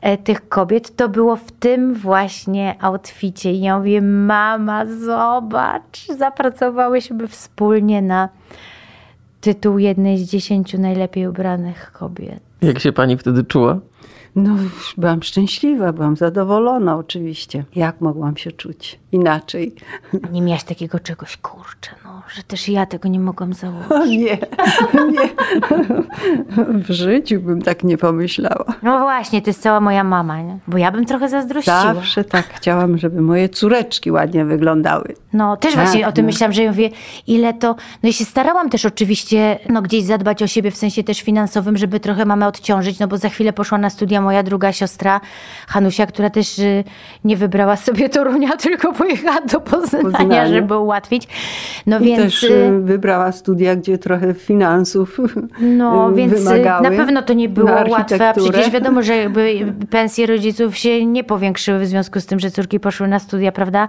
[0.00, 3.52] e, tych kobiet, to było w tym właśnie outficie.
[3.52, 8.28] I ja mówię, mama, zobacz, zapracowałyśmy wspólnie na
[9.40, 12.40] tytuł jednej z dziesięciu najlepiej ubranych kobiet.
[12.62, 13.78] Jak się pani wtedy czuła?
[14.36, 14.50] No,
[14.96, 17.64] byłam szczęśliwa, byłam zadowolona oczywiście.
[17.76, 19.74] Jak mogłam się czuć inaczej?
[20.32, 23.90] Nie miałaś takiego czegoś, kurczę, no, że też ja tego nie mogłam założyć.
[23.90, 24.16] O nie,
[25.12, 25.28] nie.
[26.84, 28.64] W życiu bym tak nie pomyślała.
[28.82, 30.58] No właśnie, to jest cała moja mama, nie?
[30.68, 31.94] Bo ja bym trochę zazdrościła.
[31.94, 35.14] Zawsze tak chciałam, żeby moje córeczki ładnie wyglądały.
[35.32, 36.26] No, też Tak, właśnie o tym no.
[36.32, 36.90] myślałam, że ja mówię,
[37.26, 37.76] ile to...
[38.02, 41.76] No i się starałam też oczywiście, no gdzieś zadbać o siebie w sensie też finansowym,
[41.76, 45.20] żeby trochę mamę odciążyć, no bo za chwilę poszła na studia moja druga siostra,
[45.68, 46.84] Hanusia, która też y,
[47.24, 50.46] nie wybrała sobie Torunia, tylko pojechała do Poznania, Poznania.
[50.46, 51.28] żeby ułatwić.
[51.86, 52.22] No I więc...
[52.22, 55.20] też y, y, wybrała studia, gdzie trochę finansów
[55.60, 56.44] No, więc
[56.82, 61.24] na pewno to nie było łatwe, a przecież wiadomo, że jakby pensje rodziców się nie
[61.24, 63.88] powiększyły w związku z tym, że córki poszły na studia, prawda?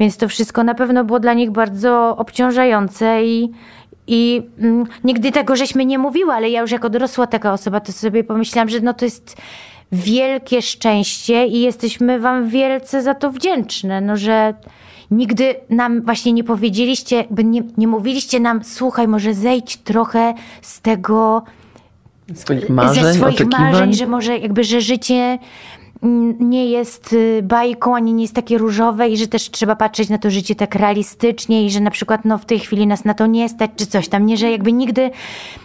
[0.00, 3.52] Więc to wszystko na pewno było dla nich bardzo obciążające i,
[4.06, 7.92] i mm, nigdy tego żeśmy nie mówiły, ale ja już jako dorosła taka osoba, to
[7.92, 9.36] sobie pomyślałam, że no to jest
[9.92, 14.54] wielkie szczęście i jesteśmy wam wielce za to wdzięczne, no że
[15.10, 21.42] nigdy nam właśnie nie powiedzieliście, nie, nie mówiliście nam, słuchaj, może zejdź trochę z tego
[22.34, 23.72] Swoich marzeń, ze swoich oczekiwań?
[23.72, 25.38] marzeń, że może jakby, że życie
[26.40, 30.18] nie jest y, bajką, ani nie jest takie różowe i że też trzeba patrzeć na
[30.18, 33.26] to życie tak realistycznie i że na przykład no, w tej chwili nas na to
[33.26, 35.10] nie stać, czy coś tam, nie, że jakby nigdy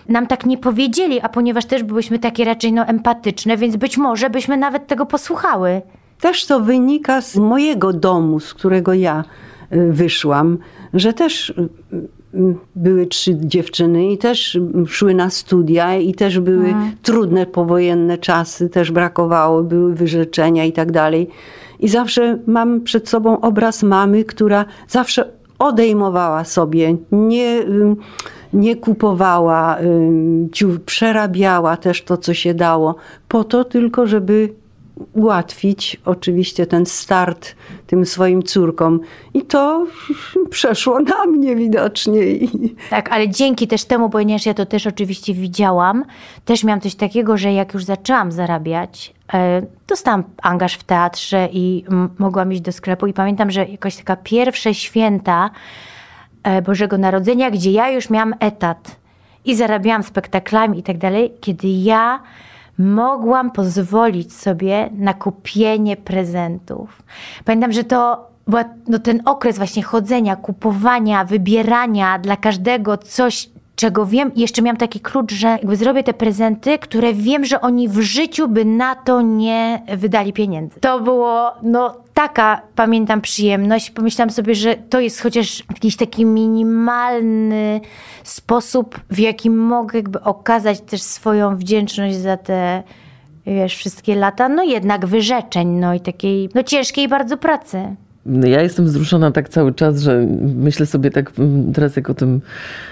[0.10, 4.30] nam tak nie powiedzieli, a ponieważ też byłyśmy takie raczej no, empatyczne, więc być może
[4.30, 5.82] byśmy nawet tego posłuchały.
[6.20, 9.24] Też to wynika z mojego domu, z którego ja
[9.74, 10.58] y, wyszłam,
[10.94, 11.70] że też y,
[12.76, 18.92] były trzy dziewczyny i też szły na studia i też były trudne powojenne czasy, też
[18.92, 21.28] brakowało, były wyrzeczenia i tak dalej.
[21.80, 27.66] I zawsze mam przed sobą obraz mamy, która zawsze odejmowała sobie, nie,
[28.54, 29.78] nie kupowała,
[30.86, 32.96] przerabiała też to, co się dało,
[33.28, 34.54] po to tylko, żeby
[35.14, 37.56] ułatwić oczywiście ten start
[37.88, 39.00] tym swoim córkom.
[39.34, 39.88] I to
[40.50, 42.22] przeszło na mnie widocznie.
[42.90, 46.06] Tak, ale dzięki też temu, ponieważ ja to też oczywiście widziałam,
[46.46, 51.84] też miałam coś takiego, że jak już zaczęłam zarabiać, e, dostałam angaż w teatrze i
[52.18, 55.50] mogłam iść do sklepu i pamiętam, że jakaś taka pierwsze święta
[56.44, 58.96] e, Bożego Narodzenia, gdzie ja już miałam etat
[59.46, 62.20] i zarabiałam spektaklami i tak dalej, kiedy ja
[62.82, 67.04] mogłam pozwolić sobie na kupienie prezentów.
[67.46, 74.06] Pamiętam, że to był no, ten okres właśnie chodzenia, kupowania, wybierania dla każdego coś, czego
[74.06, 74.34] wiem.
[74.36, 78.02] I jeszcze miałam taki klucz, że jakby zrobię te prezenty, które wiem, że oni w
[78.02, 80.80] życiu by na to nie wydali pieniędzy.
[80.80, 81.96] To było, no
[82.28, 83.92] taka, pamiętam, przyjemność.
[83.92, 87.82] Pomyślałam sobie, że to jest chociaż jakiś taki minimalny
[88.24, 92.84] sposób, w jakim mogę jakby okazać też swoją wdzięczność za te
[93.46, 97.96] wiesz, wszystkie lata, no jednak wyrzeczeń, no i takiej, no ciężkiej bardzo pracy.
[98.26, 102.42] Ja jestem wzruszona tak cały czas, że myślę sobie tak mm, teraz, jak o tym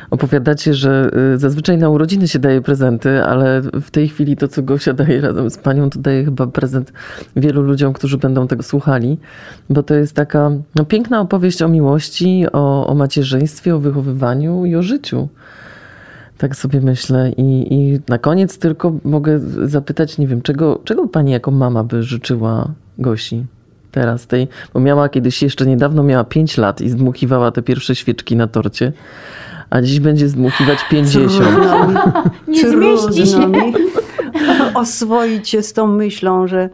[0.10, 4.64] opowiadacie, że y, zazwyczaj na urodziny się daje prezenty, ale w tej chwili to, co
[4.64, 6.93] Gosia daje razem z panią, to daje chyba prezent
[7.35, 9.18] wielu ludziom, którzy będą tego słuchali,
[9.69, 14.76] bo to jest taka no, piękna opowieść o miłości, o, o macierzyństwie, o wychowywaniu i
[14.76, 15.27] o życiu.
[16.38, 17.31] Tak sobie myślę.
[17.38, 22.03] I, I na koniec tylko mogę zapytać, nie wiem, czego, czego pani jako mama by
[22.03, 23.45] życzyła Gosi?
[23.91, 28.36] Teraz tej, bo miała kiedyś jeszcze niedawno miała 5 lat i zdmuchiwała te pierwsze świeczki
[28.36, 28.94] na torcie,
[29.70, 31.49] a dziś będzie zdmuchiwać 50.
[31.49, 33.48] Trudno Nie zmieści się.
[33.48, 33.74] Mi
[34.74, 36.70] oswoić się z tą myślą, że,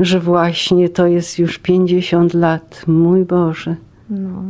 [0.00, 2.82] że właśnie to jest już 50 lat.
[2.86, 3.76] Mój Boże.
[4.10, 4.42] No.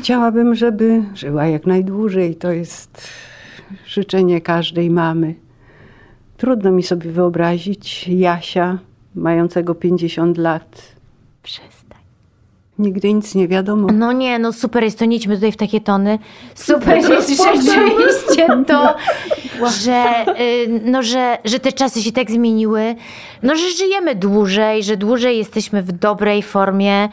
[0.00, 2.36] Chciałabym, żeby żyła jak najdłużej.
[2.36, 3.08] To jest
[3.86, 5.34] życzenie każdej mamy.
[6.36, 8.78] Trudno mi sobie wyobrazić Jasia
[9.18, 10.82] mającego 50 lat.
[11.42, 11.98] Przestań.
[12.78, 13.88] Nigdy nic nie wiadomo.
[13.92, 16.18] No nie, no super jest to, nie idźmy tutaj w takie tony.
[16.54, 18.94] Super jest rzeczywiście to,
[19.84, 22.94] że, y, no, że, że te czasy się tak zmieniły,
[23.42, 27.08] no że żyjemy dłużej, że dłużej jesteśmy w dobrej formie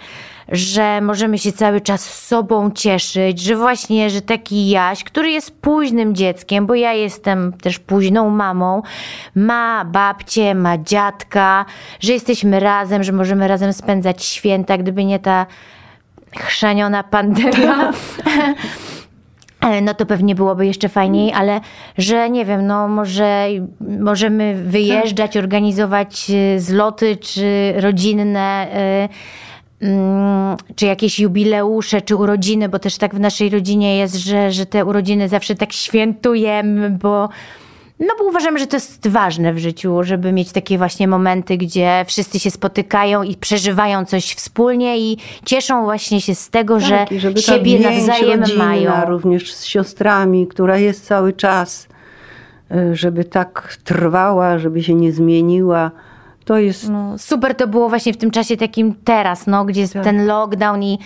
[0.51, 6.15] że możemy się cały czas sobą cieszyć, że właśnie, że taki Jaś, który jest późnym
[6.15, 8.81] dzieckiem, bo ja jestem też późną mamą,
[9.35, 11.65] ma babcię, ma dziadka,
[11.99, 15.45] że jesteśmy razem, że możemy razem spędzać święta, gdyby nie ta
[16.37, 17.91] chrzaniona pandemia.
[19.81, 21.61] no to pewnie byłoby jeszcze fajniej, ale
[21.97, 23.47] że nie wiem, no może
[23.99, 28.67] możemy wyjeżdżać, organizować y, zloty czy rodzinne
[29.05, 29.44] y,
[30.75, 34.85] czy jakieś jubileusze, czy urodziny, bo też tak w naszej rodzinie jest, że, że te
[34.85, 37.29] urodziny zawsze tak świętujemy, bo,
[37.99, 42.05] no bo uważamy, że to jest ważne w życiu, żeby mieć takie właśnie momenty, gdzie
[42.07, 47.05] wszyscy się spotykają i przeżywają coś wspólnie i cieszą właśnie się z tego, tak, że
[47.17, 48.91] żeby siebie nawzajem mają.
[49.07, 51.87] Również z siostrami, która jest cały czas,
[52.71, 55.91] e, żeby tak trwała, żeby się nie zmieniła
[56.45, 56.89] to jest...
[56.89, 60.03] No, super to było właśnie w tym czasie takim teraz, no, gdzie jest tak.
[60.03, 60.99] ten lockdown i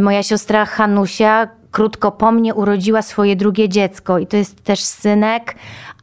[0.00, 5.54] moja siostra Hanusia krótko po mnie urodziła swoje drugie dziecko i to jest też synek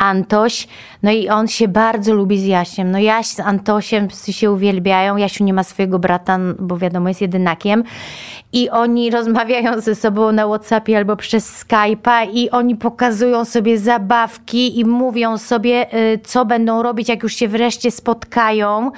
[0.01, 0.67] Antoś.
[1.03, 2.91] No i on się bardzo lubi z Jasiem.
[2.91, 5.17] No Jaś z Antosiem się uwielbiają.
[5.17, 7.83] Jasiu nie ma swojego brata, bo wiadomo, jest jedynakiem.
[8.53, 14.79] I oni rozmawiają ze sobą na Whatsappie albo przez Skype'a i oni pokazują sobie zabawki
[14.79, 18.91] i mówią sobie, y, co będą robić, jak już się wreszcie spotkają.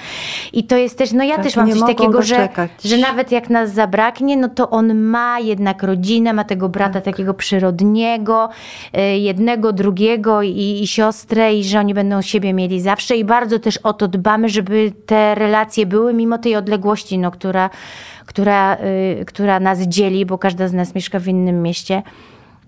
[0.54, 2.50] I to jest też, no ja tak, też mam coś takiego, że,
[2.86, 7.04] że nawet jak nas zabraknie, no to on ma jednak rodzinę, ma tego brata tak.
[7.04, 8.50] takiego przyrodniego,
[8.98, 13.60] y, jednego, drugiego i, i siostrę i że oni będą siebie mieli zawsze i bardzo
[13.60, 17.70] też o to dbamy, żeby te relacje były mimo tej odległości, no, która,
[18.26, 18.78] która,
[19.18, 22.04] yy, która nas dzieli, bo każda z nas mieszka w innym mieście.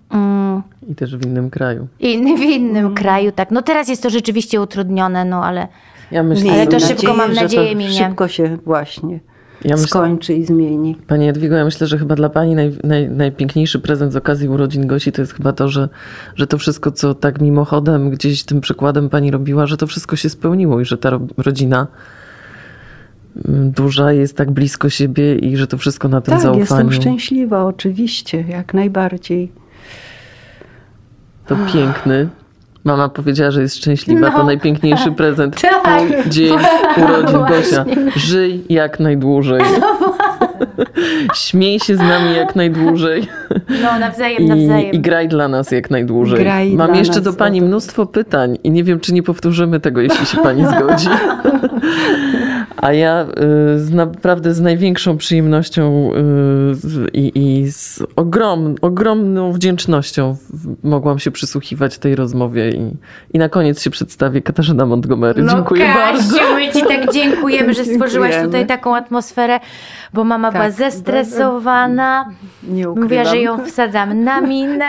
[0.10, 0.62] Mm.
[0.90, 1.88] I też w innym kraju.
[2.00, 2.96] I w innym mm.
[2.96, 3.52] kraju, tak.
[3.52, 5.68] No teraz jest to rzeczywiście utrudnione, no ale,
[6.12, 8.08] ja myślę, ale to szybko, mam nadzieję, minie.
[8.08, 9.20] Szybko się właśnie
[9.66, 10.96] ja myślę, skończy i zmieni.
[11.08, 14.88] Pani Jadwigo, ja myślę, że chyba dla Pani naj, naj, najpiękniejszy prezent z okazji urodzin
[14.88, 15.90] Gosi to jest chyba to, że,
[16.36, 20.30] że to wszystko, co tak mimochodem gdzieś tym przykładem Pani robiła, że to wszystko się
[20.30, 21.88] spełniło i że ta rodzina
[23.48, 26.90] mm, duża jest tak blisko siebie i że to wszystko na tym tak, zaufaniu.
[26.90, 29.52] Jestem szczęśliwa, oczywiście, jak najbardziej.
[31.48, 32.30] To piękny,
[32.86, 34.30] Mama powiedziała, że jest szczęśliwa.
[34.30, 35.62] No, to najpiękniejszy prezent.
[35.84, 36.58] Tak, dzień
[37.04, 37.86] urodzin Gosia.
[38.16, 39.62] Żyj jak najdłużej.
[41.28, 43.28] No Śmiej się z nami jak najdłużej.
[43.84, 44.92] No, nawzajem, nawzajem.
[44.92, 46.40] I, i graj dla nas jak najdłużej.
[46.40, 50.26] Graj Mam jeszcze do pani mnóstwo pytań i nie wiem, czy nie powtórzymy tego, jeśli
[50.26, 51.10] się pani zgodzi.
[52.78, 53.22] A ja
[53.76, 60.36] y, z, naprawdę z największą przyjemnością y, i, i z ogrom, ogromną wdzięcznością
[60.84, 62.92] mogłam się przysłuchiwać tej rozmowie i,
[63.34, 65.44] i na koniec się przedstawię Katarzyna Montgomery.
[65.44, 66.56] No, Dziękuję Kasiu, bardzo.
[66.56, 68.46] my ci tak dziękujemy, że stworzyłaś Dziękujemy.
[68.48, 69.60] tutaj taką atmosferę,
[70.14, 72.26] bo mama była Tak, zestresowana.
[72.68, 73.04] Nie ukrywam.
[73.04, 74.86] Mówiła, że ją wsadzam na minę.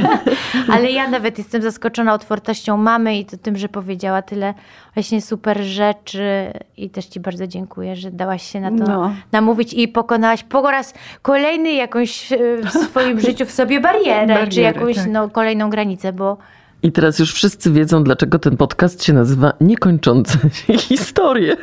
[0.72, 4.54] Ale ja nawet jestem zaskoczona otwartością mamy i to tym, że powiedziała tyle
[4.96, 6.52] właśnie super rzeczy.
[6.76, 9.12] I też Ci bardzo dziękuję, że dałaś się na to No.
[9.32, 14.34] namówić i pokonałaś po raz kolejny jakąś e, w swoim życiu w sobie barierę, czy
[14.46, 15.06] Barierę, jakąś tak.
[15.10, 16.36] no, kolejną granicę, bo
[16.82, 21.56] I teraz już wszyscy wiedzą, dlaczego ten podcast się nazywa Niekończące się historie.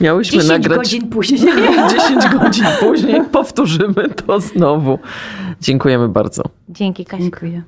[0.00, 1.40] Miałyśmy 10 nagrać godzin później.
[1.98, 3.22] 10 godzin później.
[3.32, 4.98] Powtórzymy to znowu.
[5.60, 6.42] Dziękujemy bardzo.
[6.68, 7.22] Dzięki, Kasia.
[7.22, 7.62] Dziękuję.